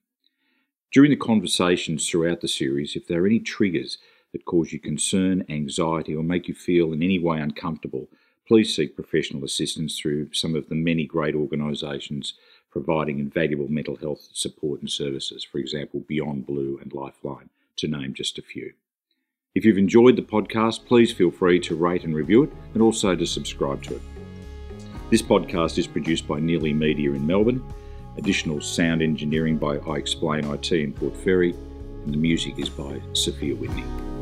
During 0.92 1.10
the 1.10 1.16
conversations 1.16 2.10
throughout 2.10 2.42
the 2.42 2.50
series, 2.50 2.98
if 2.98 3.08
there 3.08 3.24
are 3.24 3.28
any 3.28 3.40
triggers 3.40 3.98
that 4.34 4.44
cause 4.44 4.74
you 4.74 4.80
concern, 4.82 5.46
anxiety, 5.48 6.14
or 6.14 6.22
make 6.22 6.50
you 6.50 6.54
feel 6.54 6.92
in 6.92 7.02
any 7.02 7.18
way 7.18 7.40
uncomfortable, 7.40 8.10
please 8.48 8.76
seek 8.76 8.96
professional 8.96 9.44
assistance 9.44 10.00
through 10.00 10.34
some 10.34 10.56
of 10.56 10.70
the 10.70 10.76
many 10.76 11.06
great 11.06 11.36
organisations 11.36 12.36
providing 12.72 13.20
invaluable 13.20 13.70
mental 13.70 13.96
health 13.96 14.28
support 14.34 14.82
and 14.82 14.90
services, 14.90 15.44
for 15.44 15.60
example, 15.60 16.02
Beyond 16.02 16.46
Blue 16.46 16.78
and 16.82 16.92
Lifeline, 16.94 17.50
to 17.78 17.88
name 17.88 18.14
just 18.14 18.38
a 18.38 18.42
few. 18.42 18.74
If 19.56 19.64
you've 19.64 19.78
enjoyed 19.78 20.18
the 20.18 20.22
podcast, 20.22 20.86
please 20.86 21.14
feel 21.14 21.32
free 21.32 21.60
to 21.62 21.76
rate 21.76 22.04
and 22.04 22.14
review 22.14 22.44
it 22.44 22.52
and 22.74 22.84
also 22.84 23.16
to 23.16 23.26
subscribe 23.26 23.82
to 23.84 23.96
it. 23.96 24.02
This 25.10 25.22
podcast 25.22 25.78
is 25.78 25.88
produced 25.88 26.28
by 26.28 26.40
Nearly 26.40 26.74
Media 26.74 27.12
in 27.12 27.26
Melbourne, 27.26 27.64
additional 28.18 28.60
sound 28.60 29.02
engineering 29.02 29.58
by 29.58 29.78
I 29.78 29.96
Explain 29.96 30.44
IT 30.46 30.72
in 30.74 30.92
Port 30.92 31.16
Fairy, 31.16 31.52
and 32.04 32.14
the 32.14 32.18
music 32.18 32.60
is 32.60 32.70
by 32.70 33.00
Sophia 33.14 33.56
Whitney. 33.56 34.15